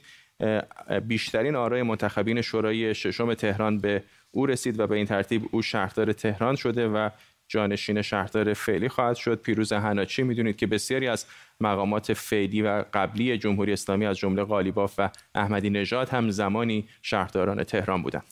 بیشترین 1.08 1.56
آرای 1.56 1.82
منتخبین 1.82 2.40
شورای 2.40 2.94
ششم 2.94 3.34
تهران 3.34 3.78
به 3.78 4.02
او 4.30 4.46
رسید 4.46 4.80
و 4.80 4.86
به 4.86 4.96
این 4.96 5.06
ترتیب 5.06 5.42
او 5.50 5.62
شهردار 5.62 6.12
تهران 6.12 6.56
شده 6.56 6.88
و 6.88 7.10
جانشین 7.48 8.02
شهردار 8.02 8.54
فعلی 8.54 8.88
خواهد 8.88 9.16
شد. 9.16 9.40
پیروز 9.42 9.72
هناچی 9.72 10.22
می‌دونید 10.22 10.56
که 10.56 10.66
بسیاری 10.66 11.08
از 11.08 11.26
مقامات 11.60 12.12
فعلی 12.12 12.62
و 12.62 12.84
قبلی 12.94 13.38
جمهوری 13.38 13.72
اسلامی 13.72 14.06
از 14.06 14.18
جمله 14.18 14.44
قالیباف 14.44 14.94
و 14.98 15.10
احمدی 15.34 15.70
نژاد 15.70 16.08
هم 16.08 16.30
زمانی 16.30 16.88
شهرداران 17.02 17.64
تهران 17.64 18.02
بودند. 18.02 18.24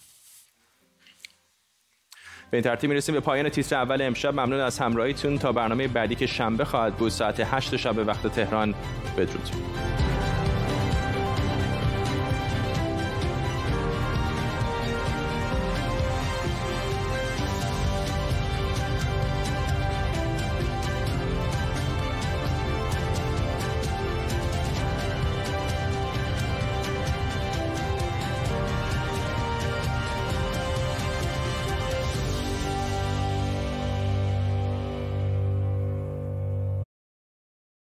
به 2.50 2.56
این 2.56 2.64
ترتیب 2.64 2.90
می‌رسیم 2.90 3.14
به 3.14 3.20
پایان 3.20 3.48
تیتر 3.48 3.76
اول 3.76 4.02
امشب. 4.02 4.34
ممنون 4.34 4.60
از 4.60 4.78
همراهیتون. 4.78 5.38
تا 5.38 5.52
برنامه 5.52 5.88
بعدی 5.88 6.14
که 6.14 6.26
شنبه 6.26 6.64
خواهد 6.64 6.96
بود 6.96 7.10
ساعت 7.10 7.40
8 7.40 7.76
شب 7.76 7.98
وقت 7.98 8.26
تهران. 8.26 8.74
بدرود. 9.18 10.11